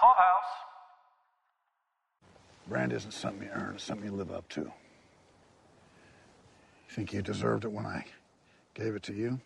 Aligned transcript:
Clubhouse. 0.00 0.50
Brand 2.66 2.92
isn't 2.94 3.10
something 3.10 3.46
you 3.46 3.52
earn, 3.52 3.74
it's 3.74 3.84
something 3.84 4.06
you 4.06 4.16
live 4.16 4.30
up 4.30 4.48
to. 4.50 4.60
You 4.60 4.72
think 6.88 7.12
you 7.12 7.20
deserved 7.20 7.64
it 7.64 7.72
when 7.72 7.84
I 7.84 8.06
gave 8.72 8.94
it 8.94 9.02
to 9.04 9.12
you? 9.12 9.38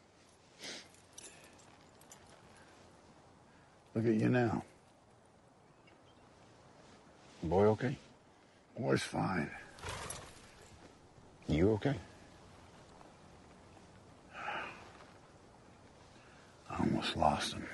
Look 3.96 4.06
at 4.06 4.14
you 4.14 4.28
now. 4.28 4.62
Boy, 7.42 7.64
okay? 7.66 7.98
Boy's 8.78 9.02
fine. 9.02 9.50
You 11.48 11.72
okay? 11.72 11.94
I 16.70 16.78
almost 16.78 17.16
lost 17.16 17.54
him. 17.54 17.66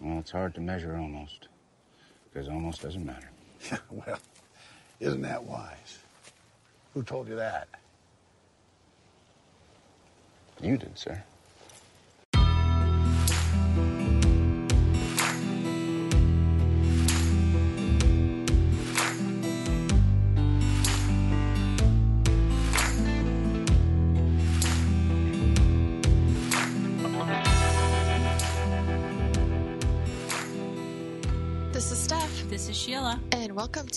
Well, 0.00 0.18
it's 0.18 0.30
hard 0.30 0.54
to 0.54 0.60
measure 0.60 0.96
almost. 0.96 1.48
Because 2.32 2.48
almost 2.48 2.82
doesn't 2.82 3.04
matter. 3.04 3.30
Yeah, 3.70 3.78
well, 3.90 4.18
isn't 5.00 5.22
that 5.22 5.42
wise? 5.42 5.98
Who 6.94 7.02
told 7.02 7.28
you 7.28 7.36
that? 7.36 7.68
You 10.60 10.76
did, 10.76 10.98
sir. 10.98 11.22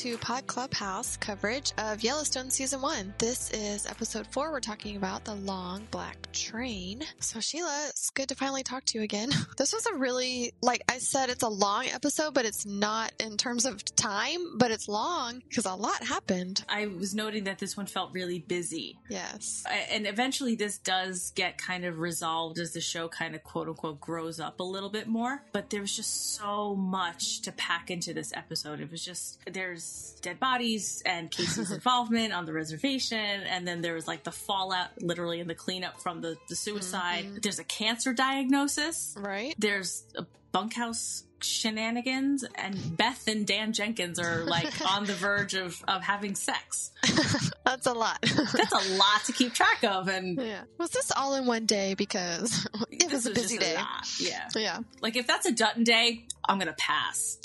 To 0.01 0.17
Pod 0.17 0.47
Clubhouse 0.47 1.15
coverage 1.17 1.73
of 1.77 2.01
Yellowstone 2.03 2.49
Season 2.49 2.81
1. 2.81 3.13
This 3.19 3.51
is 3.51 3.85
episode 3.85 4.25
4. 4.31 4.49
We're 4.51 4.59
talking 4.59 4.95
about 4.95 5.25
the 5.25 5.35
long 5.35 5.87
black 5.91 6.17
train. 6.31 7.03
So, 7.19 7.39
Sheila, 7.39 7.85
it's 7.89 8.09
good 8.09 8.27
to 8.29 8.35
finally 8.35 8.63
talk 8.63 8.83
to 8.85 8.97
you 8.97 9.03
again. 9.03 9.29
This 9.57 9.73
was 9.73 9.85
a 9.85 9.93
really, 9.93 10.53
like 10.63 10.81
I 10.89 10.97
said, 10.97 11.29
it's 11.29 11.43
a 11.43 11.47
long 11.47 11.85
episode, 11.85 12.33
but 12.33 12.45
it's 12.45 12.65
not 12.65 13.11
in 13.19 13.37
terms 13.37 13.65
of 13.67 13.83
time, 13.95 14.57
but 14.57 14.71
it's 14.71 14.87
long 14.87 15.43
because 15.47 15.65
a 15.65 15.75
lot 15.75 16.03
happened. 16.03 16.63
I 16.67 16.87
was 16.87 17.13
noting 17.13 17.43
that 17.43 17.59
this 17.59 17.77
one 17.77 17.85
felt 17.85 18.11
really 18.13 18.39
busy. 18.39 18.97
Yes. 19.07 19.63
I- 19.67 19.87
And 19.91 20.07
eventually, 20.07 20.55
this 20.55 20.79
does 20.79 21.31
get 21.35 21.59
kind 21.59 21.85
of 21.85 21.99
resolved 21.99 22.57
as 22.57 22.71
the 22.73 22.81
show 22.81 23.07
kind 23.07 23.35
of 23.35 23.43
quote 23.43 23.67
unquote 23.67 24.01
grows 24.01 24.39
up 24.39 24.59
a 24.59 24.63
little 24.63 24.89
bit 24.89 25.07
more. 25.07 25.43
But 25.51 25.69
there 25.69 25.81
was 25.81 25.95
just 25.95 26.33
so 26.33 26.73
much 26.75 27.41
to 27.43 27.51
pack 27.51 27.91
into 27.91 28.11
this 28.15 28.33
episode. 28.35 28.79
It 28.79 28.89
was 28.89 29.05
just, 29.05 29.37
there's 29.45 29.83
dead 30.21 30.39
bodies 30.39 31.01
and 31.05 31.29
Casey's 31.29 31.71
involvement 31.71 32.33
on 32.33 32.45
the 32.45 32.53
reservation. 32.53 33.17
And 33.17 33.67
then 33.67 33.81
there 33.81 33.93
was 33.93 34.07
like 34.07 34.23
the 34.23 34.31
fallout, 34.31 35.01
literally, 35.01 35.39
and 35.39 35.49
the 35.49 35.55
cleanup 35.55 36.01
from 36.01 36.21
the, 36.21 36.35
the 36.49 36.55
suicide. 36.55 37.25
Mm-hmm. 37.25 37.37
There's 37.41 37.59
a 37.59 37.63
cancer 37.63 38.13
diagnosis. 38.13 39.15
Right? 39.17 39.55
There's 39.57 40.03
a 40.15 40.25
bunkhouse 40.51 41.23
shenanigans 41.43 42.43
and 42.55 42.97
Beth 42.97 43.27
and 43.27 43.45
Dan 43.45 43.73
Jenkins 43.73 44.19
are 44.19 44.43
like 44.45 44.81
on 44.95 45.05
the 45.05 45.13
verge 45.13 45.53
of, 45.53 45.83
of 45.87 46.01
having 46.03 46.35
sex. 46.35 46.91
That's 47.65 47.87
a 47.87 47.93
lot. 47.93 48.19
That's 48.21 48.71
a 48.71 48.95
lot 48.95 49.23
to 49.25 49.31
keep 49.33 49.53
track 49.53 49.83
of 49.83 50.07
and 50.07 50.37
yeah. 50.37 50.61
Was 50.77 50.89
this 50.91 51.11
all 51.15 51.35
in 51.35 51.45
one 51.45 51.65
day? 51.65 51.93
Because 51.93 52.67
it 52.91 53.11
was 53.11 53.25
a 53.25 53.31
busy 53.31 53.57
day. 53.57 53.75
lot. 53.75 54.07
Yeah. 54.19 54.47
Yeah. 54.55 54.79
Like 55.01 55.15
if 55.15 55.27
that's 55.27 55.45
a 55.45 55.51
Dutton 55.51 55.83
day, 55.83 56.25
I'm 56.47 56.59
gonna 56.59 56.75
pass. 56.77 57.37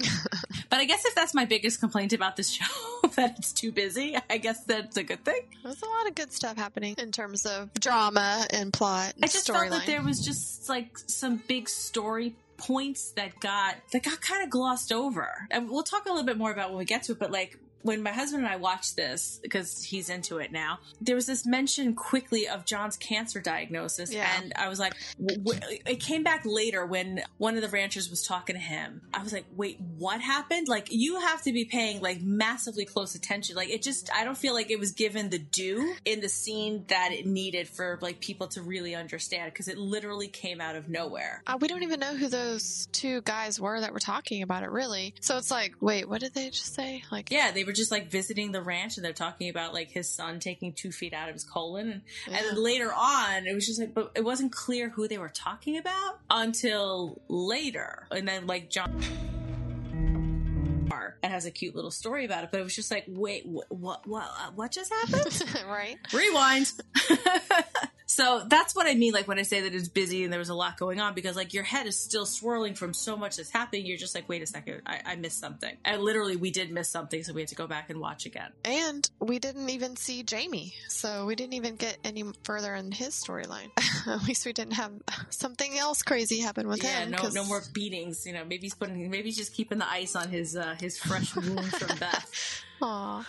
but 0.70 0.81
I 0.81 0.84
guess 0.84 1.05
if 1.05 1.14
that's 1.14 1.34
my 1.34 1.44
biggest 1.44 1.81
complaint 1.81 2.12
about 2.12 2.36
this 2.36 2.50
show, 2.50 3.08
that 3.16 3.38
it's 3.38 3.53
too 3.53 3.72
busy, 3.72 4.16
I 4.28 4.38
guess 4.38 4.65
that's 4.65 4.97
a 4.97 5.03
good 5.03 5.25
thing. 5.25 5.42
There's 5.62 5.82
a 5.82 5.87
lot 5.87 6.09
of 6.09 6.15
good 6.15 6.32
stuff 6.32 6.56
happening 6.56 6.94
in 6.98 7.12
terms 7.12 7.47
of 7.47 7.72
drama 7.75 8.47
and 8.50 8.72
plot. 8.72 9.12
And 9.16 9.25
I 9.25 9.28
just 9.28 9.47
felt 9.47 9.71
that 9.71 9.87
there 9.87 10.03
was 10.03 10.25
just 10.25 10.69
like 10.69 10.98
some 10.98 11.42
big 11.47 11.69
story 11.69 12.34
points 12.56 13.12
that 13.12 13.39
got 13.41 13.77
that 13.93 14.03
got 14.03 14.21
kind 14.21 14.43
of 14.43 14.50
glossed 14.50 14.93
over. 14.93 15.47
And 15.50 15.71
we'll 15.71 15.83
talk 15.83 16.06
a 16.06 16.09
little 16.09 16.25
bit 16.25 16.39
more 16.39 16.50
about 16.50 16.71
when 16.71 16.78
we 16.78 16.84
get 16.84 17.05
to 17.05 17.12
it, 17.12 17.19
but 17.19 17.31
like 17.31 17.59
when 17.86 18.02
my 18.02 18.12
husband 18.12 18.44
and 18.44 18.52
I 18.52 18.56
watched 18.56 18.97
this 18.97 19.38
because 19.42 19.82
he's 19.82 20.08
into 20.10 20.38
it 20.38 20.52
now, 20.52 20.78
there 21.00 21.14
was 21.14 21.26
this 21.26 21.47
mention 21.47 21.94
quickly 21.94 22.47
of 22.48 22.64
John's 22.64 22.97
cancer 22.97 23.41
diagnosis, 23.41 24.12
Yeah. 24.12 24.28
and 24.38 24.52
I 24.56 24.69
was 24.69 24.78
like, 24.78 24.94
it 25.19 26.00
came 26.00 26.22
back 26.22 26.42
later 26.44 26.84
when 26.84 27.22
one 27.38 27.56
of 27.56 27.62
the 27.62 27.69
ranchers 27.69 28.10
was 28.10 28.22
talking 28.26 28.54
to 28.56 28.60
him. 28.60 29.02
I 29.14 29.22
was 29.22 29.32
like, 29.32 29.47
wait, 29.54 29.80
what 29.98 30.20
happened? 30.20 30.69
Like, 30.69 30.88
you 30.91 31.20
have 31.20 31.42
to 31.42 31.52
be 31.52 31.64
paying 31.64 32.00
like 32.00 32.20
massively 32.20 32.84
close 32.84 33.14
attention. 33.14 33.56
Like, 33.56 33.70
it 33.70 33.82
just, 33.82 34.10
I 34.14 34.24
don't 34.24 34.36
feel 34.36 34.54
like 34.54 34.70
it 34.70 34.78
was 34.78 34.92
given 34.92 35.30
the 35.30 35.38
due 35.38 35.94
in 36.04 36.20
the 36.20 36.28
scene 36.28 36.84
that 36.88 37.12
it 37.12 37.26
needed 37.26 37.68
for 37.68 37.98
like 38.03 38.20
people 38.20 38.47
to 38.48 38.62
really 38.62 38.94
understand 38.94 39.53
because 39.53 39.68
it 39.68 39.78
literally 39.78 40.28
came 40.28 40.60
out 40.60 40.76
of 40.76 40.88
nowhere. 40.88 41.42
Uh, 41.47 41.58
we 41.60 41.68
don't 41.68 41.82
even 41.82 42.00
know 42.00 42.14
who 42.16 42.28
those 42.28 42.88
two 42.92 43.20
guys 43.22 43.60
were 43.60 43.80
that 43.80 43.92
were 43.92 44.00
talking 44.00 44.42
about 44.42 44.62
it, 44.62 44.70
really. 44.70 45.14
So 45.20 45.36
it's 45.38 45.50
like, 45.50 45.74
wait, 45.80 46.08
what 46.08 46.20
did 46.20 46.34
they 46.34 46.50
just 46.50 46.74
say? 46.74 47.03
Like, 47.10 47.30
Yeah, 47.30 47.50
they 47.53 47.64
were 47.64 47.72
just 47.76 47.91
like 47.91 48.09
visiting 48.10 48.53
the 48.53 48.62
ranch 48.62 48.97
and 48.97 49.04
they're 49.04 49.12
talking 49.12 49.48
about 49.48 49.72
like 49.75 49.91
his 49.91 50.09
son 50.10 50.41
taking 50.41 50.72
two 50.72 50.91
feet 50.92 51.12
out 51.12 51.28
of 51.28 51.34
his 51.34 51.44
colon. 51.44 51.91
And, 51.91 52.03
Yeah. 52.28 52.38
and 52.38 52.47
then 52.56 52.62
later 52.62 52.92
on, 52.92 53.47
it 53.47 53.54
was 53.54 53.66
just 53.66 53.78
like, 53.81 53.94
but 53.94 54.12
it 54.14 54.25
wasn't 54.25 54.53
clear 54.53 54.88
who 54.88 55.06
they 55.09 55.19
were 55.19 55.28
talking 55.28 55.76
about 55.78 56.19
until 56.31 57.20
later. 57.28 58.06
And 58.10 58.26
then 58.26 58.47
like 58.47 58.70
John 58.70 59.00
and 61.22 61.32
has 61.32 61.47
a 61.47 61.50
cute 61.50 61.75
little 61.75 61.91
story 61.91 62.25
about 62.25 62.44
it, 62.44 62.50
but 62.50 62.60
it 62.60 62.62
was 62.62 62.75
just 62.75 62.91
like, 62.91 63.04
wait, 63.09 63.44
what, 63.47 63.66
what, 63.70 64.06
what, 64.06 64.28
what 64.54 64.70
just 64.72 64.92
happened? 64.92 65.44
right? 65.69 65.97
Rewind. 66.12 66.72
so 68.06 68.44
that's 68.49 68.75
what 68.75 68.87
I 68.87 68.94
mean, 68.94 69.12
like 69.12 69.27
when 69.27 69.39
I 69.39 69.43
say 69.43 69.62
that 69.62 69.75
it's 69.75 69.89
busy 69.89 70.22
and 70.25 70.33
there 70.33 70.39
was 70.39 70.49
a 70.49 70.55
lot 70.55 70.78
going 70.78 71.00
on, 71.00 71.15
because 71.15 71.34
like 71.37 71.53
your 71.53 71.65
head 71.65 71.87
is 71.87 71.99
still 71.99 72.25
swirling 72.25 72.75
from 72.75 72.94
so 72.94 73.17
much 73.17 73.37
that's 73.37 73.50
happening. 73.50 73.84
You're 73.84 73.99
just 73.99 74.15
like, 74.15 74.28
wait 74.28 74.43
a 74.43 74.47
second, 74.47 74.83
I, 74.87 75.00
I 75.05 75.17
missed 75.17 75.41
something. 75.41 75.77
And 75.84 76.03
literally, 76.03 76.37
we 76.37 76.50
did 76.50 76.71
miss 76.71 76.89
something, 76.89 77.22
so 77.25 77.33
we 77.33 77.41
had 77.43 77.49
to 77.49 77.55
go 77.56 77.66
back 77.66 77.91
and 77.91 78.00
watch 78.00 78.25
again. 78.27 78.50
And 78.65 79.09
we 79.21 79.39
didn't 79.39 79.69
even 79.71 79.97
see 79.97 80.22
Jamie, 80.22 80.75
so 80.89 81.27
we 81.27 81.34
didn't 81.34 81.55
even 81.55 81.77
get 81.77 81.99
any 82.05 82.25
further 82.45 82.75
in 82.75 82.93
his 82.93 83.15
storyline. 83.15 83.71
At 84.06 84.22
least 84.22 84.47
we 84.47 84.53
didn't 84.53 84.75
have 84.75 84.93
something 85.31 85.77
else 85.77 86.03
crazy 86.03 86.39
happen 86.39 86.69
with 86.69 86.83
Yeah, 86.84 87.00
him. 87.00 87.11
no, 87.11 87.19
'cause- 87.19 87.34
no 87.34 87.45
more 87.45 87.62
beatings. 87.72 88.25
You 88.25 88.34
know, 88.34 88.45
maybe 88.45 88.62
he's 88.66 88.75
putting, 88.75 89.11
maybe 89.11 89.25
he's 89.25 89.37
just 89.37 89.53
keeping 89.53 89.78
the 89.78 89.91
ice 89.91 90.15
on 90.15 90.28
his 90.31 90.55
uh, 90.56 90.77
his 90.78 90.97
fresh 90.99 91.34
wound 91.37 91.72
from 91.72 91.99
Beth, 91.99 92.62
Aw, 92.83 93.27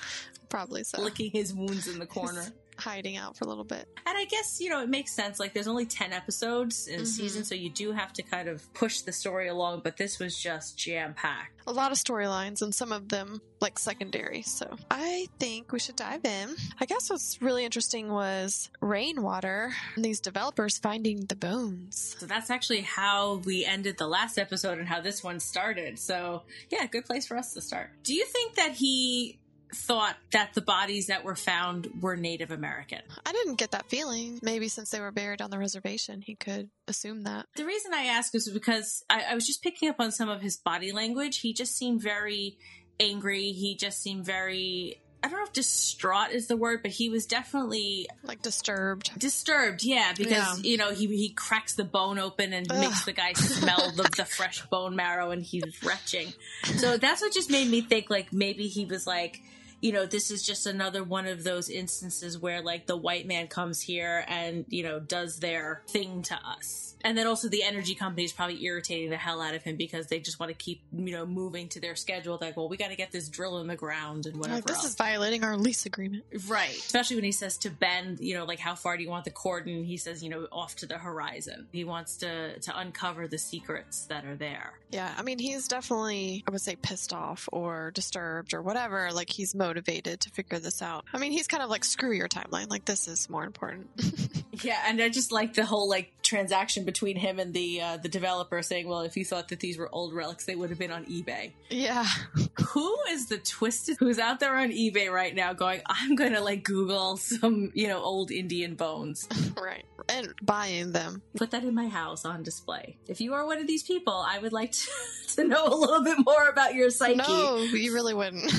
probably 0.49 0.83
so. 0.83 1.01
licking 1.01 1.31
his 1.31 1.53
wounds 1.53 1.87
in 1.87 1.97
the 1.99 2.05
corner. 2.05 2.45
Hiding 2.77 3.17
out 3.17 3.37
for 3.37 3.45
a 3.45 3.47
little 3.47 3.63
bit. 3.63 3.87
And 4.05 4.17
I 4.17 4.25
guess, 4.25 4.59
you 4.61 4.69
know, 4.69 4.81
it 4.81 4.89
makes 4.89 5.11
sense. 5.11 5.39
Like, 5.39 5.53
there's 5.53 5.67
only 5.67 5.85
10 5.85 6.13
episodes 6.13 6.87
in 6.87 7.01
a 7.01 7.05
season, 7.05 7.43
so 7.43 7.55
you 7.55 7.69
do 7.69 7.91
have 7.91 8.13
to 8.13 8.23
kind 8.23 8.47
of 8.47 8.71
push 8.73 9.01
the 9.01 9.11
story 9.11 9.47
along, 9.47 9.81
but 9.83 9.97
this 9.97 10.19
was 10.19 10.37
just 10.37 10.77
jam 10.77 11.13
packed. 11.13 11.61
A 11.65 11.71
lot 11.71 11.91
of 11.91 11.97
storylines, 11.97 12.61
and 12.61 12.73
some 12.73 12.91
of 12.91 13.09
them 13.09 13.41
like 13.59 13.77
secondary. 13.79 14.41
So 14.43 14.77
I 14.89 15.27
think 15.39 15.71
we 15.71 15.79
should 15.79 15.95
dive 15.95 16.23
in. 16.23 16.55
I 16.79 16.85
guess 16.85 17.09
what's 17.09 17.41
really 17.41 17.65
interesting 17.65 18.09
was 18.09 18.69
rainwater. 18.79 19.73
and 19.95 20.05
These 20.05 20.19
developers 20.21 20.77
finding 20.77 21.25
the 21.25 21.35
bones. 21.35 22.15
So 22.19 22.25
that's 22.25 22.49
actually 22.49 22.81
how 22.81 23.41
we 23.45 23.65
ended 23.65 23.97
the 23.97 24.07
last 24.07 24.37
episode 24.37 24.77
and 24.77 24.87
how 24.87 25.01
this 25.01 25.23
one 25.23 25.39
started. 25.39 25.99
So, 25.99 26.43
yeah, 26.69 26.85
good 26.85 27.05
place 27.05 27.27
for 27.27 27.35
us 27.35 27.53
to 27.53 27.61
start. 27.61 27.89
Do 28.03 28.13
you 28.13 28.25
think 28.25 28.55
that 28.55 28.73
he 28.73 29.39
thought 29.73 30.15
that 30.31 30.53
the 30.53 30.61
bodies 30.61 31.07
that 31.07 31.23
were 31.23 31.35
found 31.35 31.87
were 32.01 32.15
Native 32.15 32.51
American? 32.51 33.01
I 33.25 33.31
didn't 33.31 33.55
get 33.55 33.71
that 33.71 33.89
feeling. 33.89 34.39
Maybe 34.41 34.67
since 34.67 34.89
they 34.91 34.99
were 34.99 35.11
buried 35.11 35.41
on 35.41 35.49
the 35.51 35.59
reservation, 35.59 36.21
he 36.21 36.35
could 36.35 36.69
assume 36.87 37.23
that. 37.23 37.45
The 37.55 37.65
reason 37.65 37.93
I 37.93 38.03
ask 38.05 38.33
is 38.35 38.49
because 38.49 39.03
I, 39.09 39.23
I 39.31 39.35
was 39.35 39.45
just 39.45 39.61
picking 39.61 39.89
up 39.89 39.99
on 39.99 40.11
some 40.11 40.29
of 40.29 40.41
his 40.41 40.57
body 40.57 40.91
language. 40.91 41.39
He 41.39 41.53
just 41.53 41.75
seemed 41.77 42.01
very 42.01 42.57
angry. 42.99 43.51
He 43.51 43.75
just 43.75 44.01
seemed 44.01 44.25
very. 44.25 45.01
I 45.23 45.29
don't 45.29 45.39
know 45.39 45.45
if 45.45 45.51
distraught 45.53 46.31
is 46.31 46.45
the 46.47 46.55
word, 46.55 46.83
but 46.83 46.91
he 46.91 47.09
was 47.09 47.25
definitely 47.25 48.07
Like 48.23 48.43
disturbed. 48.43 49.17
disturbed. 49.19 49.83
Yeah, 49.83 50.13
because 50.15 50.29
Yeah. 50.31 50.55
you 50.69 50.77
know 50.77 50.91
he 50.91 51.07
he 51.07 51.29
cracks 51.29 51.73
the 51.73 51.83
bone 51.83 52.19
open 52.19 52.53
and 52.53 52.71
Ugh. 52.71 52.79
makes 52.79 53.03
the 53.03 53.13
guy 53.13 53.33
smell 53.33 53.91
the, 53.95 54.03
the 54.15 54.25
fresh 54.37 54.61
bone 54.67 54.95
marrow, 54.95 55.31
and 55.31 55.41
he's 55.43 55.83
retching. 55.83 56.33
So 56.77 56.97
that's 56.97 57.21
what 57.21 57.33
just 57.33 57.49
made 57.49 57.67
me 57.67 57.81
think 57.81 58.11
like 58.11 58.31
maybe 58.31 58.67
he 58.67 58.85
was 58.85 59.07
like, 59.07 59.41
you 59.81 59.91
know, 59.91 60.05
this 60.05 60.31
is 60.31 60.43
just 60.43 60.65
another 60.65 61.03
one 61.03 61.27
of 61.27 61.43
those 61.43 61.69
instances 61.69 62.37
where 62.37 62.61
like 62.61 62.87
the 62.87 62.97
white 62.97 63.27
man 63.27 63.47
comes 63.47 63.81
here 63.81 64.25
and, 64.27 64.65
you 64.69 64.83
know, 64.83 64.99
does 64.99 65.39
their 65.39 65.83
thing 65.87 66.23
to 66.23 66.35
us. 66.35 66.95
And 67.03 67.15
then 67.15 67.27
also 67.27 67.47
the 67.47 67.61
energy 67.61 67.93
company 67.93 68.23
is 68.23 68.33
probably 68.33 68.63
irritating 68.65 69.11
the 69.11 69.17
hell 69.17 69.39
out 69.39 69.53
of 69.53 69.61
him 69.61 69.75
because 69.75 70.07
they 70.07 70.19
just 70.19 70.39
want 70.39 70.49
to 70.49 70.55
keep, 70.55 70.81
you 70.91 71.11
know, 71.11 71.27
moving 71.27 71.69
to 71.69 71.79
their 71.79 71.95
schedule. 71.95 72.39
Like, 72.41 72.57
well, 72.57 72.67
we 72.67 72.75
got 72.75 72.89
to 72.89 72.95
get 72.95 73.11
this 73.11 73.29
drill 73.29 73.59
in 73.59 73.67
the 73.67 73.75
ground 73.75 74.25
and 74.25 74.37
whatever. 74.37 74.55
Like, 74.55 74.65
this 74.65 74.77
else. 74.77 74.87
is 74.87 74.95
violating 74.95 75.43
our 75.43 75.55
lease 75.55 75.85
agreement. 75.85 76.23
Right. 76.47 76.71
Especially 76.71 77.15
when 77.15 77.23
he 77.23 77.31
says 77.31 77.59
to 77.59 77.69
Ben, 77.69 78.17
you 78.19 78.33
know, 78.33 78.45
like 78.45 78.59
how 78.59 78.73
far 78.73 78.97
do 78.97 79.03
you 79.03 79.09
want 79.09 79.25
the 79.25 79.31
cordon? 79.31 79.83
He 79.83 79.97
says, 79.97 80.23
you 80.23 80.29
know, 80.29 80.47
off 80.51 80.75
to 80.77 80.87
the 80.87 80.97
horizon. 80.97 81.67
He 81.71 81.83
wants 81.83 82.17
to 82.17 82.59
to 82.59 82.79
uncover 82.79 83.27
the 83.27 83.37
secrets 83.37 84.05
that 84.05 84.25
are 84.25 84.35
there. 84.35 84.73
Yeah, 84.89 85.13
I 85.17 85.21
mean, 85.21 85.37
he's 85.37 85.67
definitely, 85.67 86.43
I 86.47 86.51
would 86.51 86.61
say, 86.61 86.75
pissed 86.75 87.13
off 87.13 87.47
or 87.51 87.91
disturbed 87.91 88.53
or 88.53 88.61
whatever. 88.61 89.11
Like, 89.11 89.29
he's 89.29 89.53
motivated 89.67 90.21
to 90.21 90.29
figure 90.29 90.59
this 90.59 90.81
out. 90.81 91.05
I 91.13 91.17
mean, 91.17 91.31
he's 91.31 91.47
kind 91.47 91.61
of 91.61 91.69
like, 91.69 91.83
screw 91.83 92.13
your 92.13 92.29
timeline. 92.29 92.69
Like, 92.69 92.85
this 92.85 93.07
is 93.07 93.29
more 93.29 93.43
important. 93.43 93.89
Yeah, 94.63 94.81
and 94.87 95.01
I 95.01 95.09
just 95.09 95.31
like 95.31 95.53
the 95.53 95.65
whole 95.65 95.87
like 95.89 96.11
transaction 96.23 96.83
between 96.83 97.15
him 97.15 97.39
and 97.39 97.53
the 97.53 97.81
uh, 97.81 97.97
the 97.97 98.09
developer 98.09 98.61
saying, 98.61 98.87
"Well, 98.87 99.01
if 99.01 99.15
you 99.15 99.23
thought 99.23 99.49
that 99.49 99.59
these 99.59 99.77
were 99.77 99.89
old 99.93 100.13
relics, 100.13 100.45
they 100.45 100.55
would 100.55 100.69
have 100.69 100.79
been 100.79 100.91
on 100.91 101.05
eBay." 101.05 101.51
yeah. 101.69 102.05
Who 102.69 102.97
is 103.09 103.27
the 103.27 103.37
twisted 103.37 103.97
who's 103.99 104.19
out 104.19 104.39
there 104.39 104.55
on 104.55 104.71
eBay 104.71 105.11
right 105.11 105.33
now 105.33 105.53
going, 105.53 105.81
"I'm 105.85 106.15
going 106.15 106.33
to 106.33 106.41
like 106.41 106.63
Google 106.63 107.17
some, 107.17 107.71
you 107.75 107.87
know, 107.87 108.01
old 108.01 108.31
Indian 108.31 108.75
bones." 108.75 109.27
right. 109.61 109.85
And 110.09 110.33
buying 110.41 110.91
them. 110.91 111.21
Put 111.35 111.51
that 111.51 111.63
in 111.63 111.75
my 111.75 111.87
house 111.87 112.25
on 112.25 112.43
display. 112.43 112.97
If 113.07 113.21
you 113.21 113.33
are 113.33 113.45
one 113.45 113.59
of 113.59 113.67
these 113.67 113.83
people, 113.83 114.13
I 114.13 114.39
would 114.39 114.53
like 114.53 114.71
to, 114.71 114.87
to 115.35 115.47
know 115.47 115.67
a 115.67 115.75
little 115.75 116.03
bit 116.03 116.17
more 116.25 116.47
about 116.47 116.75
your 116.75 116.89
psyche 116.89 117.17
No, 117.17 117.57
you 117.57 117.93
really 117.93 118.13
wouldn't. 118.13 118.51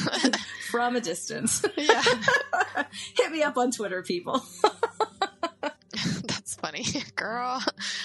from 0.71 0.97
a 0.99 1.01
distance. 1.01 1.65
yeah. 1.77 2.03
Hit 3.17 3.33
me 3.33 3.43
up 3.43 3.57
on 3.57 3.71
Twitter, 3.71 4.03
people. 4.03 4.43
That's 5.93 6.55
funny. 6.57 6.85
Girl, 7.17 7.61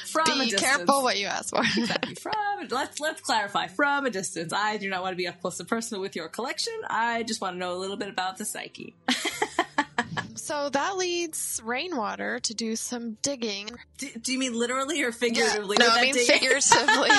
From 0.08 0.30
a 0.30 0.34
be 0.34 0.50
distance. 0.50 0.62
careful 0.62 1.04
what 1.04 1.18
you 1.18 1.28
ask 1.28 1.50
for. 1.50 1.62
Exactly. 1.62 2.16
From 2.16 2.34
let's 2.70 3.00
let's 3.00 3.22
clarify. 3.22 3.68
From 3.68 4.06
a 4.06 4.10
distance, 4.10 4.54
I 4.54 4.78
do 4.78 4.90
not 4.90 5.02
want 5.02 5.14
to 5.14 5.18
be 5.18 5.28
up 5.28 5.42
close 5.42 5.60
and 5.60 5.68
personal 5.70 6.02
with 6.02 6.16
your 6.16 6.28
collection. 6.30 6.74
I 6.90 7.24
just 7.24 7.42
want 7.42 7.56
to 7.56 7.60
know 7.60 7.74
a 7.74 7.80
little 7.80 7.98
bit 7.98 8.10
about 8.10 8.38
the 8.38 8.46
psyche. 8.46 8.96
so 10.54 10.70
that 10.70 10.98
leads 10.98 11.60
Rainwater 11.66 12.40
to 12.42 12.54
do 12.54 12.76
some 12.76 13.18
digging. 13.24 13.70
Do, 13.98 14.08
do 14.22 14.34
you 14.34 14.38
mean 14.38 14.54
literally 14.54 15.02
or 15.02 15.12
figuratively? 15.12 15.78
no, 15.80 15.88
I 15.90 16.04
mean 16.04 16.14
figuratively. 16.14 17.10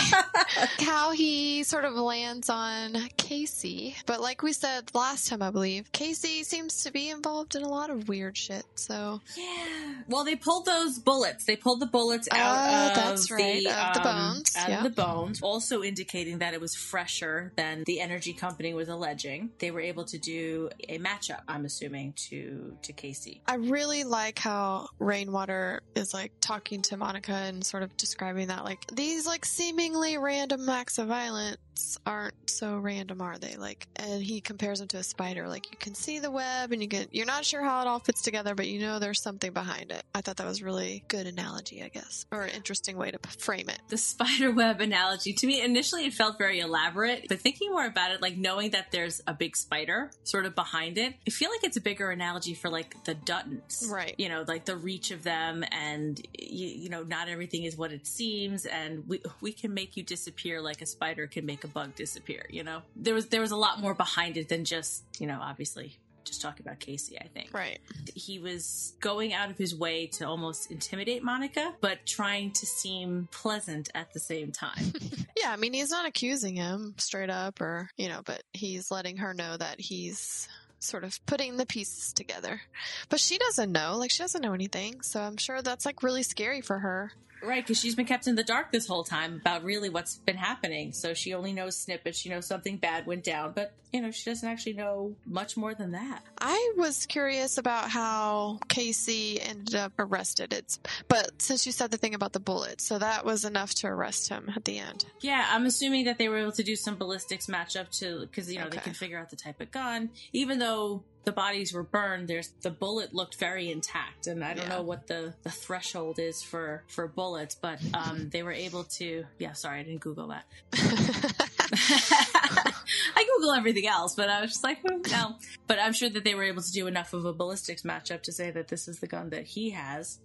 How 0.86 1.10
he 1.10 1.64
sort 1.64 1.84
of 1.84 1.94
lands 1.94 2.48
on 2.48 2.96
Casey. 3.16 3.96
But 4.06 4.20
like 4.20 4.42
we 4.42 4.52
said 4.52 4.94
last 4.94 5.26
time, 5.28 5.42
I 5.42 5.50
believe, 5.50 5.90
Casey 5.90 6.44
seems 6.44 6.84
to 6.84 6.92
be 6.92 7.10
involved 7.10 7.56
in 7.56 7.62
a 7.62 7.68
lot 7.68 7.90
of 7.90 8.08
weird 8.08 8.36
shit. 8.36 8.64
So 8.76 9.20
Yeah. 9.36 9.94
Well, 10.08 10.24
they 10.24 10.36
pulled 10.36 10.66
those 10.66 11.00
bullets. 11.00 11.44
They 11.44 11.56
pulled 11.56 11.80
the 11.80 11.86
bullets 11.86 12.28
out 12.30 12.38
Oh, 12.38 12.88
of 12.90 12.94
that's 12.94 13.30
right, 13.32 13.64
the, 13.64 13.70
of 13.70 13.94
the 13.94 14.08
um, 14.08 14.34
bones, 14.34 14.56
Out 14.56 14.68
yeah. 14.68 14.76
of 14.78 14.84
the 14.84 14.90
bones, 15.02 15.42
also 15.42 15.82
indicating 15.82 16.38
that 16.38 16.54
it 16.54 16.60
was 16.60 16.76
fresher 16.76 17.52
than 17.56 17.82
the 17.84 18.00
energy 18.00 18.32
company 18.32 18.74
was 18.74 18.88
alleging. 18.88 19.50
They 19.58 19.72
were 19.72 19.80
able 19.80 20.04
to 20.04 20.18
do 20.18 20.70
a 20.88 20.98
matchup. 20.98 21.40
I'm 21.48 21.64
assuming 21.64 22.12
to 22.28 22.76
to 22.82 22.92
Casey. 22.92 23.23
I 23.46 23.56
really 23.56 24.04
like 24.04 24.38
how 24.38 24.88
Rainwater 24.98 25.82
is 25.94 26.12
like 26.14 26.32
talking 26.40 26.82
to 26.82 26.96
Monica 26.96 27.32
and 27.32 27.64
sort 27.64 27.82
of 27.82 27.96
describing 27.96 28.48
that 28.48 28.64
like 28.64 28.86
these 28.92 29.26
like 29.26 29.44
seemingly 29.44 30.18
random 30.18 30.68
acts 30.68 30.98
of 30.98 31.08
violence 31.08 31.58
aren't 32.06 32.50
so 32.50 32.76
random, 32.78 33.20
are 33.20 33.38
they? 33.38 33.56
Like, 33.56 33.86
and 33.96 34.22
he 34.22 34.40
compares 34.40 34.78
them 34.78 34.88
to 34.88 34.98
a 34.98 35.02
spider. 35.02 35.48
Like 35.48 35.70
you 35.70 35.76
can 35.78 35.94
see 35.94 36.18
the 36.20 36.30
web 36.30 36.72
and 36.72 36.80
you 36.80 36.88
get 36.88 37.14
you're 37.14 37.26
not 37.26 37.44
sure 37.44 37.62
how 37.62 37.80
it 37.82 37.86
all 37.86 37.98
fits 37.98 38.22
together, 38.22 38.54
but 38.54 38.66
you 38.68 38.80
know 38.80 38.98
there's 38.98 39.20
something 39.22 39.52
behind 39.52 39.90
it. 39.90 40.02
I 40.14 40.20
thought 40.20 40.36
that 40.36 40.46
was 40.46 40.62
really 40.62 41.04
good 41.08 41.26
analogy, 41.26 41.82
I 41.82 41.88
guess, 41.88 42.26
or 42.30 42.42
an 42.42 42.50
interesting 42.50 42.96
way 42.96 43.10
to 43.10 43.18
frame 43.38 43.68
it. 43.68 43.78
the 43.88 43.96
spider 43.98 44.50
web 44.52 44.80
analogy 44.80 45.32
to 45.32 45.46
me 45.46 45.62
initially 45.62 46.04
it 46.06 46.12
felt 46.14 46.38
very 46.38 46.60
elaborate 46.60 47.26
but 47.28 47.40
thinking 47.40 47.70
more 47.70 47.86
about 47.86 48.12
it 48.12 48.20
like 48.22 48.36
knowing 48.36 48.70
that 48.70 48.90
there's 48.92 49.20
a 49.26 49.34
big 49.34 49.56
spider 49.56 50.10
sort 50.24 50.46
of 50.46 50.54
behind 50.54 50.98
it 50.98 51.14
i 51.26 51.30
feel 51.30 51.50
like 51.50 51.64
it's 51.64 51.76
a 51.76 51.80
bigger 51.80 52.10
analogy 52.10 52.54
for 52.54 52.68
like 52.68 53.02
the 53.04 53.14
duttons 53.14 53.90
Right. 53.90 54.14
you 54.18 54.28
know 54.28 54.44
like 54.46 54.64
the 54.64 54.76
reach 54.76 55.10
of 55.10 55.22
them 55.24 55.64
and 55.72 56.20
you, 56.38 56.66
you 56.68 56.88
know 56.88 57.02
not 57.02 57.28
everything 57.28 57.64
is 57.64 57.76
what 57.76 57.92
it 57.92 58.06
seems 58.06 58.66
and 58.66 59.06
we 59.08 59.20
we 59.40 59.52
can 59.52 59.74
make 59.74 59.96
you 59.96 60.02
disappear 60.02 60.60
like 60.60 60.80
a 60.82 60.86
spider 60.86 61.26
can 61.26 61.44
make 61.46 61.63
a 61.64 61.68
bug 61.68 61.94
disappear 61.96 62.46
you 62.50 62.62
know 62.62 62.82
there 62.94 63.14
was 63.14 63.26
there 63.26 63.40
was 63.40 63.50
a 63.50 63.56
lot 63.56 63.80
more 63.80 63.94
behind 63.94 64.36
it 64.36 64.48
than 64.48 64.64
just 64.64 65.02
you 65.18 65.26
know 65.26 65.38
obviously 65.40 65.96
just 66.24 66.40
talking 66.40 66.64
about 66.66 66.80
Casey, 66.80 67.18
I 67.20 67.26
think 67.28 67.52
Right. 67.52 67.80
he 68.14 68.38
was 68.38 68.94
going 69.00 69.34
out 69.34 69.50
of 69.50 69.58
his 69.58 69.74
way 69.74 70.06
to 70.06 70.26
almost 70.26 70.70
intimidate 70.70 71.22
Monica, 71.22 71.74
but 71.82 72.06
trying 72.06 72.50
to 72.52 72.64
seem 72.64 73.28
pleasant 73.30 73.90
at 73.94 74.14
the 74.14 74.20
same 74.20 74.50
time. 74.50 74.94
Yeah, 75.36 75.50
I 75.52 75.56
mean, 75.56 75.74
he's 75.74 75.90
not 75.90 76.06
accusing 76.06 76.56
him 76.56 76.94
straight 76.96 77.28
up 77.28 77.60
or, 77.60 77.90
you 77.98 78.08
know, 78.08 78.22
but 78.24 78.42
he's 78.54 78.90
letting 78.90 79.18
her 79.18 79.34
know 79.34 79.54
that 79.58 79.78
he's 79.78 80.48
sort 80.78 81.04
of 81.04 81.18
putting 81.26 81.58
the 81.58 81.66
pieces 81.66 82.14
together. 82.14 82.62
But 83.10 83.20
she 83.20 83.36
doesn't 83.36 83.70
know, 83.70 83.98
like, 83.98 84.10
she 84.10 84.22
doesn't 84.22 84.40
know 84.40 84.54
anything. 84.54 85.02
So 85.02 85.20
I'm 85.20 85.36
sure 85.36 85.60
that's 85.60 85.84
like 85.84 86.02
really 86.02 86.22
scary 86.22 86.62
for 86.62 86.78
her. 86.78 87.12
Right, 87.46 87.62
because 87.64 87.78
she's 87.78 87.94
been 87.94 88.06
kept 88.06 88.26
in 88.26 88.34
the 88.34 88.44
dark 88.44 88.72
this 88.72 88.86
whole 88.86 89.04
time 89.04 89.36
about 89.36 89.64
really 89.64 89.88
what's 89.88 90.16
been 90.16 90.36
happening. 90.36 90.92
So 90.92 91.14
she 91.14 91.34
only 91.34 91.52
knows 91.52 91.76
snippets. 91.76 92.18
She 92.18 92.28
knows 92.28 92.46
something 92.46 92.76
bad 92.76 93.06
went 93.06 93.24
down, 93.24 93.52
but, 93.54 93.72
you 93.92 94.00
know, 94.00 94.10
she 94.10 94.30
doesn't 94.30 94.48
actually 94.48 94.74
know 94.74 95.14
much 95.26 95.56
more 95.56 95.74
than 95.74 95.92
that. 95.92 96.22
I 96.40 96.72
was 96.76 97.06
curious 97.06 97.58
about 97.58 97.90
how 97.90 98.58
Casey 98.68 99.40
ended 99.40 99.74
up 99.74 99.92
arrested. 99.98 100.52
It's, 100.52 100.78
but 101.08 101.40
since 101.40 101.66
you 101.66 101.72
said 101.72 101.90
the 101.90 101.96
thing 101.96 102.14
about 102.14 102.32
the 102.32 102.40
bullet, 102.40 102.80
so 102.80 102.98
that 102.98 103.24
was 103.24 103.44
enough 103.44 103.74
to 103.76 103.86
arrest 103.86 104.28
him 104.28 104.50
at 104.54 104.64
the 104.64 104.78
end. 104.78 105.04
Yeah, 105.20 105.46
I'm 105.50 105.66
assuming 105.66 106.04
that 106.06 106.18
they 106.18 106.28
were 106.28 106.38
able 106.38 106.52
to 106.52 106.62
do 106.62 106.76
some 106.76 106.96
ballistics 106.96 107.46
matchup 107.46 107.90
to 107.98 108.20
because 108.20 108.52
you 108.52 108.58
know 108.58 108.68
they 108.68 108.78
can 108.78 108.94
figure 108.94 109.18
out 109.18 109.30
the 109.30 109.36
type 109.36 109.60
of 109.60 109.70
gun. 109.70 110.10
Even 110.32 110.58
though 110.58 111.02
the 111.24 111.32
bodies 111.32 111.72
were 111.72 111.82
burned, 111.82 112.28
there's 112.28 112.50
the 112.62 112.70
bullet 112.70 113.14
looked 113.14 113.36
very 113.38 113.70
intact, 113.70 114.26
and 114.26 114.44
I 114.44 114.54
don't 114.54 114.64
Yeah. 114.68 114.76
know 114.76 114.82
what 114.82 115.06
the 115.06 115.34
the 115.42 115.50
threshold 115.50 116.18
is 116.18 116.42
for 116.42 116.84
for 116.88 117.08
bullets, 117.08 117.54
but 117.54 117.78
um, 117.94 118.28
they 118.30 118.42
were 118.42 118.52
able 118.52 118.84
to. 118.98 119.24
Yeah, 119.38 119.52
sorry, 119.52 119.80
I 119.80 119.82
didn't 119.82 120.00
Google 120.00 120.28
that. 120.28 120.44
I 123.16 123.24
Google 123.36 123.52
everything 123.52 123.86
else, 123.86 124.14
but 124.14 124.28
I 124.28 124.40
was 124.40 124.50
just 124.52 124.64
like, 124.64 124.78
hmm, 124.86 125.00
no. 125.10 125.36
But 125.66 125.78
I'm 125.78 125.92
sure 125.92 126.08
that 126.10 126.24
they 126.24 126.34
were 126.34 126.44
able 126.44 126.62
to 126.62 126.72
do 126.72 126.86
enough 126.86 127.12
of 127.12 127.24
a 127.24 127.32
ballistics 127.32 127.82
matchup 127.82 128.22
to 128.22 128.32
say 128.32 128.50
that 128.50 128.68
this 128.68 128.88
is 128.88 129.00
the 129.00 129.06
gun 129.06 129.30
that 129.30 129.44
he 129.44 129.70
has. 129.70 130.18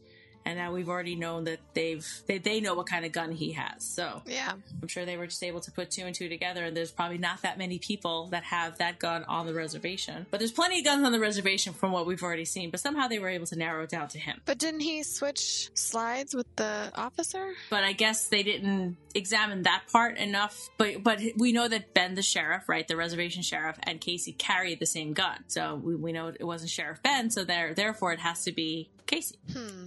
And 0.45 0.57
now 0.57 0.71
we've 0.71 0.89
already 0.89 1.15
known 1.15 1.43
that 1.45 1.59
they've 1.73 2.05
they, 2.25 2.37
they 2.37 2.59
know 2.59 2.73
what 2.73 2.87
kind 2.87 3.05
of 3.05 3.11
gun 3.11 3.31
he 3.31 3.51
has. 3.53 3.83
So 3.83 4.21
yeah. 4.25 4.53
I'm 4.81 4.87
sure 4.87 5.05
they 5.05 5.17
were 5.17 5.27
just 5.27 5.43
able 5.43 5.59
to 5.61 5.71
put 5.71 5.91
two 5.91 6.03
and 6.03 6.15
two 6.15 6.29
together, 6.29 6.63
and 6.65 6.75
there's 6.75 6.91
probably 6.91 7.17
not 7.17 7.41
that 7.43 7.57
many 7.57 7.79
people 7.79 8.27
that 8.27 8.43
have 8.43 8.77
that 8.77 8.99
gun 8.99 9.23
on 9.25 9.45
the 9.45 9.53
reservation. 9.53 10.25
But 10.31 10.39
there's 10.39 10.51
plenty 10.51 10.79
of 10.79 10.85
guns 10.85 11.05
on 11.05 11.11
the 11.11 11.19
reservation 11.19 11.73
from 11.73 11.91
what 11.91 12.05
we've 12.05 12.23
already 12.23 12.45
seen, 12.45 12.71
but 12.71 12.79
somehow 12.79 13.07
they 13.07 13.19
were 13.19 13.29
able 13.29 13.45
to 13.47 13.57
narrow 13.57 13.83
it 13.83 13.89
down 13.89 14.07
to 14.09 14.19
him. 14.19 14.41
But 14.45 14.57
didn't 14.57 14.81
he 14.81 15.03
switch 15.03 15.69
slides 15.73 16.33
with 16.33 16.47
the 16.55 16.91
officer? 16.95 17.53
But 17.69 17.83
I 17.83 17.93
guess 17.93 18.27
they 18.27 18.43
didn't 18.43 18.97
examine 19.13 19.63
that 19.63 19.83
part 19.91 20.17
enough. 20.17 20.69
But 20.77 21.03
but 21.03 21.21
we 21.37 21.51
know 21.51 21.67
that 21.67 21.93
Ben, 21.93 22.15
the 22.15 22.21
sheriff, 22.21 22.69
right, 22.69 22.87
the 22.87 22.95
reservation 22.95 23.43
sheriff, 23.43 23.77
and 23.83 23.99
Casey 23.99 24.31
carried 24.31 24.79
the 24.79 24.85
same 24.85 25.13
gun, 25.13 25.43
so 25.47 25.75
we, 25.75 25.95
we 25.95 26.11
know 26.11 26.27
it 26.27 26.43
wasn't 26.43 26.71
Sheriff 26.71 27.01
Ben. 27.03 27.29
So 27.29 27.43
there, 27.43 27.73
therefore, 27.73 28.13
it 28.13 28.19
has 28.19 28.43
to 28.45 28.51
be 28.51 28.89
Casey. 29.09 29.39
Hmm. 29.51 29.85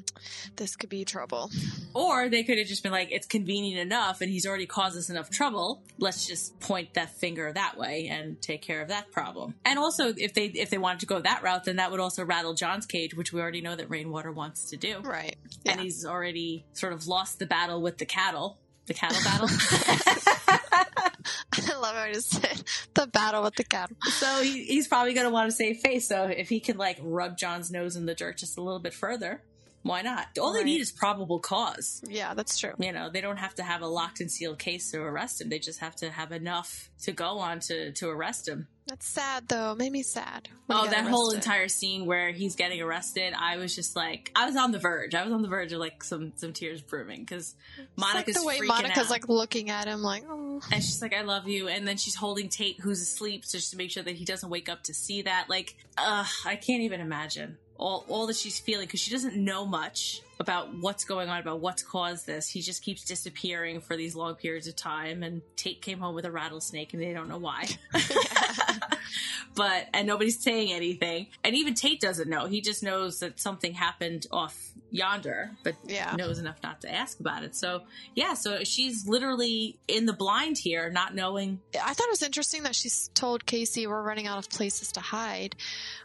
This 0.56 0.74
could 0.74 0.90
be 0.90 1.04
trouble. 1.04 1.48
Or 1.94 2.28
they 2.28 2.42
could 2.42 2.58
have 2.58 2.66
just 2.66 2.82
been 2.82 2.90
like, 2.90 3.12
it's 3.12 3.26
convenient 3.26 3.80
enough 3.80 4.20
and 4.20 4.28
he's 4.28 4.44
already 4.46 4.66
caused 4.66 4.98
us 4.98 5.10
enough 5.10 5.30
trouble. 5.30 5.84
Let's 5.98 6.26
just 6.26 6.58
point 6.58 6.94
that 6.94 7.10
finger 7.10 7.52
that 7.52 7.78
way 7.78 8.08
and 8.10 8.42
take 8.42 8.62
care 8.62 8.82
of 8.82 8.88
that 8.88 9.12
problem. 9.12 9.54
And 9.64 9.78
also 9.78 10.12
if 10.16 10.34
they 10.34 10.46
if 10.46 10.70
they 10.70 10.78
wanted 10.78 11.00
to 11.00 11.06
go 11.06 11.20
that 11.20 11.44
route, 11.44 11.64
then 11.64 11.76
that 11.76 11.92
would 11.92 12.00
also 12.00 12.24
rattle 12.24 12.54
John's 12.54 12.84
cage, 12.84 13.14
which 13.14 13.32
we 13.32 13.40
already 13.40 13.60
know 13.60 13.76
that 13.76 13.88
Rainwater 13.88 14.32
wants 14.32 14.70
to 14.70 14.76
do. 14.76 14.98
Right. 15.00 15.36
And 15.64 15.80
he's 15.80 16.04
already 16.04 16.64
sort 16.72 16.92
of 16.92 17.06
lost 17.06 17.38
the 17.38 17.46
battle 17.46 17.80
with 17.80 17.98
the 17.98 18.06
cattle. 18.06 18.58
The 18.86 18.94
cattle 18.94 19.22
battle. 19.22 19.48
I 21.52 21.74
love 21.78 21.94
how 21.94 22.06
he 22.06 22.14
said 22.14 22.62
the 22.94 23.06
battle 23.06 23.42
with 23.42 23.54
the 23.56 23.64
cattle. 23.64 23.96
so 24.04 24.42
he, 24.42 24.64
he's 24.64 24.88
probably 24.88 25.14
going 25.14 25.26
to 25.26 25.32
want 25.32 25.50
to 25.50 25.56
save 25.56 25.78
face. 25.78 26.08
So 26.08 26.24
if 26.24 26.48
he 26.48 26.60
can 26.60 26.76
like 26.76 26.98
rub 27.00 27.36
John's 27.36 27.70
nose 27.70 27.96
in 27.96 28.06
the 28.06 28.14
dirt 28.14 28.38
just 28.38 28.58
a 28.58 28.62
little 28.62 28.80
bit 28.80 28.94
further, 28.94 29.42
Why 29.82 30.02
not? 30.02 30.28
All 30.40 30.52
they 30.52 30.62
need 30.64 30.80
is 30.80 30.92
probable 30.92 31.40
cause. 31.40 32.02
Yeah, 32.08 32.34
that's 32.34 32.58
true. 32.58 32.74
You 32.78 32.92
know, 32.92 33.10
they 33.10 33.20
don't 33.20 33.38
have 33.38 33.54
to 33.56 33.62
have 33.62 33.82
a 33.82 33.86
locked 33.86 34.20
and 34.20 34.30
sealed 34.30 34.58
case 34.58 34.90
to 34.92 35.00
arrest 35.00 35.40
him. 35.40 35.48
They 35.48 35.58
just 35.58 35.80
have 35.80 35.96
to 35.96 36.10
have 36.10 36.30
enough 36.30 36.90
to 37.02 37.12
go 37.12 37.38
on 37.38 37.60
to, 37.60 37.92
to 37.92 38.08
arrest 38.08 38.48
him. 38.48 38.68
That's 38.86 39.06
sad 39.06 39.48
though. 39.48 39.74
Made 39.74 39.92
me 39.92 40.02
sad. 40.02 40.48
Oh, 40.68 40.88
that 40.88 41.06
whole 41.06 41.30
entire 41.30 41.68
scene 41.68 42.04
where 42.04 42.32
he's 42.32 42.56
getting 42.56 42.80
arrested, 42.80 43.32
I 43.38 43.56
was 43.56 43.74
just 43.74 43.94
like, 43.94 44.32
I 44.34 44.46
was 44.46 44.56
on 44.56 44.72
the 44.72 44.78
verge. 44.78 45.14
I 45.14 45.22
was 45.22 45.32
on 45.32 45.42
the 45.42 45.48
verge 45.48 45.72
of 45.72 45.78
like 45.78 46.02
some 46.02 46.32
some 46.36 46.52
tears 46.52 46.82
brimming 46.82 47.20
because 47.20 47.54
Monica's 47.96 48.34
like 48.34 48.42
the 48.42 48.46
way 48.46 48.66
Monica's 48.66 49.04
out. 49.04 49.10
like 49.10 49.28
looking 49.28 49.70
at 49.70 49.86
him 49.86 50.02
like, 50.02 50.24
oh. 50.28 50.60
and 50.72 50.82
she's 50.82 51.00
like, 51.00 51.14
"I 51.14 51.22
love 51.22 51.46
you," 51.46 51.68
and 51.68 51.86
then 51.86 51.96
she's 51.96 52.16
holding 52.16 52.48
Tate, 52.48 52.80
who's 52.80 53.00
asleep, 53.00 53.44
just 53.48 53.70
to 53.70 53.76
make 53.76 53.90
sure 53.90 54.02
that 54.02 54.16
he 54.16 54.24
doesn't 54.24 54.50
wake 54.50 54.68
up 54.68 54.82
to 54.84 54.94
see 54.94 55.22
that. 55.22 55.48
Like, 55.48 55.76
ugh, 55.96 56.26
I 56.44 56.56
can't 56.56 56.82
even 56.82 57.00
imagine 57.00 57.58
all 57.82 58.04
all 58.08 58.26
that 58.26 58.36
she's 58.36 58.58
feeling 58.58 58.86
because 58.86 59.00
she 59.00 59.10
doesn't 59.10 59.36
know 59.36 59.66
much 59.66 60.22
about 60.42 60.68
what's 60.80 61.04
going 61.04 61.28
on, 61.30 61.40
about 61.40 61.60
what's 61.60 61.82
caused 61.82 62.26
this. 62.26 62.48
He 62.48 62.60
just 62.60 62.82
keeps 62.82 63.04
disappearing 63.04 63.80
for 63.80 63.96
these 63.96 64.14
long 64.14 64.34
periods 64.34 64.66
of 64.66 64.76
time, 64.76 65.22
and 65.22 65.40
Tate 65.56 65.80
came 65.80 65.98
home 65.98 66.14
with 66.14 66.24
a 66.26 66.30
rattlesnake, 66.30 66.92
and 66.92 67.00
they 67.02 67.12
don't 67.12 67.28
know 67.28 67.38
why. 67.38 67.66
but 69.54 69.86
and 69.94 70.06
nobody's 70.06 70.42
saying 70.42 70.72
anything, 70.72 71.28
and 71.44 71.54
even 71.54 71.74
Tate 71.74 72.00
doesn't 72.00 72.28
know. 72.28 72.46
He 72.46 72.60
just 72.60 72.82
knows 72.82 73.20
that 73.20 73.38
something 73.40 73.74
happened 73.74 74.26
off 74.30 74.70
yonder, 74.90 75.52
but 75.64 75.74
Yeah. 75.86 76.14
knows 76.16 76.38
enough 76.38 76.62
not 76.62 76.80
to 76.82 76.92
ask 76.92 77.18
about 77.20 77.44
it. 77.44 77.54
So 77.54 77.82
yeah, 78.14 78.34
so 78.34 78.62
she's 78.64 79.06
literally 79.06 79.78
in 79.88 80.06
the 80.06 80.12
blind 80.12 80.58
here, 80.58 80.90
not 80.90 81.14
knowing. 81.14 81.60
I 81.74 81.94
thought 81.94 82.06
it 82.08 82.10
was 82.10 82.22
interesting 82.22 82.64
that 82.64 82.74
she 82.74 82.90
told 83.14 83.46
Casey 83.46 83.86
we're 83.86 84.02
running 84.02 84.26
out 84.26 84.38
of 84.38 84.50
places 84.50 84.92
to 84.92 85.00
hide 85.00 85.56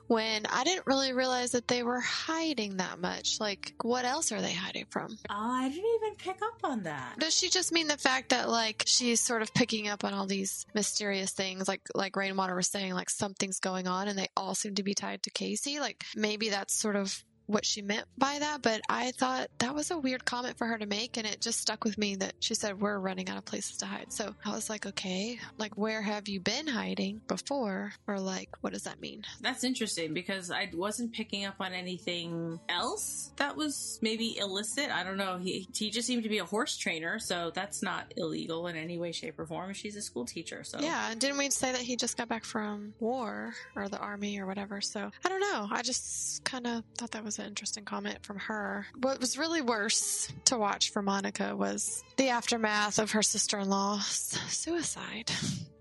when 0.07 0.45
I 0.45 0.63
didn't 0.63 0.87
really 0.87 1.11
realize 1.11 1.51
that 1.51 1.67
they 1.67 1.83
were 1.83 1.99
hiding 1.99 2.77
that 2.77 2.99
much. 2.99 3.41
Like, 3.41 3.73
what 3.81 4.05
else 4.05 4.26
are 4.31 4.41
they 4.41 4.53
hiding 4.53 4.85
from? 4.89 5.17
Oh, 5.29 5.35
I 5.35 5.69
didn't 5.69 5.85
even 5.95 6.15
pick 6.15 6.41
up 6.41 6.59
on 6.63 6.83
that. 6.83 7.19
Does 7.19 7.35
she 7.35 7.49
just 7.49 7.71
mean 7.71 7.87
the 7.87 7.97
fact 7.97 8.29
that 8.29 8.49
like 8.49 8.83
she's 8.85 9.19
sort 9.19 9.41
of 9.41 9.53
picking 9.53 9.87
up 9.87 10.03
on 10.03 10.13
all 10.13 10.25
these 10.25 10.65
mysterious 10.73 11.31
things, 11.31 11.67
like 11.67 11.81
like 11.95 12.15
Rainwater 12.15 12.55
was 12.55 12.67
saying, 12.67 12.93
like 12.93 13.09
something's 13.09 13.59
going 13.59 13.87
on, 13.87 14.07
and 14.07 14.17
they 14.17 14.29
all 14.35 14.55
seem 14.55 14.75
to 14.75 14.83
be 14.83 14.93
tied 14.93 15.23
to 15.23 15.29
Casey? 15.29 15.79
Like 15.79 16.03
maybe 16.15 16.49
that's 16.49 16.73
sort 16.73 16.95
of 16.95 17.23
what 17.47 17.65
she 17.65 17.81
meant 17.81 18.05
by 18.17 18.37
that, 18.39 18.61
but 18.61 18.81
I 18.89 19.11
thought 19.11 19.47
that 19.59 19.73
was 19.73 19.89
a 19.91 19.97
weird 19.97 20.25
comment 20.25 20.57
for 20.57 20.67
her 20.67 20.77
to 20.77 20.85
make, 20.85 21.17
and 21.17 21.25
it 21.25 21.41
just 21.41 21.59
stuck 21.59 21.83
with 21.83 21.97
me 21.97 22.15
that 22.17 22.33
she 22.39 22.53
said 22.53 22.79
we're 22.79 22.99
running 22.99 23.29
out 23.29 23.37
of 23.37 23.45
places 23.45 23.77
to 23.77 23.85
hide. 23.85 24.11
So 24.11 24.35
I 24.45 24.51
was 24.51 24.69
like, 24.69 24.85
okay, 24.85 25.39
like 25.57 25.77
where 25.77 26.01
have 26.01 26.27
you 26.27 26.39
been 26.39 26.67
hiding 26.67 27.21
before, 27.27 27.93
or 28.07 28.19
like 28.19 28.49
what 28.61 28.73
does 28.73 28.83
that 28.83 29.01
mean? 29.01 29.23
That's 29.41 29.63
interesting 29.63 30.13
because 30.13 30.51
I 30.51 30.69
wasn't 30.73 31.13
picking 31.13 31.45
up 31.45 31.55
on 31.59 31.73
anything 31.73 32.59
else 32.69 33.31
that 33.37 33.55
was 33.55 33.99
maybe 34.01 34.37
illicit. 34.37 34.89
I 34.91 35.03
don't 35.03 35.17
know. 35.17 35.37
He 35.37 35.67
he 35.73 35.89
just 35.89 36.07
seemed 36.07 36.23
to 36.23 36.29
be 36.29 36.39
a 36.39 36.45
horse 36.45 36.77
trainer, 36.77 37.19
so 37.19 37.51
that's 37.53 37.81
not 37.81 38.13
illegal 38.17 38.67
in 38.67 38.75
any 38.75 38.97
way, 38.97 39.11
shape, 39.11 39.39
or 39.39 39.45
form. 39.45 39.73
She's 39.73 39.95
a 39.95 40.01
school 40.01 40.25
teacher, 40.25 40.63
so 40.63 40.79
Yeah, 40.79 41.11
and 41.11 41.19
didn't 41.19 41.37
we 41.37 41.49
say 41.49 41.71
that 41.71 41.81
he 41.81 41.95
just 41.95 42.17
got 42.17 42.27
back 42.27 42.43
from 42.43 42.93
war 42.99 43.53
or 43.75 43.87
the 43.87 43.99
army 43.99 44.39
or 44.39 44.45
whatever? 44.45 44.81
So 44.81 45.11
I 45.25 45.29
don't 45.29 45.39
know. 45.39 45.67
I 45.71 45.81
just 45.81 46.43
kind 46.43 46.67
of 46.67 46.83
thought 46.97 47.11
that 47.11 47.23
was 47.23 47.36
an 47.39 47.45
interesting 47.45 47.85
comment 47.85 48.23
from 48.23 48.39
her. 48.39 48.85
What 48.99 49.19
was 49.19 49.37
really 49.37 49.61
worse 49.61 50.31
to 50.45 50.57
watch 50.57 50.91
for 50.91 51.01
Monica 51.01 51.55
was 51.55 52.03
the 52.17 52.29
aftermath 52.29 52.99
of 52.99 53.11
her 53.11 53.21
sister 53.23 53.59
in 53.59 53.69
law's 53.69 54.37
suicide. 54.49 55.31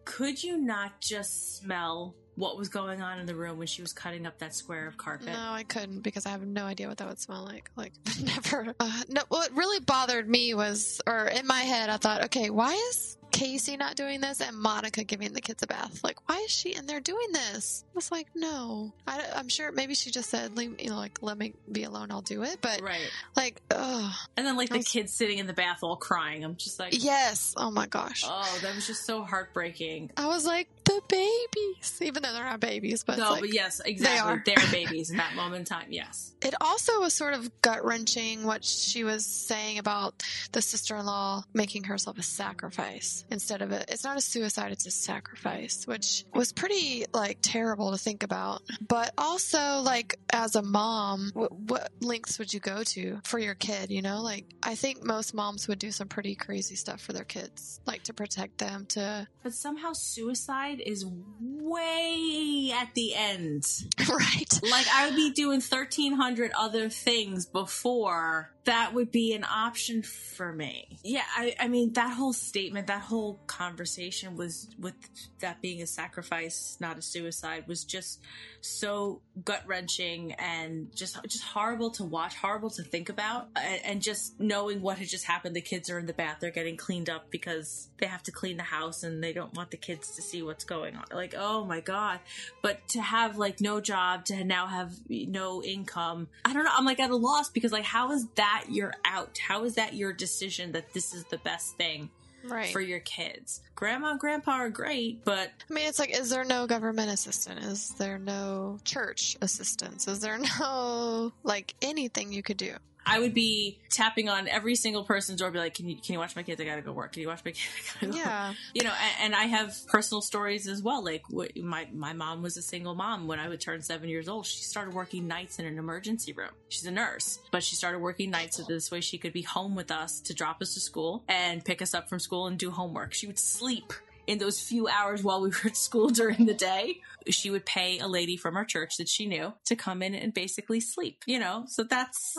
Could 0.05 0.43
you 0.43 0.57
not 0.57 1.01
just 1.01 1.59
smell 1.59 2.15
what 2.37 2.57
was 2.57 2.69
going 2.69 3.03
on 3.03 3.19
in 3.19 3.27
the 3.27 3.35
room 3.35 3.59
when 3.59 3.67
she 3.67 3.83
was 3.83 3.93
cutting 3.93 4.27
up 4.27 4.39
that 4.39 4.55
square 4.55 4.87
of 4.87 4.97
carpet? 4.97 5.29
No, 5.29 5.51
I 5.51 5.65
couldn't 5.65 6.01
because 6.01 6.27
I 6.27 6.31
have 6.31 6.47
no 6.47 6.65
idea 6.65 6.87
what 6.87 6.99
that 6.99 7.09
would 7.09 7.19
smell 7.19 7.45
like. 7.45 7.71
Like, 7.77 7.93
never. 8.23 8.75
Uh, 8.79 9.03
no, 9.09 9.23
what 9.29 9.55
really 9.57 9.81
bothered 9.81 10.29
me 10.29 10.55
was, 10.55 11.01
or 11.07 11.27
in 11.27 11.47
my 11.47 11.61
head, 11.61 11.89
I 11.91 11.97
thought, 11.97 12.25
okay, 12.25 12.51
why 12.51 12.75
is 12.91 13.16
Casey 13.37 13.77
not 13.77 13.97
doing 13.97 14.21
this 14.21 14.41
and 14.41 14.57
Monica 14.57 15.05
giving 15.05 15.33
the 15.33 15.41
kids 15.41 15.63
a 15.63 15.67
bath? 15.67 16.01
Like, 16.03 16.17
why 16.29 16.39
is 16.39 16.51
she 16.51 16.75
in 16.75 16.87
there 16.87 17.01
doing 17.01 17.33
this? 17.33 17.85
It's 17.95 18.11
like, 18.11 18.29
no. 18.35 18.93
I, 19.07 19.21
am 19.35 19.49
sure 19.49 19.71
maybe 19.73 19.95
she 19.95 20.11
just 20.11 20.31
said, 20.31 20.57
leave, 20.57 20.81
you 20.81 20.89
know, 20.91 20.97
like, 20.97 21.19
let 21.23 21.37
me 21.37 21.53
be 21.71 21.85
alone, 21.85 22.11
I'll 22.11 22.23
do 22.23 22.43
it. 22.45 22.59
But, 22.63 22.81
Right. 22.81 23.11
like, 23.37 23.61
ugh. 23.71 24.13
And 24.37 24.47
then 24.47 24.57
like 24.57 24.71
the 24.71 24.79
was- 24.79 24.89
kids 24.89 25.13
sitting 25.13 25.39
in 25.39 25.47
the 25.47 25.53
bath 25.53 25.81
all 25.83 25.97
crying. 25.97 26.45
I'm 26.45 26.57
just 26.57 26.79
like, 26.79 27.03
Yes. 27.05 27.53
Oh 27.57 27.71
my 27.71 27.87
gosh. 27.87 28.23
oh, 28.27 28.59
that 28.63 28.75
was 28.75 28.87
just 28.87 29.05
so 29.05 29.23
heartbreaking. 29.23 30.13
I 30.17 30.27
was 30.27 30.47
like, 30.47 30.69
the 30.87 31.03
babies, 31.09 32.01
even 32.01 32.23
though 32.23 32.33
they're 32.33 32.45
not 32.45 32.61
babies, 32.61 33.05
but 33.05 33.19
no, 33.19 33.33
like- 33.33 33.41
but 33.43 33.53
yes, 33.53 33.81
exactly. 33.85 34.19
are. 34.33 34.43
They're 34.45 34.57
babies 34.73 35.11
in 35.11 35.19
that 35.19 35.35
moment 35.35 35.61
in 35.61 35.65
time. 35.65 35.87
Yes. 35.91 36.33
It 36.43 36.55
also 36.61 37.01
was 37.01 37.13
sort 37.15 37.35
of 37.35 37.51
gut 37.63 37.85
wrenching 37.85 38.45
what 38.45 38.65
she 38.65 39.05
was 39.05 39.27
saying 39.27 39.79
about 39.79 40.23
the 40.53 40.63
sister 40.63 40.97
in 40.97 41.07
law 41.07 41.43
making 41.53 41.85
herself 41.85 42.19
a 42.19 42.23
sacrifice 42.23 43.25
instead 43.31 43.63
of 43.63 43.73
a. 43.73 43.85
It's 43.93 44.05
not 44.05 44.17
a 44.17 44.21
suicide; 44.21 44.73
it's 44.73 44.87
a 44.87 44.91
sacrifice, 44.91 45.87
which 45.87 46.25
was 46.35 46.53
pretty 46.53 47.05
like 47.13 47.39
terrible 47.43 47.91
to 47.93 47.99
think 47.99 48.23
about. 48.23 48.63
But 48.87 49.13
also, 49.19 49.81
like 49.81 50.19
as 50.33 50.55
a 50.55 50.63
mom, 50.63 51.31
what, 51.35 51.53
what 51.53 51.91
lengths 52.01 52.39
would 52.39 52.53
you 52.53 52.61
go 52.61 52.83
to 52.85 53.21
for 53.25 53.39
your 53.39 53.55
kid? 53.55 53.91
You 53.91 54.03
know, 54.03 54.23
like 54.23 54.45
I 54.63 54.75
think 54.77 55.03
most 55.05 55.35
moms 55.35 55.67
would 55.69 55.79
do 55.79 55.91
some 55.91 56.09
pretty 56.09 56.35
crazy 56.35 56.77
stuff 56.77 57.01
for 57.01 57.13
their 57.13 57.25
kids, 57.25 57.81
like 57.87 58.05
to 58.05 58.15
protect 58.15 58.59
them. 58.59 58.87
To 58.91 59.27
But 59.43 59.53
somehow 59.53 59.93
suicide 59.95 60.76
is 60.81 61.05
way 61.39 62.73
at 62.75 62.95
the 62.95 63.15
end. 63.15 63.65
right, 64.09 64.61
Like 64.71 64.87
I 64.93 65.07
would 65.07 65.17
be 65.17 65.31
doing 65.31 65.61
1300 65.61 66.53
other 66.57 66.89
things 66.89 67.47
before 67.47 68.53
that 68.67 68.95
would 68.95 69.13
be 69.13 69.33
an 69.33 69.45
option 69.45 70.03
for 70.03 70.53
me. 70.53 70.99
Yeah, 71.03 71.23
I, 71.37 71.55
I 71.59 71.69
mean 71.69 71.93
that 71.95 72.13
whole 72.13 72.33
statement, 72.33 72.89
that 72.89 73.01
whole 73.01 73.41
conversation 73.47 74.37
was 74.37 74.69
with 74.79 74.95
that 75.39 75.63
being 75.63 75.83
a 75.83 75.87
sacrifice, 75.87 76.77
not 76.81 76.99
a 76.99 77.03
suicide, 77.03 77.65
was 77.69 77.85
just 77.85 78.21
so 78.61 79.23
gut 79.45 79.63
wrenching 79.67 80.33
and 80.33 80.89
just 80.95 81.23
just 81.29 81.45
horrible 81.45 81.91
to 81.93 82.05
watch, 82.05 82.35
horrible 82.35 82.71
to 82.71 82.83
think 82.83 83.09
about, 83.09 83.49
and, 83.55 83.85
and 83.85 84.03
just 84.03 84.39
knowing 84.41 84.83
what 84.83 84.99
had 84.99 85.09
just 85.09 85.25
happened. 85.25 85.55
The 85.55 85.61
kids 85.61 85.89
are 85.89 85.99
in 85.99 86.07
the 86.07 86.13
bath; 86.13 86.39
they're 86.41 86.51
getting 86.51 86.77
cleaned 86.77 87.09
up 87.09 87.31
because 87.31 87.89
they 87.99 88.07
have 88.07 88.25
to 88.25 88.33
clean 88.33 88.57
the 88.57 88.65
house, 88.65 89.05
and 89.05 89.23
they 89.23 89.33
don't 89.33 89.55
want 89.55 89.71
the 89.71 89.77
kids 89.77 90.17
to 90.17 90.23
see 90.23 90.43
what's 90.43 90.65
going 90.67 90.97
on. 90.97 91.05
Like, 91.13 91.35
oh 91.37 91.65
my 91.65 91.81
god! 91.81 92.21
But 92.63 92.87
to 92.89 93.01
have 93.01 93.37
like 93.39 93.61
no 93.61 93.81
job, 93.81 94.25
to 94.27 94.45
now 94.45 94.67
have 94.67 94.93
no 95.09 95.63
income, 95.63 96.29
I 96.45 96.53
don't 96.53 96.65
know. 96.65 96.73
I'm 96.75 96.85
like 96.85 97.01
at 97.01 97.11
a 97.11 97.17
loss 97.17 97.49
because 97.49 97.73
like, 97.73 97.85
how 97.85 98.13
is 98.13 98.27
that 98.37 98.65
your 98.71 98.95
out? 99.05 99.39
How 99.39 99.65
is 99.65 99.75
that 99.77 99.95
your 99.95 100.13
decision 100.13 100.73
that 100.73 100.93
this 100.93 101.15
is 101.15 101.25
the 101.25 101.39
best 101.39 101.77
thing? 101.77 102.11
right. 102.49 102.73
for 102.73 102.81
your 102.81 103.01
kids. 103.01 103.61
Grandma 103.75 104.13
and 104.13 104.21
grandpa 104.21 104.53
are 104.53 104.71
great, 104.71 105.25
but 105.25 105.51
I 105.69 105.73
mean, 105.73 105.87
it's 105.89 105.99
like, 105.99 106.17
is 106.17 106.31
there 106.31 106.45
no 106.45 106.67
government 106.67 107.11
assistance? 107.11 107.65
Is 107.65 107.89
there 107.91 108.19
no 108.19 108.79
church 108.85 109.37
assistance? 109.43 110.09
Is 110.09 110.21
there 110.21 110.39
no 110.39 111.33
like 111.43 111.75
anything 111.83 112.33
you 112.33 112.43
could 112.43 112.57
do? 112.57 112.75
I 113.07 113.21
would 113.21 113.33
be 113.35 113.79
tapping 113.89 114.29
on 114.29 114.49
every 114.49 114.75
single 114.75 115.05
person's 115.05 115.39
door, 115.39 115.51
be 115.51 115.59
like, 115.59 115.75
"Can 115.75 115.89
you 115.89 115.97
can 115.97 116.13
you 116.13 116.19
watch 116.19 116.35
my 116.35 116.43
kids? 116.43 116.61
I 116.61 116.65
gotta 116.65 116.83
go 116.83 116.93
work. 116.93 117.13
Can 117.13 117.23
you 117.23 117.29
watch 117.29 117.45
my 117.45 117.51
kids? 117.53 117.69
I 117.79 117.95
gotta 117.95 118.07
go 118.07 118.19
work." 118.19 118.27
Yeah, 118.27 118.55
You 118.75 118.83
know, 118.83 118.91
and, 118.91 119.35
and 119.35 119.35
I 119.35 119.45
have 119.45 119.77
personal 119.87 120.21
stories 120.21 120.67
as 120.67 120.83
well. 120.83 121.05
Like 121.05 121.23
my 121.31 121.87
my 121.95 122.13
mom 122.13 122.43
was 122.43 122.57
a 122.57 122.63
single 122.63 122.95
mom 122.95 123.29
when 123.29 123.39
I 123.39 123.49
would 123.49 123.61
turn 123.61 123.81
seven 123.83 124.09
years 124.09 124.29
old. 124.29 124.47
She 124.47 124.65
started 124.65 124.93
working 124.95 125.29
nights 125.29 125.59
in 125.59 125.67
an 125.67 125.79
emergency 125.79 126.33
room. 126.33 126.51
She's 126.69 126.87
a 126.87 126.91
nurse, 126.91 127.39
but 127.53 127.63
she 127.63 127.77
started 127.77 128.01
working 128.01 128.31
nights 128.31 128.57
so 128.57 128.65
this 128.65 128.91
way 128.91 129.01
she 129.01 129.19
could 129.19 129.33
be 129.33 129.43
home 129.43 129.77
with 129.77 129.91
us 129.91 130.21
to 130.23 130.35
drop 130.35 130.61
us 130.61 130.75
to 130.75 130.81
school 130.81 131.23
and 131.29 131.65
pick 131.65 131.81
us 131.81 131.95
up 131.95 132.09
from 132.09 132.19
school 132.19 132.47
and 132.47 132.59
do 132.59 132.71
homework. 132.71 133.15
She 133.15 133.27
would 133.27 133.39
sleep 133.39 133.93
in 134.27 134.39
those 134.39 134.61
few 134.61 134.89
hours 134.89 135.23
while 135.23 135.41
we 135.41 135.51
were 135.51 135.67
at 135.67 135.77
school 135.77 136.09
during 136.21 136.47
the 136.47 136.55
day. 136.55 137.01
She 137.31 137.51
would 137.51 137.67
pay 137.67 137.99
a 137.99 138.07
lady 138.09 138.37
from 138.37 138.57
our 138.57 138.65
church 138.65 138.97
that 138.99 139.09
she 139.09 139.27
knew 139.27 139.53
to 139.67 139.77
come 139.77 140.03
in 140.03 140.15
and 140.15 140.33
basically 140.33 140.81
sleep. 140.81 141.23
You 141.27 141.39
know, 141.39 141.65
so 141.69 141.83
that's 141.85 142.35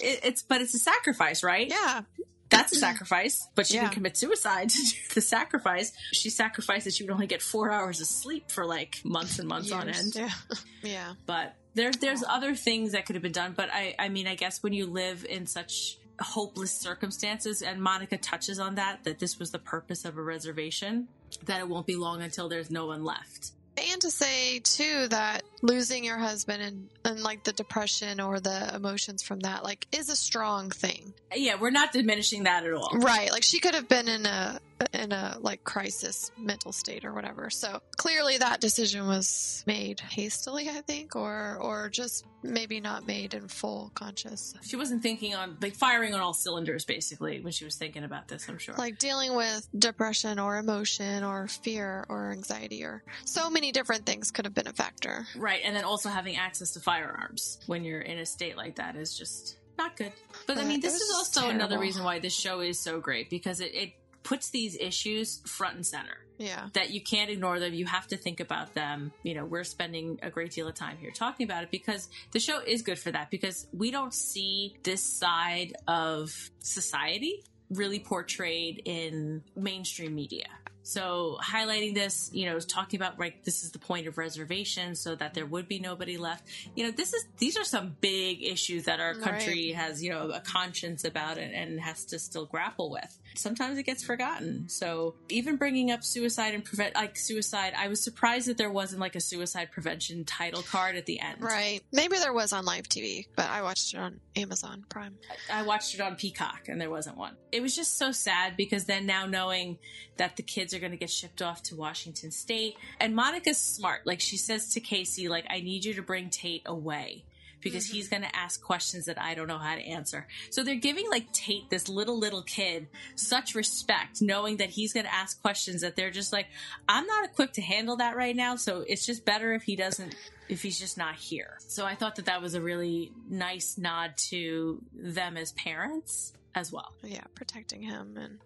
it, 0.00 0.20
it's 0.24 0.42
but 0.42 0.60
it's 0.60 0.74
a 0.74 0.78
sacrifice, 0.78 1.42
right? 1.42 1.68
yeah, 1.68 2.02
That's 2.50 2.72
a 2.72 2.76
sacrifice, 2.76 3.46
but 3.54 3.66
she 3.66 3.74
Yeah. 3.74 3.82
didn't 3.82 3.94
commit 3.94 4.16
suicide 4.16 4.68
to 4.70 4.96
the 5.14 5.20
sacrifice. 5.20 5.92
She 6.12 6.28
sacrificed 6.30 6.84
that 6.84 6.94
she 6.94 7.02
would 7.04 7.12
only 7.12 7.26
get 7.26 7.40
four 7.42 7.70
hours 7.70 8.00
of 8.00 8.06
sleep 8.06 8.50
for 8.50 8.66
like 8.66 9.00
months 9.04 9.38
and 9.38 9.48
months 9.48 9.72
on 9.72 9.88
end. 9.88 10.12
Yeah, 10.14 10.30
yeah, 10.82 11.14
But 11.26 11.54
there, 11.74 11.90
there's 11.92 12.22
other 12.28 12.54
things 12.54 12.92
that 12.92 13.06
could 13.06 13.16
have 13.16 13.22
been 13.22 13.32
done. 13.32 13.54
But 13.56 13.70
I, 13.72 13.94
I 13.98 14.08
mean, 14.10 14.26
I 14.26 14.34
guess 14.34 14.62
when 14.62 14.74
you 14.74 14.86
live 14.86 15.24
in 15.24 15.46
such 15.46 15.96
hopeless 16.20 16.70
circumstances, 16.70 17.62
and 17.62 17.82
Monica 17.82 18.18
touches 18.18 18.58
on 18.58 18.74
that, 18.74 19.04
that 19.04 19.18
this 19.18 19.38
was 19.38 19.50
the 19.50 19.58
purpose 19.58 20.04
of 20.04 20.18
a 20.18 20.22
reservation, 20.22 21.08
that 21.46 21.60
it 21.60 21.68
won't 21.68 21.86
be 21.86 21.96
long 21.96 22.20
until 22.20 22.50
there's 22.50 22.70
no 22.70 22.86
one 22.86 23.02
left. 23.04 23.52
And 23.76 24.00
to 24.02 24.10
say 24.10 24.58
too 24.60 25.08
that 25.08 25.42
losing 25.62 26.04
your 26.04 26.18
husband 26.18 26.62
and 26.62 26.88
and 27.04 27.20
like 27.22 27.44
the 27.44 27.52
depression 27.52 28.20
or 28.20 28.38
the 28.40 28.74
emotions 28.74 29.22
from 29.22 29.40
that 29.40 29.64
like 29.64 29.86
is 29.92 30.08
a 30.08 30.16
strong 30.16 30.70
thing, 30.70 31.14
Yeah, 31.34 31.56
we're 31.58 31.70
not 31.70 31.92
diminishing 31.92 32.44
that 32.44 32.64
at 32.64 32.72
all. 32.72 32.90
right? 32.94 33.30
Like 33.32 33.42
she 33.42 33.58
could 33.60 33.74
have 33.74 33.88
been 33.88 34.08
in 34.08 34.26
a 34.26 34.60
in 34.92 35.12
a 35.12 35.36
like 35.40 35.64
crisis 35.64 36.30
mental 36.38 36.72
state 36.72 37.04
or 37.04 37.12
whatever. 37.12 37.50
So 37.50 37.80
clearly 37.96 38.38
that 38.38 38.60
decision 38.60 39.06
was 39.06 39.62
made 39.66 40.00
hastily, 40.00 40.68
I 40.68 40.80
think, 40.82 41.16
or 41.16 41.58
or 41.60 41.88
just 41.88 42.26
maybe 42.42 42.80
not 42.80 43.06
made 43.06 43.34
in 43.34 43.48
full 43.48 43.90
conscious. 43.94 44.54
She 44.62 44.76
wasn't 44.76 45.02
thinking 45.02 45.34
on 45.34 45.56
like 45.60 45.74
firing 45.74 46.14
on 46.14 46.20
all 46.20 46.34
cylinders 46.34 46.84
basically 46.84 47.40
when 47.40 47.52
she 47.52 47.64
was 47.64 47.76
thinking 47.76 48.04
about 48.04 48.28
this, 48.28 48.48
I'm 48.48 48.58
sure. 48.58 48.74
Like 48.76 48.98
dealing 48.98 49.34
with 49.34 49.68
depression 49.78 50.38
or 50.38 50.58
emotion 50.58 51.24
or 51.24 51.46
fear 51.48 52.04
or 52.08 52.32
anxiety 52.32 52.84
or 52.84 53.04
so 53.24 53.48
many 53.48 53.72
different 53.72 54.06
things 54.06 54.30
could 54.30 54.44
have 54.44 54.54
been 54.54 54.66
a 54.66 54.72
factor. 54.72 55.26
Right, 55.36 55.60
and 55.64 55.74
then 55.76 55.84
also 55.84 56.08
having 56.08 56.36
access 56.36 56.72
to 56.72 56.80
firearms 56.80 57.60
when 57.66 57.84
you're 57.84 58.00
in 58.00 58.18
a 58.18 58.26
state 58.26 58.56
like 58.56 58.76
that 58.76 58.96
is 58.96 59.16
just 59.16 59.58
not 59.78 59.96
good. 59.96 60.12
But 60.46 60.58
I 60.58 60.64
mean, 60.64 60.80
this 60.80 61.00
is 61.00 61.14
also 61.14 61.48
another 61.48 61.78
reason 61.78 62.04
why 62.04 62.18
this 62.18 62.34
show 62.34 62.60
is 62.60 62.78
so 62.78 63.00
great 63.00 63.30
because 63.30 63.60
it, 63.60 63.74
it 63.74 63.92
puts 64.22 64.50
these 64.50 64.76
issues 64.76 65.40
front 65.46 65.76
and 65.76 65.86
center. 65.86 66.18
Yeah. 66.38 66.68
That 66.72 66.90
you 66.90 67.00
can't 67.00 67.30
ignore 67.30 67.60
them. 67.60 67.72
You 67.72 67.86
have 67.86 68.08
to 68.08 68.16
think 68.16 68.40
about 68.40 68.74
them. 68.74 69.12
You 69.22 69.34
know, 69.34 69.44
we're 69.44 69.64
spending 69.64 70.18
a 70.22 70.30
great 70.30 70.50
deal 70.50 70.66
of 70.66 70.74
time 70.74 70.96
here 70.96 71.10
talking 71.10 71.44
about 71.44 71.62
it 71.62 71.70
because 71.70 72.08
the 72.32 72.40
show 72.40 72.60
is 72.60 72.82
good 72.82 72.98
for 72.98 73.12
that 73.12 73.30
because 73.30 73.66
we 73.72 73.90
don't 73.90 74.12
see 74.12 74.76
this 74.82 75.02
side 75.02 75.74
of 75.86 76.30
society 76.58 77.44
really 77.70 78.00
portrayed 78.00 78.82
in 78.84 79.42
mainstream 79.56 80.14
media. 80.14 80.46
So 80.84 81.38
highlighting 81.42 81.94
this, 81.94 82.30
you 82.32 82.46
know, 82.46 82.58
talking 82.58 82.98
about 82.98 83.18
like 83.18 83.44
this 83.44 83.62
is 83.62 83.70
the 83.70 83.78
point 83.78 84.08
of 84.08 84.18
reservation 84.18 84.96
so 84.96 85.14
that 85.14 85.32
there 85.34 85.46
would 85.46 85.68
be 85.68 85.78
nobody 85.78 86.18
left. 86.18 86.44
You 86.74 86.84
know, 86.84 86.90
this 86.90 87.12
is 87.12 87.24
these 87.38 87.56
are 87.56 87.64
some 87.64 87.96
big 88.00 88.42
issues 88.42 88.84
that 88.84 88.98
our 88.98 89.14
country 89.14 89.72
has, 89.72 90.02
you 90.02 90.10
know, 90.10 90.30
a 90.30 90.40
conscience 90.40 91.04
about 91.04 91.38
it 91.38 91.52
and 91.54 91.80
has 91.80 92.04
to 92.06 92.18
still 92.18 92.46
grapple 92.46 92.90
with. 92.90 93.16
Sometimes 93.34 93.78
it 93.78 93.84
gets 93.84 94.04
forgotten. 94.04 94.68
So 94.68 95.14
even 95.28 95.56
bringing 95.56 95.90
up 95.90 96.04
suicide 96.04 96.54
and 96.54 96.64
prevent 96.64 96.94
like 96.94 97.16
suicide, 97.16 97.74
I 97.76 97.88
was 97.88 98.02
surprised 98.02 98.48
that 98.48 98.58
there 98.58 98.70
wasn't 98.70 99.00
like 99.00 99.14
a 99.14 99.20
suicide 99.20 99.70
prevention 99.72 100.24
title 100.24 100.62
card 100.62 100.96
at 100.96 101.06
the 101.06 101.20
end. 101.20 101.40
Right. 101.40 101.80
Maybe 101.92 102.16
there 102.18 102.32
was 102.32 102.52
on 102.52 102.64
live 102.64 102.88
TV, 102.88 103.26
but 103.36 103.48
I 103.48 103.62
watched 103.62 103.94
it 103.94 103.98
on 103.98 104.20
Amazon 104.36 104.84
Prime. 104.88 105.16
I 105.52 105.62
watched 105.62 105.94
it 105.94 106.00
on 106.00 106.16
Peacock 106.16 106.68
and 106.68 106.80
there 106.80 106.90
wasn't 106.90 107.16
one. 107.16 107.36
It 107.50 107.62
was 107.62 107.74
just 107.74 107.98
so 107.98 108.12
sad 108.12 108.56
because 108.56 108.84
then 108.84 109.06
now 109.06 109.26
knowing 109.26 109.78
that 110.16 110.36
the 110.36 110.42
kids 110.42 110.74
are 110.74 110.78
going 110.78 110.92
to 110.92 110.98
get 110.98 111.10
shipped 111.10 111.42
off 111.42 111.62
to 111.64 111.76
Washington 111.76 112.30
State 112.30 112.76
and 113.00 113.14
Monica's 113.14 113.58
smart. 113.58 114.06
Like 114.06 114.20
she 114.20 114.36
says 114.36 114.74
to 114.74 114.80
Casey, 114.80 115.28
like, 115.28 115.46
I 115.50 115.60
need 115.60 115.84
you 115.84 115.94
to 115.94 116.02
bring 116.02 116.30
Tate 116.30 116.62
away 116.66 117.24
because 117.62 117.86
mm-hmm. 117.86 117.96
he's 117.96 118.08
going 118.08 118.22
to 118.22 118.36
ask 118.36 118.62
questions 118.62 119.06
that 119.06 119.20
I 119.20 119.34
don't 119.34 119.48
know 119.48 119.58
how 119.58 119.74
to 119.74 119.80
answer. 119.80 120.26
So 120.50 120.62
they're 120.62 120.74
giving 120.74 121.08
like 121.10 121.32
Tate, 121.32 121.70
this 121.70 121.88
little, 121.88 122.18
little 122.18 122.42
kid, 122.42 122.88
such 123.14 123.54
respect, 123.54 124.20
knowing 124.20 124.58
that 124.58 124.70
he's 124.70 124.92
going 124.92 125.06
to 125.06 125.14
ask 125.14 125.40
questions 125.40 125.80
that 125.82 125.96
they're 125.96 126.10
just 126.10 126.32
like, 126.32 126.46
I'm 126.88 127.06
not 127.06 127.24
equipped 127.24 127.54
to 127.54 127.62
handle 127.62 127.96
that 127.96 128.16
right 128.16 128.36
now. 128.36 128.56
So 128.56 128.84
it's 128.86 129.06
just 129.06 129.24
better 129.24 129.52
if 129.54 129.62
he 129.62 129.76
doesn't, 129.76 130.14
if 130.48 130.62
he's 130.62 130.78
just 130.78 130.98
not 130.98 131.14
here. 131.14 131.58
So 131.68 131.86
I 131.86 131.94
thought 131.94 132.16
that 132.16 132.26
that 132.26 132.42
was 132.42 132.54
a 132.54 132.60
really 132.60 133.12
nice 133.28 133.78
nod 133.78 134.16
to 134.28 134.82
them 134.94 135.36
as 135.36 135.52
parents 135.52 136.32
as 136.54 136.72
well. 136.72 136.92
Yeah, 137.02 137.24
protecting 137.34 137.82
him 137.82 138.16
and 138.16 138.38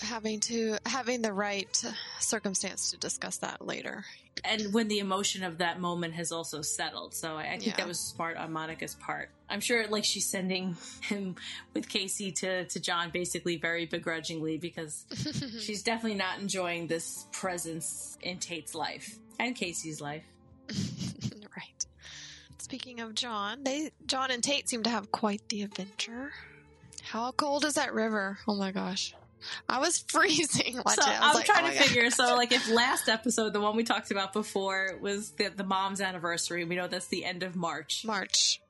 having 0.00 0.40
to 0.40 0.76
having 0.86 1.22
the 1.22 1.32
right 1.32 1.84
circumstance 2.20 2.90
to 2.92 2.96
discuss 2.96 3.38
that 3.38 3.64
later. 3.66 4.04
And 4.44 4.72
when 4.72 4.86
the 4.86 5.00
emotion 5.00 5.42
of 5.42 5.58
that 5.58 5.80
moment 5.80 6.14
has 6.14 6.30
also 6.30 6.62
settled. 6.62 7.12
So 7.14 7.36
I, 7.36 7.42
I 7.42 7.50
think 7.58 7.66
Yeah. 7.66 7.76
that 7.78 7.88
was 7.88 7.98
smart 7.98 8.36
on 8.36 8.52
Monica's 8.52 8.94
part. 8.94 9.30
I'm 9.48 9.60
sure 9.60 9.86
like 9.88 10.04
she's 10.04 10.26
sending 10.26 10.76
him 11.02 11.34
with 11.74 11.88
Casey 11.88 12.30
to, 12.32 12.64
to 12.66 12.80
John 12.80 13.10
basically 13.10 13.56
very 13.56 13.86
begrudgingly 13.86 14.56
because 14.58 15.04
she's 15.60 15.82
definitely 15.82 16.18
not 16.18 16.38
enjoying 16.38 16.86
this 16.86 17.26
presence 17.32 18.16
in 18.22 18.38
Tate's 18.38 18.74
life 18.76 19.18
and 19.40 19.56
Casey's 19.56 20.00
life. 20.00 20.24
right. 21.56 21.86
Speaking 22.58 23.00
of 23.00 23.14
John, 23.14 23.64
they 23.64 23.90
John 24.06 24.30
and 24.30 24.42
Tate 24.44 24.68
seem 24.68 24.82
to 24.84 24.90
have 24.90 25.10
quite 25.10 25.48
the 25.48 25.62
adventure. 25.62 26.32
How 27.02 27.32
cold 27.32 27.64
is 27.64 27.74
that 27.74 27.94
river? 27.94 28.38
Oh 28.46 28.54
my 28.54 28.70
gosh. 28.70 29.14
I 29.68 29.78
was 29.78 29.98
freezing 30.08 30.74
So. 30.74 30.82
Was 30.84 30.98
I'm 30.98 31.34
like, 31.34 31.46
trying 31.46 31.64
oh 31.66 31.70
to 31.70 31.74
God. 31.78 31.84
figure. 31.84 32.10
So 32.10 32.36
like, 32.36 32.52
if 32.52 32.68
last 32.70 33.08
episode, 33.08 33.52
the 33.52 33.60
one 33.60 33.76
we 33.76 33.84
talked 33.84 34.10
about 34.10 34.32
before, 34.32 34.98
was 35.00 35.30
the, 35.32 35.48
the 35.48 35.64
mom's 35.64 36.00
anniversary, 36.00 36.64
we 36.64 36.76
know 36.76 36.88
that's 36.88 37.08
the 37.08 37.24
end 37.24 37.42
of 37.42 37.56
March. 37.56 38.04
March. 38.04 38.60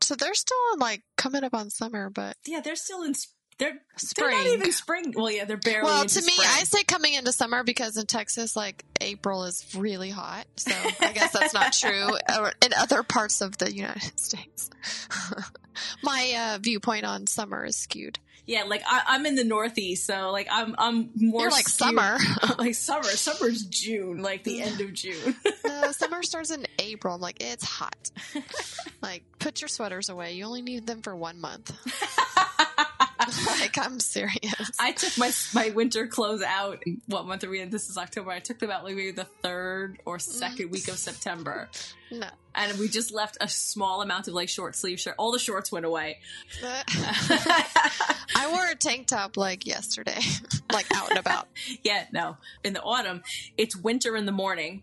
So 0.00 0.14
they're 0.14 0.34
still 0.34 0.56
like 0.78 1.02
coming 1.16 1.42
up 1.42 1.54
on 1.54 1.70
summer, 1.70 2.10
but 2.10 2.36
Yeah, 2.46 2.60
they're 2.60 2.76
still 2.76 3.02
in. 3.02 3.14
They're 3.58 3.70
They're 3.72 3.80
spring. 3.96 4.36
not 4.36 4.46
even 4.46 4.72
spring. 4.72 5.14
Well, 5.16 5.30
yeah, 5.30 5.46
they're 5.46 5.56
barely. 5.56 5.84
well, 5.84 6.04
to 6.04 6.20
me, 6.22 6.32
spring. 6.32 6.48
I 6.52 6.64
say 6.64 6.82
coming 6.84 7.14
into 7.14 7.32
summer 7.32 7.64
because 7.64 7.96
in 7.96 8.04
Texas, 8.06 8.54
like 8.54 8.84
April 9.00 9.44
is 9.44 9.74
really 9.74 10.10
hot. 10.10 10.46
So 10.56 10.72
I 11.00 11.12
guess 11.12 11.32
that's 11.32 11.54
not 11.54 11.72
true 11.72 12.08
in 12.62 12.72
other 12.76 13.02
parts 13.02 13.40
of 13.40 13.56
the 13.56 13.74
United 13.74 14.18
States. 14.20 14.68
My 16.02 16.52
uh, 16.54 16.58
viewpoint 16.60 17.04
on 17.06 17.26
summer 17.26 17.64
is 17.64 17.76
skewed. 17.76 18.18
Yeah, 18.44 18.62
like 18.62 18.82
I, 18.86 19.02
I'm 19.08 19.26
in 19.26 19.34
the 19.34 19.42
Northeast, 19.42 20.06
so 20.06 20.30
like 20.30 20.46
I'm 20.52 20.76
I'm 20.78 21.10
more 21.16 21.40
You're 21.42 21.50
like 21.50 21.66
skewed- 21.68 21.88
summer. 21.96 22.18
like 22.58 22.74
summer. 22.76 23.02
Summer's 23.02 23.64
June, 23.66 24.22
like 24.22 24.44
the 24.44 24.62
end 24.62 24.80
of 24.80 24.92
June. 24.92 25.34
No, 25.66 25.90
summer 25.90 26.22
starts 26.22 26.50
in 26.52 26.64
April. 26.78 27.14
I'm 27.16 27.20
like, 27.20 27.38
it's 27.42 27.64
hot. 27.64 28.10
like, 29.02 29.24
put 29.40 29.60
your 29.62 29.66
sweaters 29.68 30.10
away. 30.10 30.34
You 30.34 30.44
only 30.44 30.62
need 30.62 30.86
them 30.86 31.02
for 31.02 31.16
one 31.16 31.40
month. 31.40 31.72
like, 33.60 33.78
I'm 33.78 34.00
serious. 34.00 34.70
I 34.78 34.92
took 34.92 35.16
my 35.18 35.32
my 35.54 35.70
winter 35.70 36.06
clothes 36.06 36.42
out. 36.42 36.82
What 37.06 37.26
month 37.26 37.44
are 37.44 37.50
we 37.50 37.60
in? 37.60 37.70
This 37.70 37.88
is 37.88 37.96
October. 37.98 38.30
I 38.30 38.40
took 38.40 38.58
them 38.58 38.70
out 38.70 38.84
like 38.84 38.94
maybe 38.96 39.10
the 39.12 39.24
third 39.24 39.98
or 40.04 40.18
second 40.18 40.70
week 40.70 40.88
of 40.88 40.98
September, 40.98 41.68
no. 42.10 42.28
and 42.54 42.78
we 42.78 42.88
just 42.88 43.12
left 43.12 43.36
a 43.40 43.48
small 43.48 44.02
amount 44.02 44.28
of 44.28 44.34
like 44.34 44.48
short 44.48 44.76
sleeve 44.76 45.00
shirt. 45.00 45.14
All 45.18 45.32
the 45.32 45.38
shorts 45.38 45.72
went 45.72 45.86
away. 45.86 46.18
I 46.62 48.48
wore 48.52 48.66
a 48.68 48.74
tank 48.74 49.06
top 49.06 49.36
like 49.36 49.66
yesterday, 49.66 50.20
like 50.72 50.86
out 50.94 51.10
and 51.10 51.18
about. 51.18 51.48
yeah, 51.82 52.06
no. 52.12 52.36
In 52.64 52.72
the 52.72 52.82
autumn, 52.82 53.22
it's 53.56 53.76
winter 53.76 54.16
in 54.16 54.26
the 54.26 54.32
morning. 54.32 54.82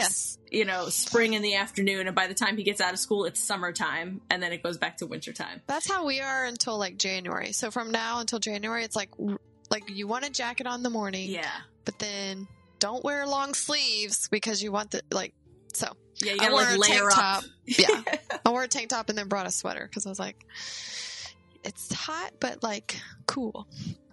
It's 0.00 0.38
you 0.50 0.64
know 0.64 0.88
spring 0.88 1.32
in 1.34 1.42
the 1.42 1.54
afternoon, 1.56 2.06
and 2.06 2.14
by 2.14 2.26
the 2.26 2.34
time 2.34 2.56
he 2.56 2.62
gets 2.62 2.80
out 2.80 2.92
of 2.92 2.98
school, 2.98 3.24
it's 3.24 3.40
summertime, 3.40 4.20
and 4.30 4.42
then 4.42 4.52
it 4.52 4.62
goes 4.62 4.78
back 4.78 4.98
to 4.98 5.06
wintertime. 5.06 5.62
That's 5.66 5.90
how 5.90 6.06
we 6.06 6.20
are 6.20 6.44
until 6.44 6.78
like 6.78 6.96
January. 6.98 7.52
So 7.52 7.70
from 7.70 7.90
now 7.90 8.20
until 8.20 8.38
January, 8.38 8.84
it's 8.84 8.96
like 8.96 9.10
like 9.70 9.88
you 9.88 10.06
want 10.06 10.26
a 10.26 10.30
jacket 10.30 10.66
on 10.66 10.76
in 10.80 10.82
the 10.82 10.90
morning, 10.90 11.30
Yeah, 11.30 11.50
but 11.84 11.98
then 11.98 12.46
don't 12.78 13.02
wear 13.04 13.26
long 13.26 13.54
sleeves 13.54 14.28
because 14.28 14.62
you 14.62 14.72
want 14.72 14.90
the 14.90 15.02
like. 15.10 15.34
So 15.74 15.88
yeah. 16.16 16.32
You 16.32 16.38
I 16.40 16.48
gotta 16.48 16.52
wore 16.52 16.62
like 16.62 16.74
a 16.74 16.78
layer 16.78 17.08
tank 17.08 17.12
up. 17.12 17.14
top. 17.14 17.44
Yeah, 17.64 18.02
I 18.44 18.50
wore 18.50 18.62
a 18.64 18.68
tank 18.68 18.90
top 18.90 19.08
and 19.08 19.16
then 19.16 19.28
brought 19.28 19.46
a 19.46 19.50
sweater 19.50 19.86
because 19.88 20.04
I 20.04 20.08
was 20.10 20.18
like, 20.18 20.44
it's 21.64 21.92
hot 21.92 22.32
but 22.40 22.62
like 22.62 22.96
cool. 23.26 23.66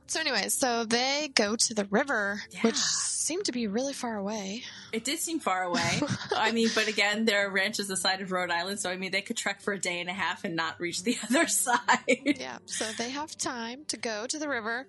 So, 0.09 0.19
anyways, 0.19 0.55
so 0.55 0.85
they 0.85 1.29
go 1.35 1.55
to 1.55 1.73
the 1.75 1.85
river, 1.85 2.41
which 2.61 2.75
seemed 2.75 3.45
to 3.45 3.51
be 3.51 3.67
really 3.67 3.93
far 3.93 4.17
away. 4.17 4.63
It 4.91 5.03
did 5.03 5.19
seem 5.19 5.39
far 5.39 5.61
away. 5.61 6.01
I 6.35 6.51
mean, 6.51 6.69
but 6.73 6.87
again, 6.87 7.25
there 7.25 7.45
are 7.45 7.49
ranches 7.51 7.87
the 7.87 7.95
side 7.95 8.19
of 8.21 8.31
Rhode 8.31 8.49
Island, 8.49 8.79
so 8.79 8.89
I 8.89 8.97
mean, 8.97 9.11
they 9.11 9.21
could 9.21 9.37
trek 9.37 9.61
for 9.61 9.71
a 9.71 9.79
day 9.79 9.99
and 9.99 10.09
a 10.09 10.13
half 10.13 10.43
and 10.45 10.55
not 10.55 10.79
reach 10.79 11.03
the 11.03 11.15
other 11.29 11.45
side. 11.45 11.77
Yeah, 12.07 12.57
so 12.65 12.85
they 12.97 13.11
have 13.11 13.37
time 13.37 13.85
to 13.89 13.97
go 13.97 14.25
to 14.25 14.39
the 14.39 14.49
river. 14.49 14.87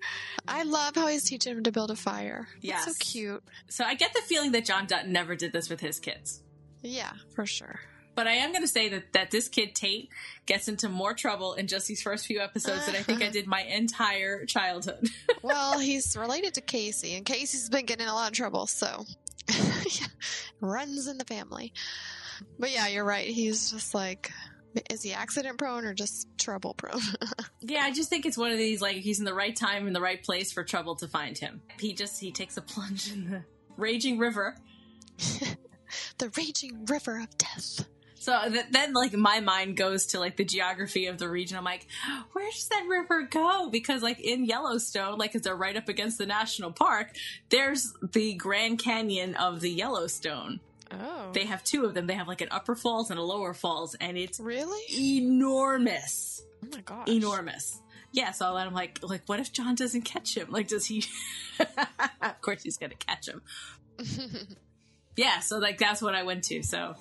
I 0.48 0.62
love 0.62 0.94
how 0.94 1.06
he's 1.09 1.24
teaching 1.24 1.54
him 1.54 1.64
to 1.64 1.72
build 1.72 1.90
a 1.90 1.96
fire. 1.96 2.48
Yeah, 2.62 2.80
so 2.80 2.92
cute. 2.98 3.42
So 3.68 3.85
I 3.85 3.96
get 3.96 4.14
the 4.14 4.22
feeling 4.22 4.52
that 4.52 4.64
John 4.64 4.87
Dutton 4.87 5.12
never 5.12 5.37
did 5.37 5.52
this 5.52 5.68
with 5.68 5.80
his 5.80 5.98
kids. 5.98 6.40
Yeah, 6.83 7.12
for 7.35 7.44
sure. 7.44 7.80
But 8.14 8.26
I 8.26 8.32
am 8.32 8.50
going 8.50 8.62
to 8.62 8.68
say 8.68 8.88
that, 8.88 9.12
that 9.12 9.30
this 9.30 9.48
kid, 9.48 9.74
Tate, 9.74 10.10
gets 10.46 10.68
into 10.68 10.88
more 10.88 11.14
trouble 11.14 11.54
in 11.54 11.68
just 11.68 11.86
these 11.86 12.02
first 12.02 12.26
few 12.26 12.40
episodes 12.40 12.86
than 12.86 12.96
I 12.96 13.02
think 13.02 13.20
I 13.20 13.26
uh-huh. 13.26 13.32
did 13.32 13.46
my 13.46 13.62
entire 13.62 14.44
childhood. 14.46 15.08
Well, 15.42 15.78
he's 15.78 16.18
related 16.18 16.52
to 16.54 16.60
Casey, 16.60 17.14
and 17.14 17.24
Casey's 17.24 17.70
been 17.70 17.86
getting 17.86 18.06
a 18.06 18.12
lot 18.12 18.28
of 18.28 18.36
trouble, 18.36 18.66
so 18.66 19.06
runs 20.60 21.06
in 21.06 21.16
the 21.16 21.24
family. 21.24 21.72
But 22.58 22.72
yeah, 22.72 22.88
you're 22.88 23.06
right. 23.06 23.26
He's 23.26 23.70
just 23.70 23.94
like, 23.94 24.30
is 24.90 25.02
he 25.02 25.14
accident 25.14 25.56
prone 25.56 25.86
or 25.86 25.94
just 25.94 26.28
trouble 26.36 26.74
prone? 26.74 27.00
yeah, 27.62 27.80
I 27.80 27.90
just 27.90 28.10
think 28.10 28.26
it's 28.26 28.36
one 28.36 28.50
of 28.50 28.58
these, 28.58 28.82
like, 28.82 28.96
he's 28.96 29.18
in 29.18 29.24
the 29.24 29.32
right 29.32 29.56
time 29.56 29.86
in 29.86 29.94
the 29.94 30.00
right 30.00 30.22
place 30.22 30.52
for 30.52 30.62
trouble 30.62 30.94
to 30.96 31.08
find 31.08 31.38
him. 31.38 31.62
He 31.78 31.94
just, 31.94 32.20
he 32.20 32.32
takes 32.32 32.58
a 32.58 32.62
plunge 32.62 33.10
in 33.10 33.30
the 33.30 33.42
raging 33.78 34.18
river. 34.18 34.56
the 36.18 36.30
raging 36.36 36.84
river 36.84 37.18
of 37.18 37.38
death. 37.38 37.86
So 38.20 38.38
th- 38.50 38.66
then, 38.70 38.92
like, 38.92 39.14
my 39.14 39.40
mind 39.40 39.78
goes 39.78 40.04
to 40.09 40.20
like 40.20 40.37
the 40.37 40.44
geography 40.44 41.06
of 41.06 41.16
the 41.16 41.26
region. 41.26 41.56
I'm 41.56 41.64
like, 41.64 41.87
where 42.33 42.50
does 42.50 42.68
that 42.68 42.85
river 42.87 43.22
go? 43.22 43.70
Because 43.70 44.02
like 44.02 44.20
in 44.20 44.44
Yellowstone, 44.44 45.16
like, 45.16 45.33
because 45.33 45.42
they're 45.42 45.56
right 45.56 45.74
up 45.74 45.88
against 45.88 46.18
the 46.18 46.26
national 46.26 46.70
park, 46.70 47.12
there's 47.48 47.94
the 48.12 48.35
Grand 48.35 48.78
Canyon 48.78 49.37
of 49.37 49.62
the 49.62 49.70
Yellowstone. 49.70 50.61
Oh, 50.92 51.30
They 51.33 51.46
have 51.46 51.64
two 51.64 51.87
of 51.87 51.94
them. 51.94 52.06
They 52.06 52.12
have 52.14 52.28
like 52.28 52.42
an 52.42 52.48
upper 52.50 52.74
falls 52.76 53.11
and 53.11 53.18
a 53.18 53.22
lower 53.22 53.54
falls, 53.54 53.94
and 53.94 54.18
it's 54.18 54.38
really? 54.38 54.83
enormous, 55.18 56.42
Oh 56.62 56.68
my 56.74 56.83
gosh, 56.83 57.09
enormous. 57.09 57.80
Yeah, 58.12 58.33
so 58.33 58.54
I'm 58.54 58.74
like, 58.74 58.98
like, 59.02 59.22
what 59.26 59.40
if 59.40 59.50
John 59.50 59.76
doesn't 59.76 60.02
catch 60.02 60.37
him? 60.37 60.50
Like, 60.50 60.68
does 60.68 60.85
he? 60.85 61.04
of 62.20 62.40
course 62.42 62.62
he's 62.64 62.76
gonna 62.76 62.96
catch 62.96 63.28
him. 63.28 63.40
Yeah, 65.16 65.40
so 65.40 65.59
like 65.59 65.76
that's 65.76 66.00
what 66.00 66.14
I 66.14 66.22
went 66.22 66.44
to. 66.44 66.62
So, 66.62 66.94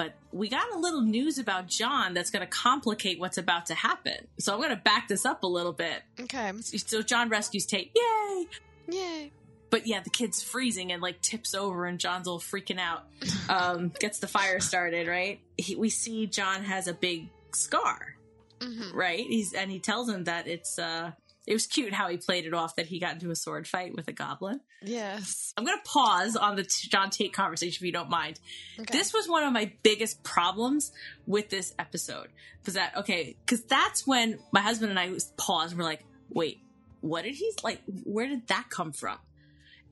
but 0.00 0.14
we 0.32 0.48
got 0.48 0.72
a 0.72 0.78
little 0.78 1.02
news 1.02 1.36
about 1.38 1.66
John 1.66 2.14
that's 2.14 2.30
going 2.30 2.40
to 2.40 2.46
complicate 2.50 3.20
what's 3.20 3.36
about 3.36 3.66
to 3.66 3.74
happen. 3.74 4.28
So 4.38 4.54
I'm 4.54 4.58
going 4.58 4.70
to 4.70 4.76
back 4.76 5.08
this 5.08 5.26
up 5.26 5.42
a 5.42 5.46
little 5.46 5.74
bit. 5.74 6.02
okay. 6.18 6.52
So 6.62 7.02
John 7.02 7.28
rescues 7.28 7.66
Tate. 7.66 7.92
Yay! 7.94 8.46
Yay. 8.88 9.32
But 9.68 9.86
yeah, 9.86 10.00
the 10.00 10.08
kid's 10.08 10.42
freezing 10.42 10.90
and 10.90 11.02
like 11.02 11.20
tips 11.20 11.54
over, 11.54 11.84
and 11.84 12.00
John's 12.00 12.26
all 12.28 12.40
freaking 12.40 12.78
out. 12.80 13.04
Um, 13.50 13.92
gets 13.98 14.20
the 14.20 14.28
fire 14.28 14.60
started. 14.60 15.06
Right? 15.06 15.40
He, 15.58 15.74
we 15.76 15.90
see 15.90 16.26
John 16.26 16.62
has 16.64 16.86
a 16.88 16.94
big 16.94 17.28
scar. 17.52 18.14
hmm 18.62 18.96
Right? 18.96 19.26
He's 19.26 19.52
and 19.52 19.70
he 19.70 19.80
tells 19.80 20.08
him 20.08 20.24
that 20.24 20.46
it's 20.46 20.78
uh. 20.78 21.10
It 21.50 21.54
was 21.54 21.66
cute 21.66 21.92
how 21.92 22.08
he 22.08 22.16
played 22.16 22.46
it 22.46 22.54
off 22.54 22.76
that 22.76 22.86
he 22.86 23.00
got 23.00 23.14
into 23.14 23.28
a 23.32 23.34
sword 23.34 23.66
fight 23.66 23.92
with 23.96 24.06
a 24.06 24.12
goblin. 24.12 24.60
Yes. 24.82 25.52
I'm 25.56 25.64
going 25.64 25.76
to 25.76 25.84
pause 25.84 26.36
on 26.36 26.54
the 26.54 26.62
John 26.62 27.10
Tate 27.10 27.32
conversation 27.32 27.76
if 27.82 27.84
you 27.84 27.90
don't 27.90 28.08
mind. 28.08 28.38
Okay. 28.78 28.96
This 28.96 29.12
was 29.12 29.28
one 29.28 29.42
of 29.42 29.52
my 29.52 29.72
biggest 29.82 30.22
problems 30.22 30.92
with 31.26 31.50
this 31.50 31.74
episode. 31.76 32.28
Because 32.60 32.74
that, 32.74 32.96
okay, 32.98 33.34
because 33.44 33.64
that's 33.64 34.06
when 34.06 34.38
my 34.52 34.60
husband 34.60 34.90
and 34.90 34.98
I 35.00 35.10
paused 35.36 35.72
and 35.72 35.80
we're 35.80 35.86
like, 35.86 36.04
wait, 36.28 36.60
what 37.00 37.24
did 37.24 37.34
he, 37.34 37.50
like, 37.64 37.80
where 38.04 38.28
did 38.28 38.46
that 38.46 38.66
come 38.70 38.92
from? 38.92 39.18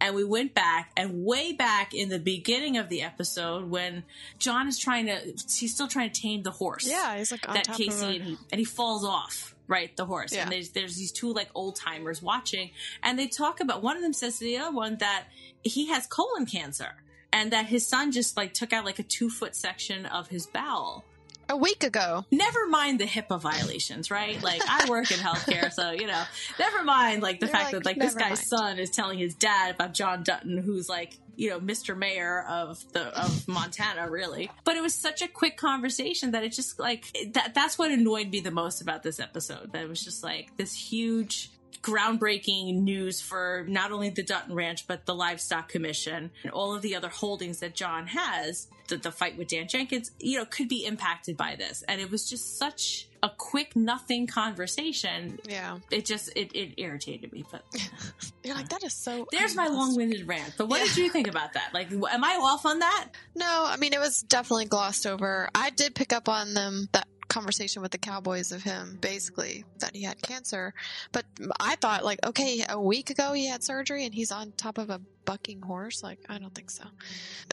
And 0.01 0.15
we 0.15 0.23
went 0.23 0.55
back 0.55 0.93
and 0.97 1.25
way 1.25 1.55
back 1.55 1.93
in 1.93 2.09
the 2.09 2.21
beginning 2.21 2.77
of 2.77 2.89
the 2.89 3.03
episode 3.03 3.69
when 3.69 4.05
John 4.39 4.69
is 4.69 4.79
trying 4.79 5.07
to, 5.07 5.19
he's 5.25 5.75
still 5.75 5.89
trying 5.89 6.13
to 6.13 6.21
tame 6.23 6.45
the 6.45 6.53
horse. 6.53 6.87
yeah, 6.89 7.17
he's 7.17 7.33
like 7.33 7.49
on 7.49 7.55
That 7.55 7.65
top 7.65 7.77
Casey 7.79 8.17
and 8.19 8.25
he, 8.25 8.37
and 8.53 8.61
he 8.61 8.65
falls 8.65 9.05
off, 9.05 9.57
right? 9.69 9.97
The 9.97 10.07
horse. 10.07 10.35
Yeah. 10.35 10.43
And 10.43 10.53
there's, 10.53 10.71
there's 10.71 10.97
these 10.97 11.13
two 11.13 11.33
like 11.33 11.51
old 11.55 11.77
timers 11.77 12.21
watching 12.23 12.71
and 13.03 13.19
they 13.19 13.29
talk 13.29 13.61
about, 13.61 13.83
one 13.83 13.97
of 13.97 14.03
them 14.03 14.13
says 14.13 14.39
to 14.39 14.45
the 14.45 14.59
other 14.59 14.75
one 14.75 14.97
that 14.97 15.27
he 15.63 15.89
has 15.89 16.07
colon 16.07 16.47
cancer 16.47 16.95
and 17.33 17.53
that 17.53 17.67
his 17.67 17.87
son 17.87 18.11
just 18.11 18.37
like 18.37 18.55
took 18.55 18.73
out 18.73 18.85
like 18.85 18.99
a 18.99 19.03
two 19.03 19.29
foot 19.31 19.55
section 19.55 20.07
of 20.07 20.29
his 20.29 20.47
bowel. 20.47 21.05
A 21.51 21.57
week 21.57 21.83
ago. 21.83 22.27
Never 22.31 22.67
mind 22.69 23.01
the 23.01 23.07
HIPAA 23.07 23.41
violations, 23.41 24.11
right? 24.11 24.43
Like 24.43 24.61
I 24.69 24.89
work 24.89 25.11
in 25.11 25.19
healthcare, 25.19 25.73
so 25.73 25.93
you 25.93 26.07
know, 26.07 26.23
never 26.59 26.83
mind 26.83 27.23
like 27.23 27.41
the 27.41 27.47
You're 27.47 27.55
fact 27.55 27.73
like, 27.73 27.85
that 27.85 27.87
like 27.87 27.99
this 27.99 28.15
guy's 28.15 28.29
mind. 28.29 28.39
son 28.39 28.79
is 28.79 28.91
telling 28.91 29.19
his 29.19 29.35
dad 29.35 29.75
about 29.75 29.95
John 29.95 30.23
Dutton, 30.23 30.59
who's 30.59 30.89
like 30.89 31.17
you 31.37 31.49
know 31.51 31.59
Mr. 31.61 31.97
Mayor 31.97 32.45
of 32.49 32.85
the 32.93 33.05
of 33.19 33.49
Montana, 33.49 34.11
really. 34.11 34.51
But 34.65 34.77
it 34.77 34.83
was 34.83 34.95
such 34.95 35.23
a 35.23 35.29
quick 35.29 35.57
conversation 35.57 36.33
that 36.33 36.45
it 36.45 36.53
just 36.53 36.79
like 36.79 37.17
that. 37.33 37.55
That's 37.55 37.79
what 37.79 37.91
annoyed 37.91 38.31
me 38.31 38.41
the 38.41 38.51
most 38.51 38.83
about 38.83 39.03
this 39.03 39.19
episode. 39.19 39.73
That 39.73 39.83
it 39.83 39.89
was 39.89 40.05
just 40.05 40.23
like 40.23 40.57
this 40.59 40.75
huge 40.75 41.51
groundbreaking 41.83 42.83
news 42.83 43.21
for 43.21 43.65
not 43.69 43.93
only 43.93 44.11
the 44.11 44.23
Dutton 44.23 44.55
Ranch 44.55 44.87
but 44.87 45.07
the 45.07 45.15
Livestock 45.15 45.69
Commission 45.69 46.31
and 46.43 46.53
all 46.53 46.75
of 46.75 46.83
the 46.83 46.95
other 46.97 47.09
holdings 47.09 47.61
that 47.61 47.75
John 47.75 48.07
has. 48.09 48.69
That 48.89 49.03
the 49.03 49.13
fight 49.13 49.37
with 49.37 49.49
Dan 49.49 49.69
Jenkins, 49.69 50.13
you 50.19 50.39
know, 50.39 50.47
could 50.47 50.67
be 50.67 50.87
impacted 50.87 51.37
by 51.37 51.57
this, 51.57 51.83
and 51.87 52.01
it 52.01 52.11
was 52.11 52.27
just 52.27 52.57
such 52.57 53.07
a 53.23 53.29
quick 53.29 53.77
nothing 53.77 54.27
conversation. 54.27 55.39
Yeah. 55.47 55.81
It 55.91 56.07
just 56.07 56.31
it, 56.35 56.53
it 56.55 56.81
irritated 56.81 57.31
me. 57.31 57.45
But 57.53 57.65
You're 58.45 58.55
like, 58.55 58.71
that 58.71 58.83
is 58.83 58.95
so. 58.95 59.27
there's 59.31 59.55
my 59.55 59.67
long-winded 59.67 60.27
rant. 60.27 60.55
But 60.57 60.69
what 60.71 60.81
Yeah. 60.81 60.87
did 60.87 60.97
you 60.97 61.11
think 61.11 61.27
about 61.29 61.53
that? 61.53 61.75
Like, 61.75 61.93
am 61.93 62.25
I 62.25 62.39
off 62.43 62.65
on 62.65 62.79
that? 62.79 63.09
No, 63.35 63.65
I 63.69 63.77
mean, 63.77 63.93
it 63.93 64.01
was 64.01 64.23
definitely 64.23 64.65
glossed 64.65 65.07
over. 65.07 65.51
I 65.55 65.69
did 65.69 65.95
pick 65.95 66.15
up 66.15 66.27
on 66.31 66.55
them, 66.55 66.89
that 66.93 67.07
conversation 67.29 67.83
with 67.83 67.93
the 67.93 67.99
Cowboys 67.99 68.53
of 68.53 68.63
him, 68.63 68.99
basically, 69.01 69.65
that 69.79 69.95
he 69.95 70.03
had 70.03 70.21
cancer. 70.23 70.75
But 71.13 71.25
I 71.61 71.77
thought, 71.77 72.05
like, 72.05 72.19
okay, 72.27 72.65
a 72.69 72.81
week 72.81 73.11
ago 73.11 73.33
he 73.33 73.47
had 73.47 73.63
surgery 73.63 74.05
and 74.05 74.15
he's 74.15 74.33
on 74.33 74.53
top 74.57 74.79
of 74.79 74.91
a 74.91 75.01
bucking 75.25 75.63
horse. 75.63 76.03
Like, 76.03 76.19
I 76.29 76.39
don't 76.39 76.55
think 76.55 76.71
so. 76.71 76.85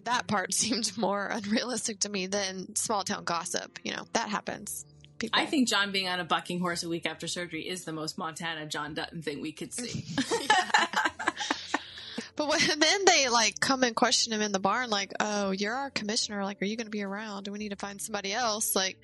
That 0.05 0.27
part 0.27 0.53
seemed 0.53 0.97
more 0.97 1.27
unrealistic 1.27 1.99
to 2.01 2.09
me 2.09 2.27
than 2.27 2.75
small 2.75 3.03
town 3.03 3.23
gossip. 3.23 3.79
You 3.83 3.93
know, 3.93 4.05
that 4.13 4.29
happens. 4.29 4.85
People. 5.17 5.39
I 5.39 5.45
think 5.45 5.69
John 5.69 5.93
being 5.93 6.09
on 6.09 6.19
a 6.19 6.25
bucking 6.25 6.59
horse 6.59 6.83
a 6.83 6.89
week 6.89 7.05
after 7.05 7.25
surgery 7.25 7.61
is 7.61 7.85
the 7.85 7.93
most 7.93 8.17
Montana 8.17 8.65
John 8.65 8.93
Dutton 8.93 9.21
thing 9.21 9.41
we 9.41 9.53
could 9.53 9.73
see. 9.73 10.03
But 12.35 12.49
when, 12.49 12.59
then 12.79 13.05
they 13.05 13.29
like 13.29 13.59
come 13.59 13.83
and 13.83 13.95
question 13.95 14.33
him 14.33 14.41
in 14.41 14.51
the 14.51 14.59
barn, 14.59 14.89
like, 14.89 15.13
"Oh, 15.19 15.51
you're 15.51 15.73
our 15.73 15.89
commissioner. 15.89 16.43
Like, 16.43 16.61
are 16.61 16.65
you 16.65 16.75
going 16.75 16.87
to 16.87 16.91
be 16.91 17.03
around? 17.03 17.43
Do 17.43 17.51
we 17.51 17.59
need 17.59 17.69
to 17.69 17.75
find 17.75 18.01
somebody 18.01 18.33
else?" 18.33 18.75
Like, 18.75 18.97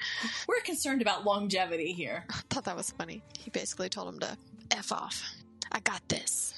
We're 0.48 0.62
concerned 0.62 1.02
about 1.02 1.26
longevity 1.26 1.94
here. 1.94 2.26
I 2.30 2.42
thought 2.50 2.66
that 2.66 2.76
was 2.76 2.92
funny. 2.92 3.22
He 3.40 3.50
basically 3.50 3.90
told 3.90 4.14
him 4.14 4.20
to 4.20 4.38
f 4.72 4.92
off. 4.92 5.24
I 5.72 5.80
got 5.80 6.08
this. 6.10 6.54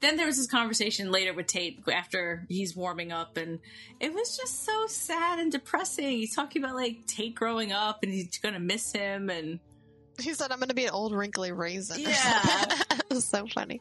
Then 0.00 0.16
there 0.16 0.26
was 0.26 0.36
this 0.36 0.46
conversation 0.46 1.10
later 1.10 1.32
with 1.32 1.46
Tate 1.46 1.80
after 1.90 2.44
he's 2.48 2.76
warming 2.76 3.10
up, 3.10 3.38
and 3.38 3.58
it 4.00 4.12
was 4.12 4.36
just 4.36 4.64
so 4.64 4.86
sad 4.86 5.38
and 5.38 5.50
depressing. 5.50 6.10
He's 6.10 6.34
talking 6.34 6.62
about 6.62 6.76
like 6.76 7.06
Tate 7.06 7.34
growing 7.34 7.72
up, 7.72 8.02
and 8.02 8.12
he's 8.12 8.38
gonna 8.38 8.60
miss 8.60 8.92
him, 8.92 9.30
and 9.30 9.60
He 10.20 10.34
said, 10.34 10.52
"I'm 10.52 10.58
going 10.58 10.68
to 10.68 10.74
be 10.74 10.84
an 10.84 10.90
old 10.92 11.12
wrinkly 11.12 11.52
raisin." 11.52 12.00
Yeah. 12.02 12.64
it 12.90 13.04
was 13.10 13.24
so 13.24 13.46
funny. 13.46 13.80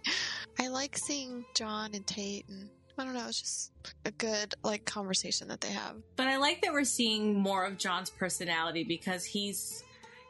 I 0.60 0.68
like 0.68 0.98
seeing 0.98 1.46
John 1.56 1.92
and 1.94 2.06
Tate, 2.06 2.46
and 2.50 2.70
I 2.98 3.04
don't 3.06 3.14
know. 3.14 3.28
It's 3.28 3.40
just 3.42 3.72
a 4.06 4.12
good 4.12 4.54
like 4.64 4.86
conversation 4.86 5.48
that 5.50 5.62
they 5.62 5.70
have. 5.72 5.96
but 6.16 6.28
I 6.28 6.38
like 6.38 6.62
that 6.64 6.74
we're 6.74 6.84
seeing 6.84 7.40
more 7.40 7.66
of 7.66 7.78
John's 7.78 8.10
personality 8.10 8.84
because 8.84 9.26
he's 9.26 9.84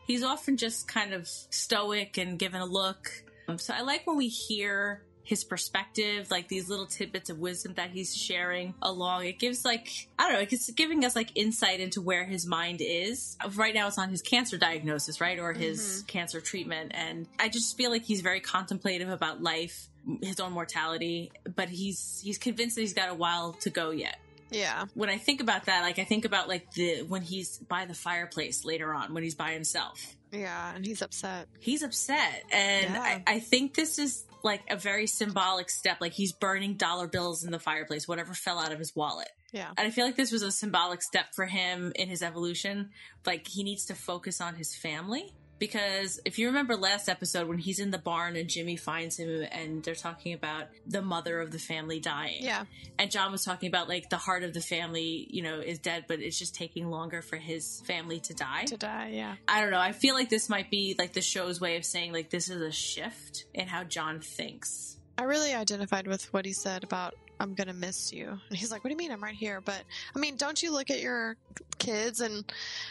he's 0.07 0.23
often 0.23 0.57
just 0.57 0.87
kind 0.87 1.13
of 1.13 1.27
stoic 1.27 2.17
and 2.17 2.37
given 2.39 2.61
a 2.61 2.65
look. 2.65 3.11
So 3.57 3.73
I 3.73 3.81
like 3.81 4.07
when 4.07 4.17
we 4.17 4.27
hear 4.29 5.03
his 5.23 5.43
perspective, 5.43 6.29
like 6.29 6.49
these 6.49 6.69
little 6.69 6.85
tidbits 6.85 7.29
of 7.29 7.39
wisdom 7.39 7.73
that 7.75 7.91
he's 7.91 8.15
sharing 8.15 8.73
along. 8.81 9.25
It 9.25 9.39
gives 9.39 9.63
like 9.63 10.09
I 10.19 10.23
don't 10.23 10.33
know, 10.33 10.47
it's 10.49 10.69
giving 10.71 11.05
us 11.05 11.15
like 11.15 11.31
insight 11.35 11.79
into 11.79 12.01
where 12.01 12.25
his 12.25 12.45
mind 12.45 12.81
is. 12.81 13.37
Right 13.55 13.73
now, 13.73 13.87
it's 13.87 13.97
on 13.97 14.09
his 14.09 14.21
cancer 14.21 14.57
diagnosis, 14.57 15.21
right, 15.21 15.39
or 15.39 15.53
his 15.53 15.79
mm-hmm. 15.81 16.05
cancer 16.07 16.41
treatment, 16.41 16.91
and 16.93 17.27
I 17.39 17.49
just 17.49 17.77
feel 17.77 17.89
like 17.89 18.03
he's 18.03 18.21
very 18.21 18.41
contemplative 18.41 19.09
about 19.09 19.41
life, 19.41 19.87
his 20.21 20.39
own 20.41 20.51
mortality, 20.51 21.31
but 21.55 21.69
he's 21.69 22.21
he's 22.23 22.37
convinced 22.37 22.75
that 22.75 22.81
he's 22.81 22.93
got 22.93 23.09
a 23.09 23.15
while 23.15 23.53
to 23.61 23.69
go 23.69 23.91
yet 23.91 24.17
Yeah, 24.51 24.85
when 24.93 25.09
I 25.09 25.17
think 25.17 25.39
about 25.39 25.65
that, 25.65 25.83
like 25.83 25.99
I 25.99 26.03
think 26.03 26.25
about 26.25 26.49
like 26.49 26.69
the 26.73 27.03
when 27.03 27.21
he's 27.21 27.59
by 27.59 27.85
the 27.85 27.93
fireplace 27.93 28.65
later 28.65 28.93
on 28.93 29.13
when 29.13 29.23
he's 29.23 29.35
by 29.35 29.53
himself. 29.53 30.17
yeah, 30.33 30.75
and 30.75 30.85
he's 30.85 31.01
upset. 31.01 31.47
He's 31.59 31.81
upset, 31.81 32.43
and 32.51 32.93
Yeah. 32.93 33.01
I, 33.01 33.23
I 33.25 33.39
think 33.39 33.73
this 33.75 33.99
is 33.99 34.25
like 34.43 34.61
a 34.69 34.75
very 34.75 35.07
symbolic 35.07 35.69
step. 35.69 35.97
Like 36.01 36.13
he's 36.13 36.31
burning 36.31 36.75
dollar 36.75 37.07
bills 37.07 37.43
in 37.43 37.51
the 37.51 37.59
fireplace, 37.59 38.07
whatever 38.07 38.33
fell 38.33 38.59
out 38.59 38.71
of 38.71 38.79
his 38.79 38.95
wallet. 38.95 39.29
Yeah, 39.51 39.69
And 39.77 39.87
I 39.87 39.91
feel 39.91 40.05
like 40.05 40.15
this 40.15 40.31
was 40.31 40.41
a 40.41 40.51
symbolic 40.51 41.01
step 41.03 41.35
for 41.35 41.45
him 41.45 41.91
in 41.95 42.09
his 42.09 42.23
evolution. 42.23 42.89
Like 43.25 43.47
he 43.47 43.63
needs 43.63 43.85
to 43.85 43.95
focus 43.95 44.41
on 44.41 44.55
his 44.55 44.75
family. 44.75 45.33
Because 45.59 46.19
if 46.25 46.37
you 46.39 46.47
remember 46.47 46.75
last 46.75 47.07
episode 47.07 47.47
when 47.47 47.57
he's 47.57 47.79
in 47.79 47.91
the 47.91 47.97
barn 47.97 48.35
and 48.35 48.49
Jimmy 48.49 48.75
finds 48.75 49.17
him 49.17 49.45
and 49.51 49.83
they're 49.83 49.95
talking 49.95 50.33
about 50.33 50.65
the 50.85 51.01
mother 51.01 51.39
of 51.39 51.51
the 51.51 51.59
family 51.59 51.99
dying. 51.99 52.43
yeah, 52.43 52.65
And 52.99 53.09
John 53.09 53.31
was 53.31 53.43
talking 53.45 53.67
about 53.67 53.87
like 53.87 54.09
the 54.09 54.17
heart 54.17 54.43
of 54.43 54.53
the 54.53 54.61
family, 54.61 55.27
you 55.29 55.41
know, 55.41 55.59
is 55.59 55.79
dead, 55.79 56.05
but 56.07 56.19
it's 56.19 56.37
just 56.37 56.53
taking 56.55 56.89
longer 56.89 57.21
for 57.21 57.37
his 57.37 57.81
family 57.85 58.19
to 58.21 58.33
die. 58.33 58.65
to 58.65 58.77
die. 58.77 59.11
Yeah, 59.13 59.35
I 59.47 59.61
don't 59.61 59.71
know. 59.71 59.79
I 59.79 59.93
feel 59.93 60.15
like 60.15 60.29
this 60.29 60.49
might 60.49 60.69
be 60.69 60.95
like 60.97 61.13
the 61.13 61.21
show's 61.21 61.61
way 61.61 61.77
of 61.77 61.85
saying 61.85 62.11
like 62.11 62.29
this 62.29 62.49
is 62.49 62.61
a 62.61 62.71
shift 62.71 63.45
in 63.53 63.67
how 63.67 63.83
John 63.83 64.19
thinks. 64.19 64.97
I 65.17 65.23
really 65.23 65.53
identified 65.53 66.07
with 66.07 66.33
what 66.33 66.43
he 66.45 66.53
said 66.53 66.83
about 66.83 67.13
I'm 67.43 67.53
gonna 67.53 67.73
miss 67.73 68.11
you. 68.13 68.27
And 68.49 68.57
he's 68.57 68.71
like, 68.71 68.83
What 68.83 68.87
do 68.89 68.93
you 68.93 68.97
mean 68.97 69.11
I'm 69.11 69.21
right 69.21 69.35
here? 69.35 69.61
But 69.61 69.83
I 70.15 70.19
mean, 70.19 70.37
don't 70.37 70.61
you 70.63 70.71
look 70.71 70.89
at 70.89 71.01
your 71.01 71.35
kids 71.77 72.21
and 72.21 72.43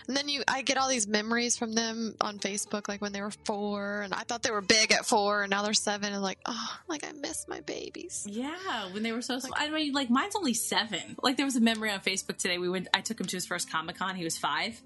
and 0.06 0.16
then 0.16 0.28
you 0.28 0.42
I 0.46 0.62
get 0.62 0.76
all 0.76 0.88
these 0.88 1.08
memories 1.08 1.56
from 1.56 1.72
them 1.72 2.14
on 2.20 2.38
Facebook, 2.38 2.86
like 2.88 3.00
when 3.00 3.12
they 3.12 3.22
were 3.22 3.32
four 3.44 4.02
and 4.02 4.12
I 4.12 4.20
thought 4.20 4.42
they 4.42 4.50
were 4.50 4.60
big 4.60 4.92
at 4.92 5.06
four 5.06 5.42
and 5.42 5.50
now 5.50 5.62
they're 5.62 5.72
seven 5.74 6.12
and 6.12 6.22
like, 6.22 6.38
oh 6.46 6.78
like 6.88 7.04
I 7.04 7.12
miss 7.12 7.48
my 7.48 7.60
babies. 7.60 8.26
Yeah, 8.28 8.92
when 8.92 9.02
they 9.02 9.12
were 9.12 9.22
so 9.22 9.38
small. 9.38 9.54
I 9.56 9.70
mean, 9.70 9.92
like 9.92 10.10
mine's 10.10 10.36
only 10.36 10.54
seven. 10.54 11.16
Like 11.22 11.36
there 11.36 11.46
was 11.46 11.56
a 11.56 11.60
memory 11.60 11.90
on 11.90 12.00
Facebook 12.00 12.36
today. 12.36 12.58
We 12.58 12.68
went. 12.68 12.88
I 12.94 13.00
took 13.00 13.18
him 13.18 13.26
to 13.26 13.36
his 13.36 13.46
first 13.46 13.70
Comic 13.70 13.96
Con. 13.96 14.14
He 14.16 14.24
was 14.24 14.36
five, 14.38 14.80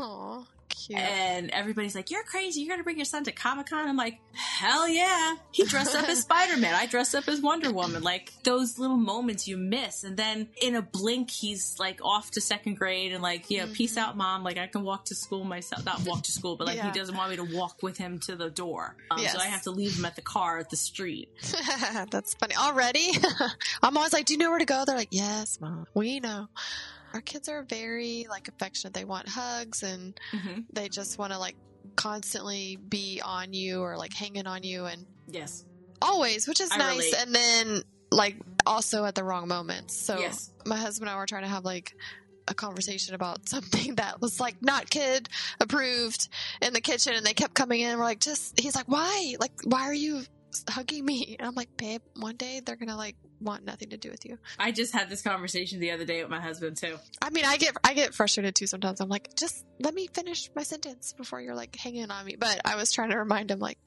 Aw, 0.00 0.44
cute. 0.86 0.98
and 0.98 1.50
everybody's 1.50 1.94
like, 1.94 2.10
"You're 2.10 2.24
crazy. 2.24 2.60
You're 2.60 2.70
gonna 2.74 2.84
bring 2.84 2.96
your 2.96 3.04
son 3.04 3.24
to 3.24 3.32
Comic 3.32 3.66
Con?" 3.66 3.88
I'm 3.88 3.96
like, 3.96 4.18
"Hell 4.32 4.88
yeah!" 4.88 5.36
He 5.52 5.64
dressed 5.64 5.94
up 5.94 6.08
as 6.08 6.20
Spider 6.22 6.56
Man. 6.56 6.74
I 6.74 6.86
dressed 6.86 7.14
up 7.14 7.28
as 7.28 7.40
Wonder 7.40 7.72
Woman. 7.72 8.02
Like 8.02 8.32
those 8.44 8.78
little 8.78 8.96
moments 8.96 9.46
you 9.48 9.56
miss, 9.56 10.04
and 10.04 10.16
then 10.16 10.48
in 10.60 10.74
a 10.74 10.82
blink, 10.82 11.30
he's 11.30 11.76
like 11.78 12.00
off 12.04 12.30
to 12.32 12.40
second 12.40 12.74
grade, 12.76 13.12
and 13.12 13.22
like, 13.22 13.50
you 13.50 13.58
know, 13.58 13.66
peace 13.72 13.96
out, 13.96 14.16
mom. 14.16 14.42
Like 14.44 14.58
I 14.58 14.66
can 14.66 14.82
walk 14.82 15.06
to 15.06 15.14
school 15.14 15.44
myself. 15.44 15.84
Not 15.84 16.04
walk 16.06 16.22
to 16.24 16.32
school, 16.32 16.56
but 16.56 16.66
like 16.66 16.76
Yeah. 16.76 16.92
he 16.92 16.98
doesn't 16.98 17.16
want 17.16 17.30
me 17.30 17.36
to 17.36 17.44
walk 17.56 17.82
with 17.82 17.96
him 17.98 18.18
to 18.20 18.36
the 18.36 18.50
door, 18.50 18.96
um, 19.10 19.18
Yes. 19.20 19.32
so 19.32 19.38
I 19.40 19.46
have 19.46 19.62
to 19.62 19.70
leave 19.70 19.96
him 19.98 20.04
at 20.04 20.16
the 20.16 20.22
car 20.22 20.58
at 20.58 20.70
the 20.70 20.76
street. 20.76 21.28
That's 22.10 22.34
funny. 22.34 22.54
Already? 22.56 23.10
I'm 23.82 23.96
always 23.96 24.12
like, 24.12 24.26
Do 24.26 24.34
you 24.34 24.38
know 24.38 24.50
where 24.50 24.58
to 24.58 24.64
go? 24.64 24.84
They're 24.86 24.96
like, 24.96 25.08
Yes, 25.10 25.58
mom. 25.60 25.86
We 25.94 26.20
know. 26.20 26.48
Our 27.14 27.20
kids 27.22 27.48
are 27.48 27.62
very 27.62 28.26
like 28.28 28.48
affectionate. 28.48 28.92
They 28.92 29.04
want 29.04 29.28
hugs 29.28 29.82
and 29.82 30.18
hmm 30.32 30.60
they 30.72 30.88
just 30.88 31.18
want 31.18 31.32
to 31.32 31.38
like 31.38 31.56
constantly 31.96 32.76
be 32.76 33.22
on 33.24 33.52
you 33.52 33.80
or 33.80 33.96
like 33.96 34.12
hanging 34.12 34.46
on 34.46 34.62
you 34.64 34.84
and 34.86 35.06
Yes. 35.26 35.64
always, 36.02 36.46
which 36.48 36.60
is 36.60 36.72
I 36.74 36.78
nice. 36.78 37.12
relate. 37.12 37.14
And 37.26 37.34
then 37.34 37.82
like 38.10 38.36
also 38.66 39.04
at 39.04 39.14
the 39.14 39.24
wrong 39.24 39.48
moments. 39.48 39.94
So 40.04 40.18
Yes. 40.18 40.50
my 40.66 40.76
husband 40.76 41.08
and 41.08 41.16
I 41.16 41.18
were 41.20 41.26
trying 41.26 41.42
to 41.44 41.48
have 41.48 41.64
like 41.64 41.92
a 42.48 42.54
conversation 42.54 43.14
about 43.14 43.38
something 43.48 43.94
that 43.94 44.20
was 44.20 44.38
like 44.40 44.56
not 44.60 44.90
kid 44.90 45.28
approved 45.60 46.28
in 46.60 46.72
the 46.72 46.80
kitchen 46.80 47.14
and 47.14 47.24
they 47.24 47.32
kept 47.34 47.54
coming 47.54 47.80
in 47.80 47.90
and 47.90 47.98
we're 47.98 48.04
like 48.04 48.20
just 48.20 48.52
he's 48.60 48.74
like 48.74 48.86
why 48.88 49.34
like 49.40 49.52
why 49.64 49.82
are 49.84 49.94
you 49.94 50.22
hugging 50.68 51.04
me 51.06 51.36
and 51.38 51.48
i'm 51.48 51.54
like 51.54 51.70
babe 51.78 52.02
one 52.20 52.36
day 52.36 52.60
they're 52.64 52.76
gonna 52.76 52.96
like 52.98 53.16
want 53.44 53.64
nothing 53.64 53.90
to 53.90 53.96
do 53.96 54.10
with 54.10 54.24
you. 54.24 54.38
I 54.58 54.72
just 54.72 54.92
had 54.92 55.08
this 55.08 55.22
conversation 55.22 55.80
the 55.80 55.90
other 55.92 56.04
day 56.04 56.22
with 56.22 56.30
my 56.30 56.40
husband 56.40 56.76
too. 56.76 56.96
i 57.22 57.30
mean 57.30 57.44
i 57.44 57.56
get 57.56 57.76
i 57.84 57.94
get 57.94 58.14
frustrated 58.14 58.54
too 58.54 58.66
sometimes. 58.66 59.00
I'm 59.00 59.08
like 59.08 59.34
just 59.36 59.64
let 59.80 59.94
me 59.94 60.08
finish 60.12 60.50
my 60.54 60.62
sentence 60.62 61.12
before 61.12 61.40
you're 61.40 61.54
like 61.54 61.76
hanging 61.76 62.10
on 62.10 62.24
me. 62.24 62.36
But 62.36 62.60
i 62.64 62.76
was 62.76 62.92
trying 62.92 63.10
to 63.10 63.16
remind 63.18 63.50
him 63.50 63.58
like 63.58 63.78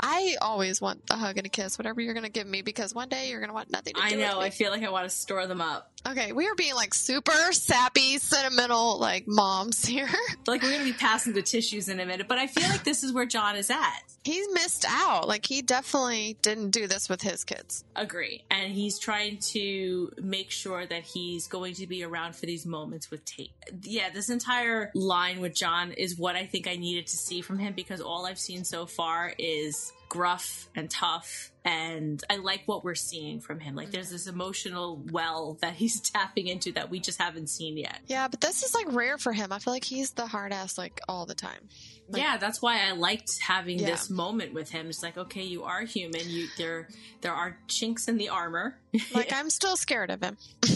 i 0.00 0.36
always 0.40 0.80
want 0.80 1.02
a 1.10 1.16
hug 1.16 1.36
and 1.36 1.46
a 1.46 1.50
kiss 1.50 1.78
whatever 1.78 2.00
you're 2.00 2.14
gonna 2.14 2.28
give 2.28 2.46
me 2.46 2.62
because 2.62 2.94
one 2.94 3.08
day 3.08 3.28
you're 3.30 3.40
gonna 3.40 3.52
want 3.52 3.70
nothing 3.70 3.94
to 3.94 4.02
I 4.02 4.10
do 4.10 4.18
know. 4.18 4.40
I 4.40 4.50
feel 4.50 4.70
like 4.70 4.82
I 4.82 4.90
want 4.90 5.08
to 5.08 5.14
store 5.14 5.46
them 5.46 5.60
up. 5.60 5.90
okay 6.08 6.32
we 6.32 6.46
are 6.46 6.54
being 6.54 6.74
like 6.74 6.94
super 6.94 7.52
sappy 7.52 8.18
sentimental 8.18 8.98
like 8.98 9.24
moms 9.26 9.84
here 9.86 10.08
Like 10.46 10.62
we're 10.62 10.72
gonna 10.72 10.84
be 10.84 10.92
passing 10.92 11.32
the 11.34 11.42
tissues 11.42 11.88
in 11.88 12.00
a 12.00 12.06
minute, 12.06 12.28
but 12.28 12.38
I 12.38 12.46
feel 12.46 12.68
like 12.68 12.84
this 12.84 13.02
is 13.02 13.12
where 13.12 13.26
John 13.26 13.56
is 13.56 13.70
at. 13.70 14.02
He's 14.24 14.46
missed 14.52 14.84
out 14.88 15.26
like 15.28 15.46
he 15.46 15.62
definitely 15.62 16.36
didn't 16.42 16.70
do 16.70 16.86
this 16.86 17.08
with 17.08 17.22
his 17.22 17.44
kids 17.44 17.84
Agree. 17.96 18.44
And 18.50 18.72
he's 18.72 18.98
trying 18.98 19.38
to 19.38 20.12
make 20.22 20.50
sure 20.50 20.86
that 20.86 21.02
he's 21.02 21.46
going 21.48 21.74
to 21.74 21.86
be 21.86 22.04
around 22.04 22.36
for 22.36 22.46
these 22.46 22.64
moments 22.66 23.10
with 23.10 23.24
Tate. 23.24 23.50
Yeah, 23.82 24.10
this 24.10 24.30
entire 24.30 24.90
line 24.94 25.40
with 25.40 25.54
John 25.54 25.92
is 25.92 26.16
what 26.18 26.36
I 26.36 26.46
think 26.46 26.68
I 26.68 26.76
needed 26.76 27.06
to 27.08 27.16
see 27.16 27.40
from 27.40 27.58
him 27.58 27.72
because 27.74 28.00
all 28.00 28.26
I've 28.26 28.38
seen 28.38 28.64
so 28.64 28.86
far 28.86 29.32
is 29.38 29.47
gruff 30.08 30.68
and 30.74 30.90
tough. 30.90 31.52
And 31.64 32.22
I 32.30 32.36
like 32.36 32.62
what 32.66 32.82
we're 32.82 32.94
seeing 32.94 33.40
from 33.40 33.60
him. 33.60 33.74
Like 33.74 33.90
there's 33.90 34.06
mm-hmm. 34.06 34.14
this 34.14 34.26
emotional 34.26 35.02
well 35.10 35.58
that 35.60 35.74
he's 35.74 36.00
tapping 36.10 36.46
into 36.46 36.72
that 36.72 36.90
we 36.90 37.00
just 37.00 37.20
haven't 37.20 37.48
seen 37.48 37.76
yet. 37.76 37.98
Yeah, 38.06 38.28
but 38.28 38.40
this 38.40 38.62
is 38.62 38.74
like 38.74 38.86
rare 38.92 39.18
for 39.18 39.32
him. 39.32 39.52
I 39.52 39.58
feel 39.58 39.72
like 39.72 39.84
he's 39.84 40.12
the 40.12 40.26
hard 40.26 40.52
ass 40.52 40.78
like 40.78 41.00
all 41.08 41.26
the 41.26 41.34
time. 41.34 41.68
Like- 42.08 42.22
yeah, 42.22 42.38
that's 42.38 42.62
why 42.62 42.86
I 42.88 42.92
liked 42.92 43.38
having 43.42 43.78
Yeah. 43.78 43.90
this 43.90 44.08
moment 44.08 44.54
with 44.54 44.70
him. 44.70 44.88
It's 44.88 45.02
like, 45.02 45.18
okay, 45.18 45.42
you 45.42 45.64
are 45.64 45.82
human. 45.82 46.22
You 46.28 46.48
there 46.56 46.88
there 47.20 47.34
are 47.34 47.58
chinks 47.68 48.08
in 48.08 48.16
the 48.16 48.30
armor. 48.30 48.78
Like 49.14 49.32
I'm 49.32 49.50
still 49.50 49.76
scared 49.76 50.10
of 50.10 50.22
him. 50.22 50.36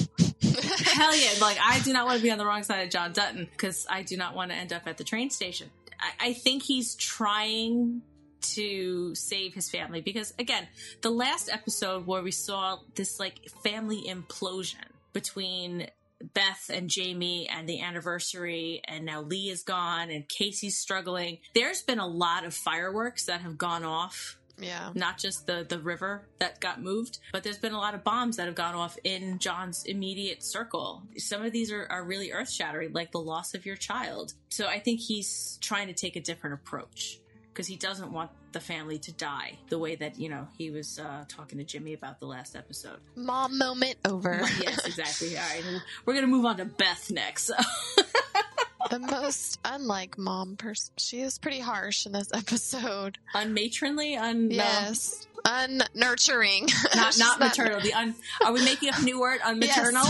Hell 0.43 1.17
yeah! 1.17 1.31
Like 1.41 1.59
I 1.63 1.81
do 1.85 1.93
not 1.93 2.07
want 2.07 2.19
to 2.19 2.23
be 2.23 2.31
on 2.31 2.39
the 2.39 2.45
wrong 2.45 2.63
side 2.63 2.81
of 2.83 2.91
John 2.91 3.13
Dutton 3.13 3.49
because 3.51 3.87
I 3.89 4.03
do 4.03 4.17
not 4.17 4.35
want 4.35 4.51
to 4.51 4.57
end 4.57 4.73
up 4.73 4.83
at 4.87 4.99
the 4.99 5.05
train 5.05 5.31
station. 5.31 5.71
I, 6.01 6.29
I 6.29 6.33
think 6.33 6.63
he's 6.63 6.95
trying 6.97 8.03
to 8.43 9.15
save 9.15 9.55
his 9.55 9.71
family 9.71 10.01
because 10.01 10.35
again, 10.39 10.67
the 11.01 11.11
last 11.11 11.49
episode 11.51 12.07
where 12.07 12.23
we 12.23 12.31
saw 12.31 12.79
this 12.95 13.19
like 13.21 13.49
family 13.63 14.05
implosion 14.09 14.85
between 15.13 15.89
Beth 16.35 16.71
and 16.73 16.89
Jamie 16.89 17.49
and 17.49 17.69
the 17.69 17.81
anniversary, 17.81 18.81
and 18.87 19.05
now 19.05 19.23
Lee 19.23 19.51
is 19.51 19.63
gone 19.65 20.09
and 20.11 20.29
Casey's 20.29 20.79
struggling. 20.79 21.39
There's 21.55 21.83
been 21.83 21.99
a 21.99 22.07
lot 22.07 22.45
of 22.45 22.55
fireworks 22.55 23.25
that 23.27 23.41
have 23.41 23.59
gone 23.59 23.83
off 23.85 24.39
Yeah. 24.57 24.91
not 24.95 25.19
just 25.19 25.47
the 25.49 25.67
the 25.69 25.81
river 25.81 26.29
that 26.39 26.61
got 26.61 26.81
moved, 26.81 27.19
but 27.33 27.43
there's 27.43 27.59
been 27.59 27.73
a 27.73 27.79
lot 27.79 27.95
of 27.95 28.05
bombs 28.05 28.37
that 28.37 28.47
have 28.47 28.55
gone 28.55 28.77
off 28.77 28.97
in 29.03 29.41
John's 29.41 29.85
immediate 29.85 30.45
circle. 30.45 31.03
Some 31.17 31.43
of 31.45 31.51
these 31.53 31.73
are, 31.73 31.87
are 31.91 32.05
really 32.05 32.31
earth 32.31 32.51
shattering, 32.53 32.93
like 32.93 33.11
the 33.11 33.19
loss 33.19 33.55
of 33.55 33.67
your 33.67 33.77
child. 33.77 34.35
So 34.51 34.67
I 34.69 34.79
think 34.79 35.01
he's 35.01 35.59
trying 35.61 35.89
to 35.89 35.95
take 35.95 36.15
a 36.15 36.21
different 36.21 36.55
approach 36.55 37.19
because 37.53 37.67
he 37.67 37.77
doesn't 37.77 38.13
want 38.13 38.31
the 38.53 38.61
family 38.61 38.99
to 38.99 39.13
die 39.13 39.59
the 39.69 39.79
way 39.79 39.95
that 39.95 40.19
you 40.19 40.29
know 40.29 40.47
he 40.59 40.71
was 40.71 40.99
uh, 40.99 41.25
talking 41.29 41.59
to 41.59 41.65
Jimmy 41.65 41.95
about 41.95 42.21
the 42.21 42.27
last 42.27 42.55
episode. 42.57 42.99
Mom 43.17 43.59
moment 43.59 43.97
over. 44.05 44.41
yes, 44.61 44.85
exactly. 44.87 45.37
All 45.37 45.43
right, 45.43 45.81
we're 46.05 46.15
gonna 46.15 46.27
move 46.27 46.45
on 46.45 46.57
to 46.59 46.65
Beth 46.65 47.11
next. 47.11 47.51
the 48.91 48.99
most 48.99 49.59
unlike 49.65 50.19
mom 50.19 50.57
person. 50.57 50.93
She 50.99 51.21
is 51.21 51.39
pretty 51.39 51.61
harsh 51.61 52.07
in 52.07 52.13
this 52.13 52.29
episode. 52.33 53.19
unmatronly, 53.35 54.19
un 54.19 54.49
no, 54.49 54.55
Yes. 54.55 55.27
Unnurturing. 55.45 56.71
not 56.97 57.19
not 57.19 57.41
maternal. 57.41 57.81
The 57.81 57.95
un. 57.95 58.15
Are 58.45 58.53
we 58.53 58.65
making 58.65 58.91
up 58.91 58.99
a 58.99 59.03
new 59.03 59.19
word? 59.21 59.41
Unmaternal. 59.45 60.07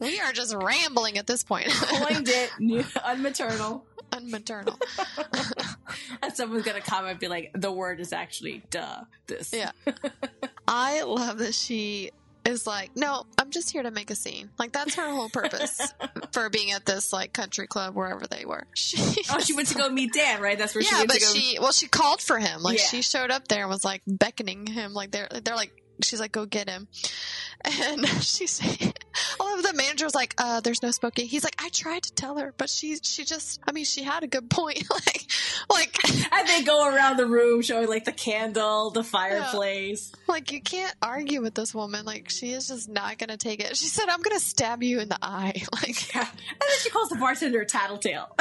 We 0.00 0.18
are 0.20 0.32
just 0.32 0.54
rambling 0.54 1.18
at 1.18 1.26
this 1.26 1.44
point. 1.44 1.68
coined 1.68 2.28
it 2.28 2.50
new, 2.58 2.84
unmaternal. 3.04 3.84
Unmaternal. 4.24 4.78
And 6.22 6.32
someone's 6.34 6.64
gonna 6.64 6.80
comment 6.80 7.12
and 7.12 7.20
be 7.20 7.28
like, 7.28 7.50
the 7.54 7.72
word 7.72 7.98
is 8.00 8.12
actually 8.12 8.62
duh. 8.70 9.00
This. 9.26 9.52
Yeah. 9.52 9.70
I 10.68 11.02
love 11.02 11.38
that 11.38 11.54
she 11.54 12.10
is 12.44 12.66
like, 12.66 12.94
no, 12.96 13.24
I'm 13.38 13.50
just 13.50 13.70
here 13.70 13.82
to 13.82 13.90
make 13.90 14.10
a 14.10 14.14
scene. 14.14 14.50
Like 14.58 14.72
that's 14.72 14.94
her 14.96 15.08
whole 15.10 15.28
purpose 15.30 15.92
for 16.32 16.48
being 16.50 16.72
at 16.72 16.84
this 16.86 17.12
like 17.12 17.32
country 17.32 17.66
club 17.66 17.94
wherever 17.94 18.26
they 18.26 18.44
were. 18.44 18.66
She 18.74 18.98
Oh, 19.30 19.40
she 19.40 19.54
went 19.54 19.68
to 19.68 19.74
go 19.74 19.88
meet 19.88 20.12
Dan, 20.12 20.40
right? 20.40 20.58
That's 20.58 20.74
where 20.74 20.82
she 20.82 20.92
yeah, 20.94 21.00
went 21.00 21.08
but 21.08 21.14
to 21.20 21.20
go. 21.20 21.26
she 21.32 21.58
well 21.60 21.72
she 21.72 21.88
called 21.88 22.20
for 22.20 22.38
him. 22.38 22.62
Like 22.62 22.78
Yeah. 22.78 22.84
she 22.84 23.02
showed 23.02 23.30
up 23.30 23.48
there 23.48 23.62
and 23.62 23.70
was 23.70 23.84
like 23.84 24.02
beckoning 24.06 24.66
him. 24.66 24.92
Like 24.94 25.10
they're 25.10 25.28
they're 25.42 25.56
like 25.56 25.72
she's 26.02 26.20
like 26.20 26.32
go 26.32 26.44
get 26.46 26.68
him. 26.68 26.86
And 27.64 28.06
she's 28.22 28.60
all 29.40 29.56
of 29.56 29.62
the 29.62 29.72
manager 29.72 30.04
was 30.04 30.14
like, 30.14 30.34
uh, 30.38 30.60
there's 30.60 30.82
no 30.82 30.90
smoking. 30.90 31.26
He's 31.26 31.44
like, 31.44 31.56
I 31.58 31.68
tried 31.70 32.02
to 32.04 32.12
tell 32.12 32.36
her, 32.38 32.54
but 32.56 32.68
she 32.70 32.96
she 33.02 33.24
just 33.24 33.60
I 33.66 33.72
mean 33.72 33.84
she 33.84 34.02
had 34.02 34.22
a 34.22 34.26
good 34.26 34.48
point. 34.50 34.84
like 34.90 35.26
like 35.68 35.96
and 36.32 36.48
they 36.48 36.62
go 36.62 36.86
around 36.94 37.16
the 37.16 37.26
room 37.26 37.62
showing 37.62 37.88
like 37.88 38.04
the 38.04 38.12
candle, 38.12 38.90
the 38.90 39.04
fireplace. 39.04 40.12
like 40.28 40.52
you 40.52 40.60
can't 40.60 40.94
argue 41.02 41.40
with 41.42 41.54
this 41.54 41.74
woman. 41.74 42.04
Like 42.04 42.30
she 42.30 42.52
is 42.52 42.68
just 42.68 42.88
not 42.88 43.18
gonna 43.18 43.36
take 43.36 43.60
it. 43.60 43.76
She 43.76 43.86
said, 43.86 44.08
I'm 44.08 44.22
gonna 44.22 44.40
stab 44.40 44.82
you 44.82 45.00
in 45.00 45.08
the 45.08 45.18
eye. 45.22 45.62
Like 45.72 46.14
Yeah. 46.14 46.20
And 46.20 46.60
then 46.60 46.78
she 46.80 46.90
calls 46.90 47.08
the 47.08 47.16
bartender 47.16 47.60
a 47.60 47.66
tattletale. 47.66 48.36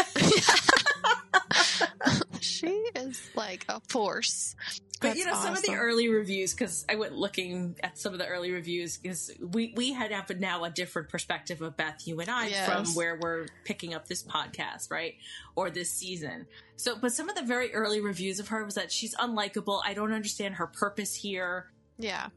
she 2.41 2.67
is 2.95 3.29
like 3.36 3.65
a 3.69 3.79
force. 3.82 4.55
But 5.01 5.15
you 5.15 5.25
know, 5.25 5.32
That's 5.32 5.43
some 5.43 5.55
of 5.55 5.62
the 5.62 5.75
early 5.75 6.10
reviews, 6.10 6.53
because 6.53 6.86
I 6.89 6.95
went 6.95 7.15
looking 7.15 7.77
at 7.82 7.97
some 7.97 8.12
of 8.12 8.19
the 8.19 8.27
early 8.27 8.51
reviews, 8.51 8.97
because 8.97 9.32
we 9.39 9.73
we 9.77 9.93
had 9.93 10.12
happened 10.12 10.41
now 10.41 10.59
a 10.63 10.69
different 10.69 11.10
perspective 11.10 11.62
of 11.62 11.76
Beth, 11.78 12.08
you 12.08 12.19
and 12.19 12.30
I, 12.30 12.48
Yes. 12.48 12.67
from 12.69 12.86
where 12.95 13.17
we're 13.22 13.48
picking 13.65 13.93
up 13.93 14.08
this 14.08 14.24
podcast, 14.24 14.89
right, 14.91 15.15
or 15.56 15.69
this 15.69 15.91
season. 15.91 16.48
So, 16.76 16.95
but 16.95 17.12
some 17.12 17.30
of 17.30 17.36
the 17.36 17.43
very 17.43 17.74
early 17.74 18.02
reviews 18.02 18.39
of 18.39 18.48
her 18.50 18.63
was 18.65 18.76
that 18.76 18.91
she's 18.91 19.15
unlikable. 19.15 19.82
I 19.86 19.93
don't 19.93 20.13
understand 20.13 20.56
her 20.56 20.67
purpose 20.67 21.15
here. 21.15 21.72
Yeah. 21.98 22.28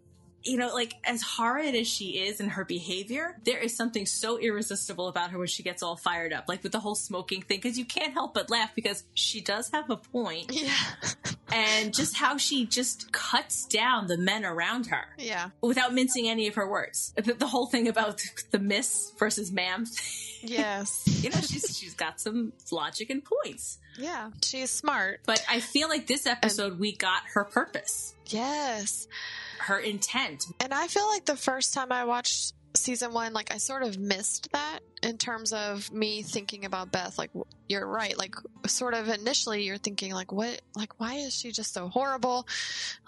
You 0.44 0.56
know, 0.58 0.74
like 0.74 0.94
as 1.04 1.22
horrid 1.22 1.74
as 1.74 1.86
she 1.86 2.18
is 2.18 2.40
in 2.40 2.48
her 2.50 2.64
behavior, 2.64 3.36
there 3.44 3.58
is 3.58 3.76
something 3.76 4.06
so 4.06 4.38
irresistible 4.38 5.08
about 5.08 5.30
her 5.30 5.38
when 5.38 5.46
she 5.48 5.62
gets 5.62 5.82
all 5.82 5.96
fired 5.96 6.32
up, 6.32 6.44
like 6.48 6.62
with 6.62 6.72
the 6.72 6.80
whole 6.80 6.94
smoking 6.94 7.42
thing, 7.42 7.58
because 7.62 7.78
you 7.78 7.84
can't 7.84 8.12
help 8.12 8.34
but 8.34 8.50
laugh 8.50 8.74
because 8.74 9.04
she 9.14 9.40
does 9.40 9.70
have 9.70 9.88
a 9.90 9.96
point 9.96 10.50
Yeah. 10.52 10.74
and 11.52 11.94
just 11.94 12.16
how 12.16 12.36
she 12.38 12.66
just 12.66 13.12
cuts 13.12 13.66
down 13.66 14.06
the 14.06 14.18
men 14.18 14.44
around 14.44 14.86
her 14.86 15.04
Yeah. 15.18 15.50
without 15.60 15.94
mincing 15.94 16.28
any 16.28 16.48
of 16.48 16.54
her 16.56 16.68
words. 16.68 17.12
The, 17.16 17.34
the 17.34 17.46
whole 17.46 17.66
thing 17.66 17.86
about 17.88 18.22
the 18.50 18.58
miss 18.58 19.12
versus 19.18 19.52
ma'am, 19.52 19.84
Yes. 20.42 21.02
you 21.22 21.30
know, 21.30 21.40
she's 21.40 21.76
she's 21.78 21.94
got 21.94 22.20
some 22.20 22.52
logic 22.70 23.10
and 23.10 23.22
points. 23.24 23.78
Yeah. 23.98 24.30
She's 24.42 24.70
smart. 24.70 25.20
But 25.26 25.44
I 25.48 25.60
feel 25.60 25.88
like 25.88 26.06
this 26.06 26.26
episode 26.26 26.78
we 26.78 26.92
got 26.96 27.22
her 27.34 27.44
purpose, 27.44 28.14
Yes. 28.26 29.06
her 29.60 29.78
intent. 29.78 30.46
And 30.60 30.72
I 30.74 30.86
feel 30.88 31.06
like 31.08 31.24
the 31.26 31.36
first 31.36 31.74
time 31.74 31.92
I 31.92 32.04
watched 32.04 32.52
season 32.74 33.12
one, 33.12 33.32
like 33.32 33.52
I 33.52 33.58
sort 33.58 33.82
of 33.82 33.98
missed 33.98 34.50
that 34.52 34.80
in 35.02 35.18
terms 35.18 35.52
of 35.52 35.92
me 35.92 36.22
thinking 36.22 36.64
about 36.64 36.92
Beth. 36.92 37.18
Like 37.18 37.30
you're 37.68 37.86
right. 37.86 38.16
Like 38.16 38.34
sort 38.66 38.94
of 38.94 39.08
initially 39.08 39.64
you're 39.64 39.78
thinking 39.78 40.12
like, 40.12 40.30
what, 40.32 40.60
like, 40.76 41.00
why 41.00 41.14
is 41.14 41.34
she 41.34 41.52
just 41.52 41.72
so 41.72 41.88
horrible? 41.88 42.46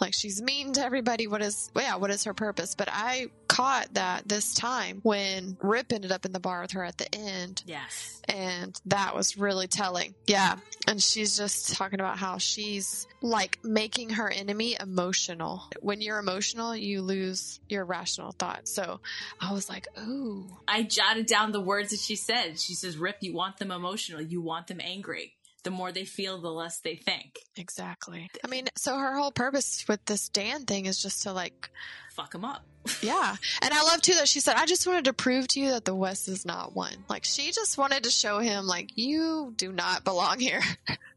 Like 0.01 0.15
she's 0.15 0.41
mean 0.43 0.73
to 0.75 0.85
everybody. 0.85 1.27
What 1.27 1.43
is, 1.43 1.71
yeah, 1.77 1.97
what 1.97 2.11
is 2.11 2.25
her 2.25 2.35
purpose? 2.35 2.75
But 2.75 2.89
I 2.91 3.29
caught 3.49 3.95
that 3.95 4.27
this 4.29 4.55
time 4.55 5.01
when 5.03 5.57
Rip 5.61 5.93
ended 5.93 6.11
up 6.13 6.25
in 6.25 6.33
the 6.33 6.41
bar 6.41 6.63
with 6.63 6.73
her 6.73 6.85
at 6.85 6.99
the 6.99 7.15
end. 7.15 7.63
Yes. 7.67 8.23
and 8.29 8.81
that 8.87 9.15
was 9.15 9.37
really 9.37 9.67
telling. 9.67 10.15
Yeah. 10.27 10.57
And 10.89 11.03
she's 11.03 11.37
just 11.37 11.75
talking 11.77 12.01
about 12.01 12.19
how 12.19 12.39
she's 12.39 13.07
like 13.23 13.59
making 13.63 14.11
her 14.11 14.29
enemy 14.29 14.77
emotional. 14.81 15.63
When 15.81 16.01
you're 16.01 16.19
emotional, 16.19 16.75
you 16.75 17.03
lose 17.03 17.61
your 17.69 17.85
rational 17.85 18.33
thought. 18.33 18.67
So 18.67 19.01
I 19.41 19.53
was 19.53 19.69
like, 19.69 19.87
ooh, 19.99 20.47
I 20.67 20.83
jotted 20.83 21.27
down 21.27 21.53
the 21.53 21.61
words 21.85 21.93
that 21.93 22.01
she 22.01 22.17
said. 22.17 22.59
She 22.59 22.75
says, 22.75 22.97
Rip, 22.97 23.19
you 23.21 23.35
want 23.35 23.59
them 23.59 23.71
emotional, 23.71 24.21
you 24.21 24.41
want 24.41 24.69
them 24.69 24.81
angry. 24.81 25.35
The 25.65 25.71
more 25.71 25.93
they 25.93 26.05
feel, 26.05 26.41
the 26.41 26.51
less 26.51 26.81
they 26.81 26.97
think. 26.97 27.39
exactly. 27.57 28.29
I 28.45 28.49
mean, 28.49 28.67
so 28.77 28.99
her 28.99 29.17
whole 29.17 29.31
purpose 29.31 29.87
with 29.89 30.05
this 30.05 30.29
Dan 30.29 30.65
thing 30.65 30.85
is 30.87 31.03
just 31.03 31.23
to 31.23 31.33
like, 31.33 31.71
Fuck 32.15 32.33
them 32.33 32.45
up. 32.45 32.65
yeah. 33.03 33.35
And 33.63 33.75
I 33.75 33.83
love 33.83 34.01
too 34.03 34.15
that 34.15 34.29
she 34.29 34.41
said, 34.41 34.57
I 34.57 34.67
just 34.67 34.87
wanted 34.87 35.07
to 35.07 35.13
prove 35.13 35.49
to 35.49 35.61
you 35.61 35.71
that 35.71 35.85
the 35.85 35.95
West 35.95 36.29
is 36.29 36.45
not 36.45 36.75
won. 36.75 36.93
Like 37.09 37.25
she 37.25 37.51
just 37.51 37.79
wanted 37.79 38.05
to 38.05 38.11
show 38.11 38.39
him, 38.39 38.67
like, 38.67 38.91
you 38.97 39.53
do 39.57 39.73
not 39.73 40.05
belong 40.05 40.39
here. 40.39 40.63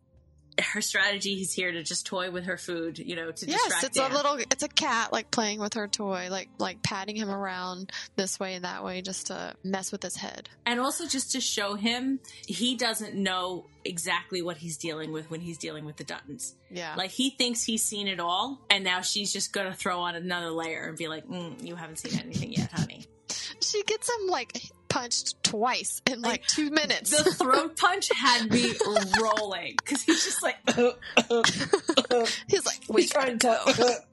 her 0.60 0.82
strategy 0.82 1.36
he's 1.36 1.54
here 1.54 1.72
to 1.72 1.84
just 1.84 2.06
toy 2.06 2.32
with 2.32 2.46
her 2.46 2.58
food, 2.58 2.98
you 3.00 3.16
know, 3.16 3.32
to 3.32 3.46
Yes, 3.48 3.64
distract 3.64 3.84
it's 3.86 3.98
Dan. 3.98 4.12
a 4.12 4.14
little 4.16 4.34
it's 4.52 4.64
a 4.64 4.68
cat 4.68 5.14
like 5.14 5.30
playing 5.32 5.60
with 5.60 5.74
her 5.76 5.88
toy, 5.88 6.28
like 6.32 6.50
like 6.58 6.82
patting 6.84 7.16
him 7.16 7.30
around 7.30 7.92
this 8.16 8.40
way 8.40 8.56
and 8.56 8.64
that 8.66 8.84
way 8.84 9.02
just 9.02 9.28
to 9.28 9.54
mess 9.64 9.92
with 9.92 10.02
his 10.04 10.16
head. 10.16 10.50
and 10.66 10.80
also 10.80 11.06
just 11.06 11.32
to 11.34 11.42
show 11.42 11.76
him 11.76 12.20
he 12.48 12.76
doesn't 12.76 13.14
know 13.16 13.66
exactly 13.86 14.42
what 14.42 14.58
he's 14.58 14.78
dealing 14.78 15.12
with 15.12 15.30
when 15.30 15.40
he's 15.42 15.58
dealing 15.58 15.86
with 15.86 15.98
the 15.98 16.04
Duttons. 16.04 16.54
Yeah. 16.70 16.96
Like 16.96 17.12
he 17.12 17.30
thinks 17.30 17.64
he's 17.64 17.84
seen 17.84 18.08
it 18.08 18.20
all, 18.20 18.60
and 18.70 18.84
now 18.84 19.02
she's 19.02 19.32
just 19.32 19.54
gonna 19.54 19.74
throw 19.74 20.00
on 20.02 20.16
another 20.16 20.50
layer 20.52 20.88
and 20.88 20.98
be 20.98 21.08
like, 21.08 21.26
mm, 21.28 21.64
"You 21.64 21.76
haven't 21.76 21.98
seen 21.98 22.20
anything 22.20 22.52
yet, 22.54 22.72
honey." 22.72 23.06
she 23.62 23.84
gets 23.84 24.10
him 24.10 24.28
like 24.28 24.62
punched 25.00 25.44
twice 25.44 26.02
in 26.06 26.22
like, 26.22 26.32
Like, 26.42 26.48
two 26.48 26.70
minutes. 26.72 27.12
The 27.12 27.32
throat 27.34 27.78
punch 27.78 28.10
had 28.16 28.52
me 28.52 28.74
rolling 29.22 29.76
because 29.78 30.02
he's 30.02 30.24
just 30.24 30.42
like, 30.44 30.58
He's 32.48 32.66
like, 32.66 32.82
we 32.90 33.02
he's 33.04 33.14
gotta 33.14 33.38
trying 33.38 33.38
go. 33.38 33.58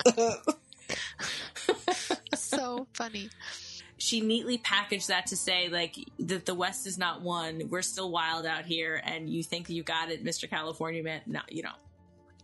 to. 0.07 0.37
so 2.37 2.87
funny. 2.95 3.31
she 3.97 4.21
neatly 4.21 4.59
packaged 4.59 5.09
that 5.09 5.27
to 5.27 5.37
say 5.37 5.69
like 5.69 5.97
that 6.19 6.45
the 6.47 6.55
West 6.55 6.87
is 6.87 6.99
not 6.99 7.23
won. 7.23 7.69
We're 7.71 7.83
still 7.83 8.11
wild 8.11 8.45
out 8.47 8.65
here, 8.67 9.01
and 9.05 9.29
you 9.29 9.43
think 9.43 9.69
you 9.71 9.83
got 9.83 10.11
it, 10.11 10.23
Mister 10.23 10.47
California 10.47 11.03
man? 11.03 11.23
No, 11.27 11.41
you 11.49 11.63
don't. 11.63 11.75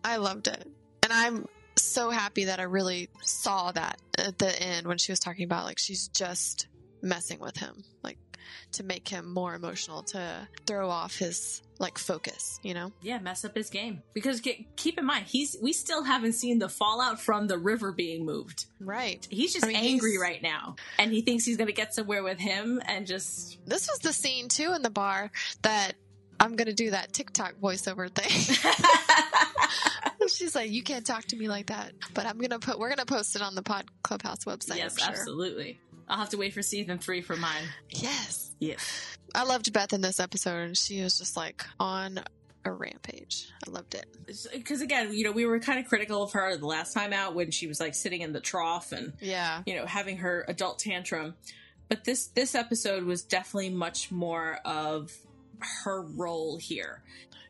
I 0.03 0.17
loved 0.17 0.49
it. 0.49 0.67
And 1.03 1.13
I'm 1.13 1.47
so 1.77 2.11
happy 2.11 2.45
that 2.47 2.61
I 2.61 2.65
really 2.65 3.09
saw 3.23 3.73
that 3.73 4.01
at 4.19 4.39
the 4.39 4.63
end 4.63 4.87
when 4.87 4.99
she 4.99 5.13
was 5.13 5.21
talking 5.21 5.45
about 5.45 5.65
like 5.65 5.79
she's 5.79 6.09
just 6.09 6.69
messing 7.03 7.39
with 7.41 7.57
him, 7.57 7.85
like 8.03 8.17
to 8.73 8.83
make 8.83 9.09
him 9.09 9.33
more 9.33 9.55
emotional, 9.55 10.03
to 10.05 10.49
throw 10.67 10.89
off 10.91 11.17
his 11.17 11.63
like 11.79 11.97
focus, 11.97 12.61
you 12.63 12.75
know? 12.75 12.93
Yeah, 13.01 13.19
mess 13.21 13.45
up 13.45 13.55
his 13.55 13.71
game 13.71 14.03
because 14.13 14.41
ke- 14.41 14.67
keep 14.77 14.99
in 14.99 15.07
mind 15.07 15.25
he's 15.27 15.57
we 15.63 15.73
still 15.73 16.05
haven't 16.05 16.33
seen 16.35 16.59
the 16.59 16.69
fallout 16.69 17.21
from 17.21 17.47
the 17.47 17.57
river 17.59 17.91
being 17.93 18.27
moved. 18.27 18.67
Right. 18.81 19.27
He's 19.31 19.53
just 19.55 19.65
I 19.65 19.69
mean, 19.69 19.77
angry 19.77 20.11
he's- 20.13 20.21
right 20.23 20.43
now, 20.43 20.77
and 20.99 21.11
he 21.11 21.23
thinks 21.23 21.45
he's 21.45 21.57
going 21.57 21.69
to 21.69 21.73
get 21.73 21.95
somewhere 21.95 22.23
with 22.23 22.39
him, 22.39 22.83
and 22.87 23.07
just 23.07 23.59
This 23.67 23.89
was 23.89 23.99
the 24.01 24.13
scene 24.13 24.49
too 24.49 24.73
in 24.75 24.83
the 24.83 24.91
bar 24.91 25.31
that 25.63 25.93
I'm 26.39 26.57
gonna 26.57 26.73
do 26.73 26.91
that 26.93 27.13
TikTok 27.13 27.55
voiceover 27.63 28.11
thing. 28.11 28.31
She's 30.35 30.55
like, 30.55 30.71
"You 30.71 30.83
can't 30.83 31.05
talk 31.05 31.25
to 31.27 31.37
me 31.37 31.49
like 31.49 31.67
that," 31.67 31.93
but 32.15 32.25
I'm 32.27 32.39
gonna 32.39 32.59
put. 32.59 32.79
We're 32.79 32.89
gonna 32.91 33.05
post 33.07 33.37
it 33.37 33.43
on 33.43 33.55
the 33.55 33.63
Pod 33.63 33.87
Clubhouse 34.03 34.45
website. 34.45 34.77
yes, 34.77 34.99
sure. 34.99 35.09
absolutely. 35.09 35.81
I'll 36.11 36.19
have 36.19 36.31
to 36.31 36.37
wait 36.37 36.53
for 36.53 36.61
season 36.63 36.99
three 36.99 37.23
for 37.23 37.37
mine. 37.37 37.65
Yes, 37.91 38.51
Yes. 38.59 39.17
I 39.35 39.45
loved 39.45 39.73
Beth 39.73 39.93
in 39.93 40.01
this 40.01 40.19
episode, 40.19 40.59
and 40.59 40.77
she 40.77 41.03
was 41.03 41.17
just 41.17 41.37
like 41.37 41.65
on 41.79 42.21
a 42.65 42.73
rampage. 42.73 43.49
I 43.67 43.71
loved 43.71 43.95
it. 43.95 44.07
Because 44.53 44.81
again, 44.83 45.15
you 45.15 45.25
know, 45.25 45.31
we 45.33 45.47
were 45.47 45.61
kind 45.61 45.79
of 45.79 45.87
critical 45.87 46.23
of 46.25 46.33
her 46.33 46.57
the 46.57 46.67
last 46.67 46.93
time 46.93 47.13
out 47.13 47.35
when 47.35 47.51
she 47.53 47.67
was 47.69 47.79
like 47.81 47.95
sitting 47.95 48.21
in 48.23 48.33
the 48.33 48.41
trough 48.41 48.93
and 48.93 49.13
Yeah, 49.21 49.63
you 49.67 49.77
know 49.77 49.87
having 49.87 50.19
her 50.19 50.45
adult 50.49 50.79
tantrum 50.81 51.35
but 51.89 52.05
this 52.05 52.27
this 52.29 52.55
episode 52.55 53.05
was 53.05 53.23
definitely 53.23 53.71
much 53.71 54.11
more 54.11 54.59
of 54.65 55.13
her 55.85 56.03
role 56.03 56.57
here 56.59 57.03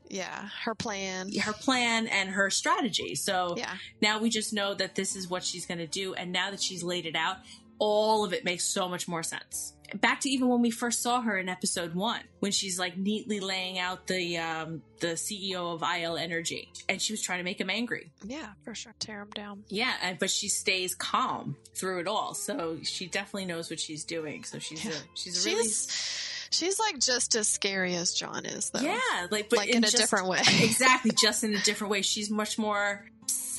yeah. 0.08 0.48
Her 0.64 0.74
plan. 0.74 1.30
her 1.38 1.52
plan 1.52 2.08
and 2.08 2.30
her 2.30 2.50
strategy 2.50 3.14
so 3.14 3.54
Yeah, 3.56 3.74
now 4.02 4.18
we 4.18 4.28
just 4.28 4.52
know 4.52 4.74
that 4.74 4.96
this 4.96 5.14
is 5.14 5.28
what 5.30 5.44
she's 5.44 5.66
going 5.66 5.78
to 5.78 5.86
do 5.86 6.14
and 6.14 6.32
now 6.32 6.50
that 6.50 6.60
she's 6.60 6.82
laid 6.82 7.06
it 7.06 7.14
out 7.14 7.36
all 7.80 8.24
of 8.24 8.32
it 8.32 8.44
makes 8.44 8.64
so 8.64 8.88
much 8.88 9.08
more 9.08 9.24
sense 9.24 9.74
back 9.94 10.20
to 10.20 10.30
even 10.30 10.46
when 10.46 10.62
we 10.62 10.70
first 10.70 11.02
saw 11.02 11.20
her 11.20 11.36
in 11.36 11.48
episode 11.48 11.96
one 11.96 12.20
when 12.38 12.52
she's 12.52 12.78
like 12.78 12.96
neatly 12.96 13.40
laying 13.40 13.76
out 13.76 14.06
the 14.06 14.38
um 14.38 14.80
the 15.00 15.08
ceo 15.08 15.74
of 15.74 15.82
il 15.82 16.16
energy 16.16 16.70
and 16.88 17.02
she 17.02 17.12
was 17.12 17.20
trying 17.20 17.38
to 17.38 17.44
make 17.44 17.60
him 17.60 17.68
angry 17.68 18.12
yeah, 18.24 18.50
for 18.64 18.74
sure. 18.74 18.94
Tear 18.98 19.22
him 19.22 19.30
down. 19.34 19.64
Yeah, 19.68 19.92
and, 20.02 20.18
but 20.18 20.30
she 20.30 20.48
stays 20.48 20.94
calm 20.94 21.56
through 21.74 22.00
it 22.00 22.06
all. 22.06 22.34
So 22.34 22.78
she 22.82 23.06
definitely 23.06 23.46
knows 23.46 23.70
what 23.70 23.80
she's 23.80 24.04
doing. 24.04 24.44
So 24.44 24.58
she's 24.58 24.84
a 24.86 24.92
she's 25.14 25.44
a 25.44 25.48
really 25.48 25.64
She's 25.64 26.48
she's 26.50 26.78
like 26.78 26.98
just 26.98 27.34
as 27.34 27.48
scary 27.48 27.94
as 27.94 28.12
John 28.12 28.44
is, 28.44 28.70
though. 28.70 28.80
yeah, 28.80 28.98
like 29.30 29.48
but 29.48 29.58
like 29.58 29.68
in 29.70 29.78
a 29.78 29.86
just- 29.86 29.96
different 29.96 30.28
way. 30.28 30.40
exactly, 30.60 31.12
just 31.20 31.44
in 31.44 31.54
a 31.54 31.60
different 31.60 31.90
way. 31.90 32.02
She's 32.02 32.30
much 32.30 32.58
more 32.58 33.04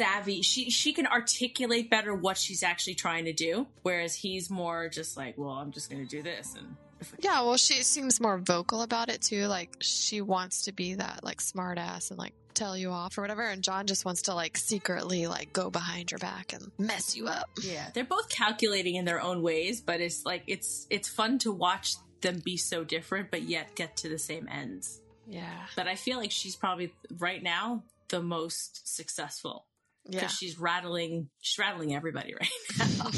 savvy. 0.02 0.42
She 0.42 0.70
she 0.70 0.94
can 0.94 1.08
articulate 1.08 1.90
better 1.90 2.14
what 2.14 2.38
she's 2.38 2.64
actually 2.64 2.96
trying 2.96 3.26
to 3.26 3.34
do, 3.34 3.68
whereas 3.84 4.16
he's 4.16 4.50
more 4.50 4.90
just 4.90 5.16
like, 5.18 5.38
well, 5.38 5.52
I'm 5.52 5.72
just 5.72 5.90
going 5.90 6.06
to 6.06 6.10
do 6.10 6.22
this 6.22 6.56
and. 6.58 6.76
Yeah, 7.18 7.42
well, 7.42 7.58
she 7.58 7.82
seems 7.82 8.22
more 8.22 8.38
vocal 8.38 8.84
about 8.84 9.10
it 9.10 9.24
too. 9.24 9.48
Like 9.48 9.76
she 9.80 10.22
wants 10.22 10.66
to 10.66 10.72
be 10.72 10.94
that 10.96 11.24
like 11.24 11.42
smart 11.42 11.80
ass 11.80 12.12
and 12.12 12.20
like 12.20 12.34
tell 12.54 12.78
you 12.78 12.92
off 12.92 13.18
or 13.18 13.22
whatever. 13.22 13.42
And 13.42 13.64
John 13.64 13.88
just 13.88 14.06
wants 14.06 14.24
to 14.24 14.36
like 14.36 14.56
secretly 14.56 15.26
like 15.26 15.52
go 15.52 15.72
behind 15.72 16.12
your 16.12 16.20
back 16.20 16.54
and 16.54 16.72
mess 16.78 17.16
you 17.16 17.28
up. 17.28 17.50
Yeah, 17.64 17.90
they're 17.96 18.04
both 18.04 18.30
calculating 18.30 18.96
in 18.96 19.06
their 19.06 19.20
own 19.20 19.42
ways, 19.42 19.82
but 19.82 20.00
it's 20.00 20.28
like 20.28 20.44
it's 20.46 20.86
it's 20.92 21.10
fun 21.10 21.40
to 21.40 21.52
watch 21.52 21.96
them 22.22 22.40
be 22.46 22.56
so 22.56 22.84
different, 22.84 23.32
but 23.32 23.42
yet 23.42 23.74
get 23.74 23.98
to 23.98 24.10
the 24.10 24.20
same 24.20 24.48
ends. 24.48 25.02
Yeah, 25.28 25.66
But 25.76 25.88
I 25.88 25.96
feel 25.96 26.18
like 26.18 26.32
she's 26.32 26.56
probably 26.56 26.94
right 27.18 27.42
now 27.42 27.84
the 28.10 28.22
most 28.22 28.96
successful 28.96 29.66
yeah. 30.08 30.28
she's 30.28 30.60
rattling 30.60 31.30
she's 31.40 31.60
rattling 31.60 31.96
everybody 31.96 32.34
right 32.34 32.50
now. 32.98 33.10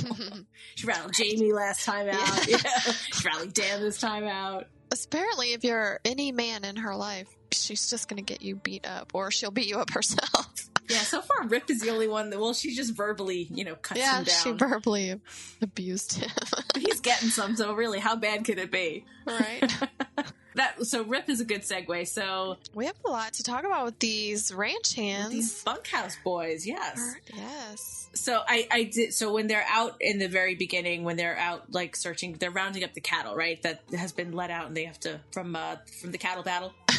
she 0.75 0.85
rattled 0.85 1.13
Jamie 1.13 1.53
last 1.53 1.85
time 1.85 2.09
out. 2.09 2.47
Yeah. 2.47 2.57
Yeah. 2.63 2.79
She 3.13 3.27
rattled 3.27 3.53
Dan 3.53 3.81
this 3.81 3.99
time 3.99 4.25
out. 4.25 4.67
Apparently, 4.91 5.53
if 5.53 5.63
you're 5.63 5.99
any 6.05 6.31
man 6.31 6.63
in 6.65 6.75
her 6.75 6.95
life, 6.95 7.27
she's 7.51 7.89
just 7.89 8.07
gonna 8.07 8.21
get 8.21 8.41
you 8.41 8.55
beat 8.55 8.85
up, 8.85 9.11
or 9.13 9.31
she'll 9.31 9.51
beat 9.51 9.67
you 9.67 9.79
up 9.79 9.89
herself. 9.93 10.69
Yeah, 10.89 10.99
so 10.99 11.21
far 11.21 11.47
Rip 11.47 11.69
is 11.69 11.79
the 11.81 11.89
only 11.89 12.07
one 12.09 12.29
that 12.29 12.39
well, 12.39 12.53
she 12.53 12.75
just 12.75 12.95
verbally, 12.95 13.47
you 13.49 13.63
know, 13.63 13.75
cuts 13.75 13.99
yeah, 13.99 14.17
him 14.17 14.25
down. 14.25 14.35
she 14.43 14.51
verbally 14.51 15.19
abused 15.61 16.17
him. 16.17 16.29
He's 16.77 16.99
getting 16.99 17.29
some, 17.29 17.55
so 17.55 17.73
really, 17.73 17.99
how 17.99 18.17
bad 18.17 18.43
could 18.43 18.59
it 18.59 18.69
be? 18.71 19.05
right. 19.25 19.63
That 20.55 20.85
so 20.85 21.03
Rip 21.03 21.29
is 21.29 21.41
a 21.41 21.45
good 21.45 21.61
segue. 21.61 22.07
So 22.07 22.57
We 22.73 22.85
have 22.85 22.95
a 23.05 23.09
lot 23.09 23.33
to 23.33 23.43
talk 23.43 23.63
about 23.63 23.85
with 23.85 23.99
these 23.99 24.53
ranch 24.53 24.95
hands. 24.95 25.31
these 25.31 25.63
bunkhouse 25.63 26.17
boys, 26.23 26.65
yes. 26.67 27.15
yes. 27.33 28.09
So 28.13 28.41
I, 28.47 28.67
I 28.71 28.83
did. 28.83 29.13
So 29.13 29.33
when 29.33 29.47
they're 29.47 29.65
out 29.67 29.95
in 29.99 30.19
the 30.19 30.27
very 30.27 30.55
beginning, 30.55 31.03
when 31.03 31.17
they're 31.17 31.37
out 31.37 31.71
like 31.73 31.95
searching, 31.95 32.33
they're 32.33 32.51
rounding 32.51 32.83
up 32.83 32.93
the 32.93 33.01
cattle, 33.01 33.35
right? 33.35 33.61
That 33.63 33.81
has 33.97 34.11
been 34.11 34.33
let 34.33 34.51
out, 34.51 34.67
and 34.67 34.77
they 34.77 34.85
have 34.85 34.99
to 35.01 35.19
from 35.31 35.55
uh 35.55 35.77
from 36.01 36.11
the 36.11 36.17
cattle 36.19 36.43
battle. 36.43 36.73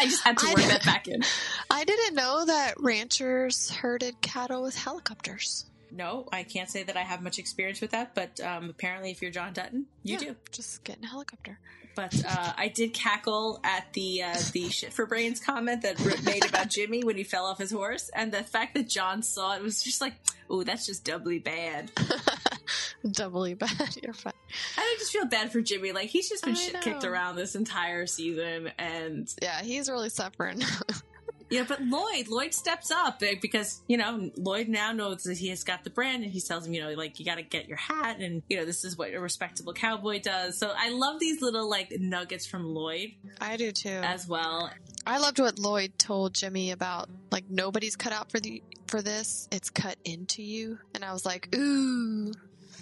I 0.00 0.04
just 0.04 0.22
had 0.22 0.38
to 0.38 0.46
work 0.48 0.56
that 0.58 0.84
back 0.84 1.08
in. 1.08 1.22
I 1.70 1.84
didn't 1.84 2.14
know 2.14 2.44
that 2.46 2.74
ranchers 2.78 3.70
herded 3.70 4.20
cattle 4.20 4.62
with 4.62 4.76
helicopters. 4.76 5.64
No, 5.90 6.28
I 6.30 6.42
can't 6.42 6.70
say 6.70 6.82
that 6.82 6.96
I 6.96 7.00
have 7.02 7.22
much 7.22 7.38
experience 7.38 7.80
with 7.80 7.90
that, 7.92 8.14
but 8.14 8.38
um, 8.40 8.68
apparently, 8.70 9.10
if 9.10 9.22
you're 9.22 9.30
John 9.30 9.52
Dutton, 9.54 9.86
you 10.02 10.14
Yeah, 10.14 10.18
do. 10.28 10.36
Just 10.52 10.84
get 10.84 10.98
in 10.98 11.04
a 11.04 11.08
helicopter. 11.08 11.58
But 11.98 12.24
uh, 12.24 12.52
I 12.56 12.68
did 12.68 12.94
cackle 12.94 13.58
at 13.64 13.92
the 13.92 14.22
uh, 14.22 14.36
the 14.52 14.68
shit 14.68 14.92
for 14.92 15.04
brains 15.04 15.40
comment 15.40 15.82
that 15.82 15.98
Rip 15.98 16.22
made 16.22 16.48
about 16.48 16.68
Jimmy 16.68 17.02
when 17.02 17.16
he 17.16 17.24
fell 17.24 17.44
off 17.44 17.58
his 17.58 17.72
horse, 17.72 18.08
and 18.14 18.30
the 18.30 18.44
fact 18.44 18.74
that 18.74 18.88
John 18.88 19.20
saw 19.20 19.56
it 19.56 19.62
was 19.64 19.82
just 19.82 20.00
like, 20.00 20.14
"Ooh, 20.48 20.62
that's 20.62 20.86
just 20.86 21.04
doubly 21.04 21.40
bad." 21.40 21.90
Doubly 23.10 23.54
bad. 23.54 23.96
You're 24.02 24.12
fine. 24.12 24.32
I 24.76 24.96
just 25.00 25.12
feel 25.12 25.24
bad 25.24 25.50
for 25.50 25.60
Jimmy. 25.60 25.90
Like 25.90 26.08
he's 26.08 26.28
just 26.28 26.44
been 26.44 26.54
shit 26.54 26.80
kicked 26.82 27.02
around 27.02 27.34
this 27.34 27.56
entire 27.56 28.06
season, 28.06 28.70
and 28.78 29.28
Yeah, 29.42 29.60
he's 29.62 29.88
really 29.90 30.08
suffering. 30.10 30.62
Yeah, 31.50 31.64
but 31.66 31.80
Lloyd, 31.80 32.28
Lloyd 32.28 32.52
steps 32.52 32.90
up 32.90 33.22
eh, 33.22 33.36
because, 33.40 33.80
you 33.86 33.96
know, 33.96 34.30
Lloyd 34.36 34.68
now 34.68 34.92
knows 34.92 35.22
that 35.22 35.38
he 35.38 35.48
has 35.48 35.64
got 35.64 35.84
the 35.84 35.90
brand 35.90 36.22
and 36.22 36.32
he 36.32 36.40
tells 36.40 36.66
him, 36.66 36.74
you 36.74 36.82
know, 36.82 36.92
like, 36.92 37.18
you 37.18 37.24
got 37.24 37.36
to 37.36 37.42
get 37.42 37.68
your 37.68 37.78
hat 37.78 38.18
and, 38.20 38.42
you 38.48 38.56
know, 38.56 38.64
this 38.64 38.84
is 38.84 38.98
what 38.98 39.14
a 39.14 39.20
respectable 39.20 39.72
cowboy 39.72 40.20
does. 40.20 40.58
So 40.58 40.72
I 40.76 40.90
love 40.90 41.20
these 41.20 41.40
little, 41.40 41.68
like, 41.68 41.92
nuggets 41.98 42.46
from 42.46 42.66
Lloyd 42.74 43.12
I 43.40 43.56
do 43.56 43.72
too. 43.72 43.88
as 43.88 44.28
well. 44.28 44.70
I 45.06 45.18
loved 45.18 45.38
what 45.38 45.58
Lloyd 45.58 45.98
told 45.98 46.34
Jimmy 46.34 46.70
about 46.70 47.08
like 47.30 47.48
nobody's 47.48 47.96
cut 47.96 48.12
out 48.12 48.30
for 48.30 48.40
the 48.40 48.62
for 48.88 49.00
this. 49.00 49.48
It's 49.50 49.70
cut 49.70 49.96
into 50.04 50.42
you. 50.42 50.78
And 50.94 51.02
I 51.02 51.14
was 51.14 51.24
like, 51.24 51.48
ooh. 51.54 52.32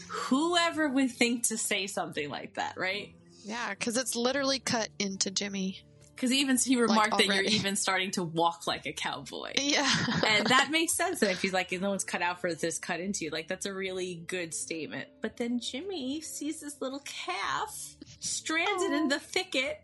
Whoever 0.09 0.89
would 0.89 1.13
think 1.13 1.45
to 1.49 1.59
say 1.59 1.87
something 1.87 2.29
like 2.29 2.55
that, 2.55 2.77
right? 2.77 3.15
Yeah, 3.45 3.71
because 3.71 3.97
it's 3.97 4.17
literally 4.17 4.59
cut 4.59 4.89
into 4.99 5.31
Jimmy. 5.31 5.83
Because 6.17 6.33
even 6.33 6.57
he 6.57 6.77
remarked 6.77 7.19
that 7.19 7.27
you're 7.27 7.43
even 7.45 7.77
starting 7.77 8.11
to 8.13 8.23
walk 8.23 8.67
like 8.67 8.87
a 8.87 8.93
cowboy. 8.93 9.53
Yeah. 9.61 9.87
and 10.27 10.47
that 10.47 10.71
makes 10.71 10.95
sense. 10.95 11.21
And 11.21 11.31
if 11.31 11.43
he's 11.43 11.53
like, 11.53 11.71
no 11.73 11.91
one's 11.91 12.05
cut 12.05 12.23
out 12.23 12.41
for 12.41 12.55
this 12.55 12.79
cut 12.79 13.01
into 13.01 13.27
you, 13.27 13.31
like 13.31 13.49
that's 13.49 13.67
a 13.67 13.75
really 13.75 14.15
good 14.27 14.55
statement. 14.55 15.09
But 15.21 15.37
then 15.37 15.61
Jimmy 15.61 16.23
sees 16.23 16.61
this 16.61 16.81
little 16.81 17.01
calf 17.05 17.97
stranded 18.21 18.93
in 18.93 19.09
the 19.09 19.19
thicket. 19.21 19.83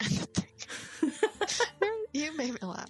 you 2.12 2.36
made 2.36 2.52
me 2.52 2.58
laugh. 2.62 2.88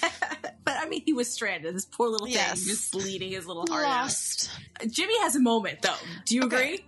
but 0.64 0.74
I 0.78 0.88
mean, 0.88 1.02
he 1.04 1.12
was 1.12 1.30
stranded. 1.30 1.74
This 1.74 1.84
poor 1.84 2.08
little 2.08 2.26
thing 2.26 2.34
Yes. 2.36 2.64
just 2.64 2.94
leading 2.94 3.32
his 3.32 3.46
little 3.46 3.66
heart 3.68 3.82
Lost. 3.84 4.50
out. 4.80 4.88
Jimmy 4.90 5.18
has 5.20 5.36
a 5.36 5.40
moment, 5.40 5.82
though. 5.82 5.94
Do 6.26 6.34
you 6.36 6.42
Okay. 6.44 6.56
agree? 6.56 6.84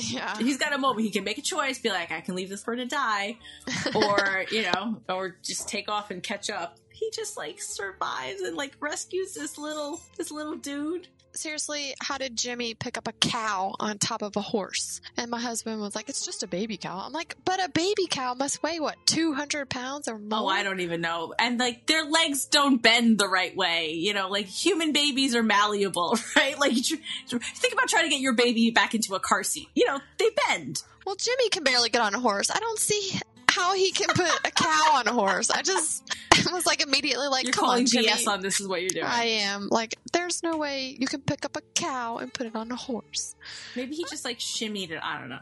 Yeah. 0.00 0.36
He's 0.38 0.58
got 0.58 0.72
a 0.72 0.78
moment. 0.78 1.06
He 1.06 1.10
can 1.10 1.24
make 1.24 1.38
a 1.38 1.42
choice, 1.42 1.78
be 1.78 1.88
like, 1.90 2.12
I 2.12 2.20
can 2.20 2.34
leave 2.34 2.48
this 2.50 2.62
bird 2.62 2.76
to 2.78 2.86
die, 2.86 3.38
or, 3.94 4.44
you 4.50 4.62
know, 4.62 5.00
or 5.08 5.36
just 5.42 5.68
take 5.68 5.88
off 5.90 6.10
and 6.10 6.22
catch 6.22 6.50
up. 6.50 6.78
he 6.92 7.10
just 7.12 7.36
like 7.36 7.60
survives 7.60 8.40
and 8.42 8.56
like 8.56 8.72
rescues 8.80 9.34
this 9.34 9.58
little 9.58 10.00
this 10.16 10.30
little 10.30 10.56
dude. 10.56 11.08
Seriously, 11.36 11.94
how 12.00 12.16
did 12.18 12.36
Jimmy 12.36 12.74
pick 12.74 12.96
up 12.96 13.06
a 13.06 13.12
cow 13.12 13.74
on 13.78 13.98
top 13.98 14.22
of 14.22 14.36
a 14.36 14.40
horse? 14.40 15.00
And 15.16 15.30
my 15.30 15.38
husband 15.40 15.80
was 15.80 15.94
like, 15.94 16.08
"It's 16.08 16.24
just 16.24 16.42
a 16.42 16.46
baby 16.46 16.76
cow." 16.76 16.98
I'm 17.04 17.12
like, 17.12 17.36
"But 17.44 17.62
a 17.62 17.68
baby 17.68 18.06
cow 18.08 18.34
must 18.34 18.62
weigh 18.62 18.80
what, 18.80 18.96
200 19.06 19.68
pounds 19.68 20.08
or 20.08 20.18
more?" 20.18 20.40
Oh, 20.40 20.48
I 20.48 20.62
don't 20.62 20.80
even 20.80 21.00
know. 21.00 21.34
And 21.38 21.58
like 21.58 21.86
their 21.86 22.04
legs 22.04 22.46
don't 22.46 22.82
bend 22.82 23.18
the 23.18 23.28
right 23.28 23.54
way. 23.54 23.92
You 23.92 24.14
know, 24.14 24.28
like 24.28 24.46
human 24.46 24.92
babies 24.92 25.34
are 25.34 25.42
malleable, 25.42 26.18
right? 26.36 26.58
Like 26.58 26.74
think 26.74 27.72
about 27.72 27.88
trying 27.88 28.04
to 28.04 28.10
get 28.10 28.20
your 28.20 28.34
baby 28.34 28.70
back 28.70 28.94
into 28.94 29.14
a 29.14 29.20
car 29.20 29.42
seat. 29.42 29.68
You 29.74 29.86
know, 29.86 30.00
they 30.18 30.30
bend. 30.48 30.82
Well, 31.04 31.16
Jimmy 31.16 31.50
can 31.50 31.62
barely 31.62 31.90
get 31.90 32.00
on 32.00 32.14
a 32.14 32.20
horse. 32.20 32.50
I 32.50 32.58
don't 32.58 32.78
see 32.78 33.20
how 33.56 33.74
he 33.74 33.90
can 33.92 34.08
put 34.08 34.28
a 34.44 34.50
cow 34.50 34.92
on 34.96 35.08
a 35.08 35.12
horse. 35.12 35.50
I 35.50 35.62
just 35.62 36.02
was 36.52 36.66
like 36.66 36.82
immediately 36.82 37.28
like, 37.28 37.44
You're 37.44 37.52
"Come 37.52 37.64
calling 37.64 37.80
on, 37.82 37.86
Jimmy." 37.86 38.08
BS 38.08 38.26
on 38.28 38.40
this 38.42 38.60
is 38.60 38.68
what 38.68 38.80
you're 38.82 38.90
doing. 38.90 39.04
I 39.06 39.24
am 39.24 39.68
like, 39.70 39.96
there's 40.12 40.42
no 40.42 40.56
way 40.56 40.96
you 40.98 41.06
can 41.06 41.20
pick 41.22 41.44
up 41.44 41.56
a 41.56 41.62
cow 41.74 42.18
and 42.18 42.32
put 42.32 42.46
it 42.46 42.54
on 42.54 42.70
a 42.70 42.76
horse. 42.76 43.34
Maybe 43.74 43.94
he 43.96 44.04
just 44.04 44.24
like 44.24 44.38
shimmied 44.38 44.90
it. 44.90 45.00
I 45.02 45.18
don't 45.18 45.28
know. 45.30 45.40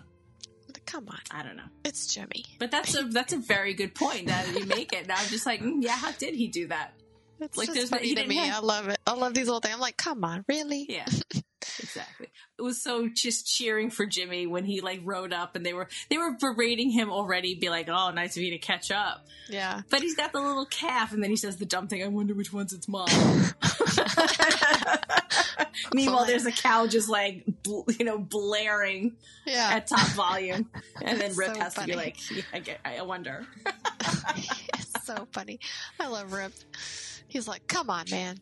Come 0.87 1.09
on, 1.09 1.19
I 1.31 1.43
don't 1.43 1.57
know. 1.57 1.63
it's 1.85 2.13
Jimmy. 2.13 2.45
But 2.59 2.71
that's 2.71 2.95
a 2.95 3.05
that's 3.05 3.33
a 3.33 3.39
very 3.39 3.73
good 3.75 3.95
point 3.95 4.27
that 4.27 4.47
you 4.55 4.67
make 4.67 4.93
it. 4.93 5.07
Now 5.09 5.15
I'm 5.17 5.27
just 5.29 5.47
like, 5.47 5.61
mm, 5.63 5.77
yeah, 5.83 5.97
how 5.97 6.13
did 6.13 6.35
he 6.35 6.49
do 6.49 6.69
that? 6.69 6.93
It's 7.41 7.57
Like, 7.57 7.73
just 7.73 7.91
funny 7.91 8.15
to 8.15 8.27
me. 8.27 8.37
have- 8.37 8.63
I 8.63 8.67
love 8.67 8.89
it. 8.89 8.99
I 9.07 9.15
love 9.15 9.33
these 9.35 9.47
little 9.47 9.61
things. 9.61 9.75
I'm 9.75 9.81
like, 9.81 9.97
come 9.97 10.25
on, 10.25 10.45
really? 10.49 10.87
Yeah. 10.89 11.07
Exactly. 11.85 12.29
It 12.59 12.63
was 12.63 12.83
so 12.83 13.09
just 13.09 13.47
cheering 13.47 13.91
for 13.91 14.07
Jimmy 14.07 14.47
when 14.47 14.65
he 14.65 14.81
like 14.81 15.01
rode 15.05 15.33
up 15.33 15.55
and 15.55 15.65
they 15.65 15.73
were 15.75 15.87
they 16.09 16.19
were 16.19 16.33
berating 16.33 16.91
him 16.91 17.11
already, 17.11 17.55
be 17.55 17.69
like, 17.69 17.89
Oh, 17.89 18.11
nice 18.11 18.37
of 18.37 18.43
you 18.43 18.51
to 18.53 18.59
catch 18.59 18.91
up. 18.91 19.27
Yeah. 19.49 19.83
But 19.91 20.01
he's 20.03 20.17
got 20.17 20.33
the 20.33 20.41
little 20.41 20.67
calf 20.67 21.13
and 21.13 21.23
then 21.23 21.31
he 21.31 21.37
says 21.37 21.57
the 21.59 21.67
dumb 21.67 21.89
thing, 21.89 22.03
I 22.03 22.09
wonder 22.09 22.35
which 22.35 22.53
one's 22.53 22.73
its 22.73 22.89
mom. 22.89 23.09
Meanwhile, 25.93 26.25
there's 26.27 26.47
a 26.47 26.53
cow 26.53 26.87
just 26.87 27.09
like 27.09 27.45
bl- 27.63 27.83
you 27.99 28.05
know 28.05 28.19
blaring 28.19 29.17
Yeah. 29.47 29.71
at 29.75 29.87
top 29.87 30.09
volume, 30.11 30.71
and 31.03 31.21
then 31.21 31.35
Rip 31.37 31.55
so 31.55 31.61
has 31.61 31.75
to 31.75 31.85
be 31.85 31.95
like, 31.95 32.17
yeah, 32.31 32.43
I, 32.53 32.59
get, 32.61 32.81
I 32.85 33.03
wonder. 33.03 33.47
it's 34.37 35.05
so 35.05 35.29
funny. 35.33 35.61
I 36.01 36.07
love 36.09 36.33
Rip. 36.33 36.53
He's 37.29 37.47
like, 37.49 37.67
come 37.67 37.91
on, 37.91 38.07
man. 38.11 38.39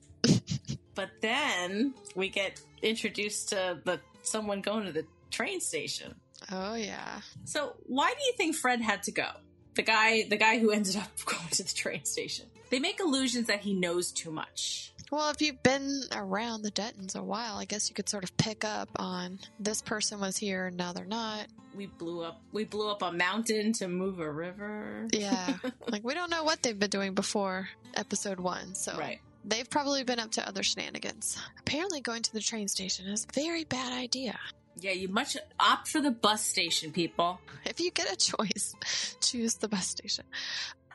But 0.94 1.10
then 1.20 1.94
we 2.14 2.28
get 2.28 2.60
introduced 2.82 3.50
to 3.50 3.78
the 3.84 4.00
someone 4.22 4.60
going 4.60 4.86
to 4.86 4.92
the 4.92 5.06
train 5.30 5.60
station. 5.60 6.14
Oh 6.50 6.74
yeah. 6.74 7.20
So 7.44 7.74
why 7.86 8.10
do 8.10 8.24
you 8.24 8.32
think 8.36 8.56
Fred 8.56 8.80
had 8.80 9.02
to 9.04 9.12
go? 9.12 9.28
The 9.74 9.82
guy, 9.82 10.24
the 10.28 10.36
guy 10.36 10.58
who 10.58 10.70
ended 10.70 10.96
up 10.96 11.10
going 11.24 11.48
to 11.52 11.62
the 11.62 11.72
train 11.72 12.04
station. 12.04 12.46
They 12.70 12.78
make 12.78 13.00
allusions 13.00 13.48
that 13.48 13.60
he 13.60 13.74
knows 13.74 14.12
too 14.12 14.30
much. 14.30 14.92
Well, 15.10 15.28
if 15.28 15.42
you've 15.42 15.62
been 15.62 16.04
around 16.10 16.62
the 16.62 16.70
Duttons 16.70 17.14
a 17.14 17.22
while, 17.22 17.56
I 17.58 17.66
guess 17.66 17.90
you 17.90 17.94
could 17.94 18.08
sort 18.08 18.24
of 18.24 18.34
pick 18.38 18.64
up 18.64 18.88
on 18.96 19.38
this 19.60 19.82
person 19.82 20.20
was 20.20 20.38
here 20.38 20.68
and 20.68 20.76
now 20.78 20.94
they're 20.94 21.04
not. 21.04 21.48
We 21.76 21.84
blew 21.86 22.22
up. 22.22 22.40
We 22.50 22.64
blew 22.64 22.90
up 22.90 23.02
a 23.02 23.12
mountain 23.12 23.74
to 23.74 23.88
move 23.88 24.20
a 24.20 24.30
river. 24.30 25.06
Yeah. 25.12 25.56
like 25.88 26.02
we 26.02 26.14
don't 26.14 26.30
know 26.30 26.44
what 26.44 26.62
they've 26.62 26.78
been 26.78 26.88
doing 26.88 27.12
before 27.14 27.68
episode 27.94 28.40
one, 28.40 28.74
so 28.74 28.96
Right. 28.96 29.20
They've 29.44 29.68
probably 29.68 30.04
been 30.04 30.18
up 30.18 30.32
to 30.32 30.46
other 30.46 30.62
shenanigans. 30.62 31.38
Apparently, 31.60 32.00
going 32.00 32.22
to 32.22 32.32
the 32.32 32.40
train 32.40 32.68
station 32.68 33.06
is 33.06 33.26
a 33.28 33.32
very 33.32 33.64
bad 33.64 33.92
idea. 33.92 34.38
Yeah, 34.80 34.92
you 34.92 35.08
much 35.08 35.36
opt 35.60 35.88
for 35.88 36.00
the 36.00 36.10
bus 36.10 36.44
station, 36.44 36.92
people. 36.92 37.40
If 37.64 37.78
you 37.78 37.90
get 37.90 38.10
a 38.10 38.16
choice, 38.16 38.74
choose 39.20 39.54
the 39.56 39.68
bus 39.68 39.86
station. 39.86 40.24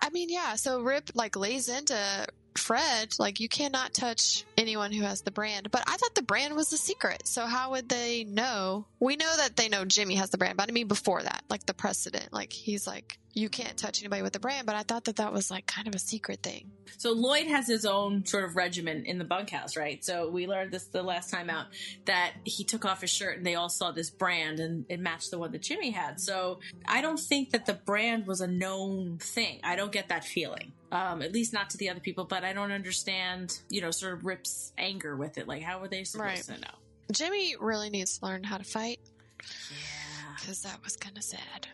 I 0.01 0.09
mean, 0.09 0.29
yeah. 0.29 0.55
So 0.55 0.81
Rip 0.81 1.11
like 1.13 1.35
lays 1.35 1.69
into 1.69 2.27
Fred 2.57 3.13
like 3.19 3.39
you 3.39 3.47
cannot 3.47 3.93
touch 3.93 4.43
anyone 4.57 4.91
who 4.91 5.03
has 5.03 5.21
the 5.21 5.31
brand. 5.31 5.71
But 5.71 5.83
I 5.87 5.97
thought 5.97 6.15
the 6.15 6.21
brand 6.21 6.55
was 6.55 6.69
the 6.69 6.77
secret. 6.77 7.27
So 7.27 7.45
how 7.45 7.71
would 7.71 7.89
they 7.89 8.23
know? 8.23 8.85
We 8.99 9.15
know 9.15 9.31
that 9.37 9.55
they 9.55 9.69
know 9.69 9.85
Jimmy 9.85 10.15
has 10.15 10.29
the 10.29 10.37
brand, 10.37 10.57
but 10.57 10.69
I 10.69 10.71
mean 10.71 10.87
before 10.87 11.21
that, 11.23 11.43
like 11.49 11.65
the 11.65 11.73
precedent. 11.73 12.33
Like 12.33 12.51
he's 12.51 12.87
like 12.87 13.19
you 13.37 13.49
can't 13.49 13.77
touch 13.77 14.01
anybody 14.01 14.23
with 14.23 14.33
the 14.33 14.39
brand. 14.39 14.65
But 14.65 14.75
I 14.75 14.81
thought 14.81 15.05
that 15.05 15.17
that 15.17 15.31
was 15.31 15.51
like 15.51 15.67
kind 15.67 15.87
of 15.87 15.93
a 15.93 15.99
secret 15.99 16.41
thing. 16.41 16.71
So 16.97 17.11
Lloyd 17.11 17.45
has 17.47 17.67
his 17.67 17.85
own 17.85 18.25
sort 18.25 18.43
of 18.43 18.55
regimen 18.55 19.05
in 19.05 19.19
the 19.19 19.25
bunkhouse, 19.25 19.77
right? 19.77 20.03
So 20.03 20.29
we 20.29 20.47
learned 20.47 20.71
this 20.71 20.85
the 20.85 21.03
last 21.03 21.29
time 21.29 21.49
out 21.49 21.67
that 22.05 22.33
he 22.43 22.63
took 22.63 22.85
off 22.85 23.01
his 23.01 23.11
shirt 23.11 23.37
and 23.37 23.45
they 23.45 23.53
all 23.53 23.69
saw 23.69 23.91
this 23.91 24.09
brand 24.09 24.59
and 24.59 24.85
it 24.89 24.99
matched 24.99 25.29
the 25.29 25.37
one 25.37 25.51
that 25.51 25.61
Jimmy 25.61 25.91
had. 25.91 26.19
So 26.19 26.59
I 26.87 27.01
don't 27.01 27.19
think 27.19 27.51
that 27.51 27.67
the 27.67 27.75
brand 27.75 28.25
was 28.25 28.41
a 28.41 28.47
known 28.47 29.19
thing. 29.19 29.59
I 29.63 29.75
don't 29.75 29.86
get 29.87 30.09
that 30.09 30.23
feeling. 30.23 30.71
Um, 30.91 31.21
at 31.21 31.33
least 31.33 31.51
not 31.53 31.69
to 31.71 31.77
the 31.77 31.89
other 31.89 31.99
people, 31.99 32.23
but 32.25 32.43
I 32.43 32.53
don't 32.53 32.71
understand, 32.71 33.59
you 33.69 33.81
know, 33.81 33.91
sort 33.91 34.13
of 34.13 34.25
Rip's 34.25 34.71
anger 34.77 35.15
with 35.17 35.37
it. 35.37 35.47
Like, 35.47 35.61
how 35.61 35.79
were 35.79 35.87
they 35.87 36.03
supposed 36.05 36.49
Right. 36.49 36.55
to 36.57 36.61
know? 36.61 36.75
Jimmy 37.11 37.55
really 37.59 37.89
needs 37.89 38.17
to 38.19 38.25
learn 38.25 38.43
how 38.43 38.57
to 38.57 38.63
fight 38.63 38.99
Yeah. 39.69 40.35
because 40.39 40.61
that 40.61 40.81
was 40.83 40.95
kind 40.95 41.17
of 41.17 41.23
sad. 41.23 41.67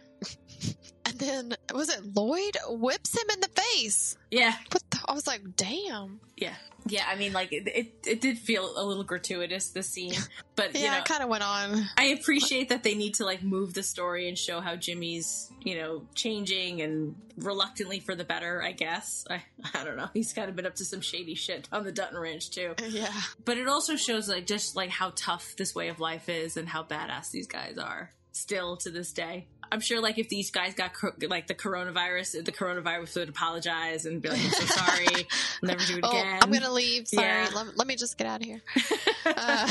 And 1.14 1.20
then 1.20 1.56
was 1.74 1.90
it 1.90 2.16
Lloyd 2.16 2.58
whips 2.68 3.16
him 3.16 3.28
in 3.34 3.40
the 3.40 3.48
face? 3.50 4.18
Yeah. 4.32 4.54
The, 4.72 4.80
I 5.08 5.14
was 5.14 5.28
like, 5.28 5.56
damn. 5.56 6.20
Yeah. 6.38 6.54
Yeah. 6.86 7.06
I 7.08 7.16
mean, 7.16 7.34
like, 7.34 7.54
it, 7.54 7.68
it, 7.68 7.94
it 8.06 8.22
did 8.22 8.38
feel 8.38 8.74
a 8.78 8.84
little 8.84 9.04
gratuitous, 9.04 9.70
this 9.70 9.90
scene. 9.90 10.14
But, 10.56 10.76
you 10.76 10.82
Yeah, 10.82 10.92
know, 10.92 10.98
it 11.00 11.06
kind 11.06 11.24
of 11.24 11.30
went 11.30 11.44
on. 11.44 11.84
I 11.98 12.06
appreciate 12.20 12.70
that 12.70 12.84
they 12.84 12.94
need 12.94 13.16
to 13.16 13.26
like 13.26 13.42
move 13.42 13.74
the 13.74 13.82
story 13.82 14.28
and 14.28 14.38
show 14.38 14.62
how 14.62 14.76
Jimmy's, 14.76 15.52
you 15.64 15.76
know, 15.76 16.04
changing 16.14 16.82
and 16.82 17.16
reluctantly 17.38 18.00
for 18.00 18.14
the 18.14 18.24
better, 18.24 18.62
I 18.62 18.72
guess. 18.72 19.26
I, 19.32 19.42
I 19.74 19.84
don't 19.84 19.98
know. 19.98 20.10
He's 20.14 20.32
kind 20.32 20.50
of 20.50 20.56
been 20.56 20.68
up 20.68 20.76
to 20.76 20.86
some 20.86 21.02
shady 21.02 21.34
shit 21.34 21.68
on 21.72 21.84
the 21.86 21.92
Dutton 21.92 22.20
Ranch 22.20 22.52
too. 22.52 22.76
Yeah. 22.88 23.12
But 23.46 23.58
it 23.58 23.68
also 23.68 23.96
shows 23.96 24.30
like 24.30 24.46
just 24.46 24.76
like 24.76 24.92
how 24.92 25.12
tough 25.16 25.56
this 25.58 25.74
way 25.74 25.88
of 25.88 26.00
life 26.00 26.30
is 26.30 26.56
and 26.56 26.70
how 26.70 26.84
badass 26.84 27.32
these 27.32 27.48
guys 27.48 27.80
are 27.80 28.12
still 28.32 28.78
to 28.78 28.92
this 28.92 29.12
day. 29.12 29.48
I'm 29.74 29.82
sure 29.82 30.00
like 30.02 30.18
if 30.20 30.30
these 30.30 30.52
guys 30.52 30.74
got 30.76 30.92
like 31.28 31.48
the 31.48 31.56
coronavirus, 31.56 32.46
the 32.46 32.52
coronavirus 32.52 33.16
would 33.18 33.30
apologize 33.30 34.06
and 34.06 34.22
be 34.22 34.30
like, 34.30 34.40
I'm 34.40 34.52
so 34.52 34.66
sorry, 34.66 35.08
I'll 35.08 35.68
never 35.70 35.84
do 35.86 35.98
it 35.98 36.00
Oh, 36.04 36.10
again. 36.12 36.40
I'm 36.42 36.52
gonna 36.52 36.72
leave. 36.72 37.08
Sorry. 37.08 37.26
Yeah. 37.28 37.50
Let, 37.54 37.78
let 37.78 37.88
me 37.88 37.96
just 37.96 38.18
get 38.18 38.28
out 38.28 38.42
of 38.42 38.46
here. 38.48 38.62
Uh, 39.26 39.68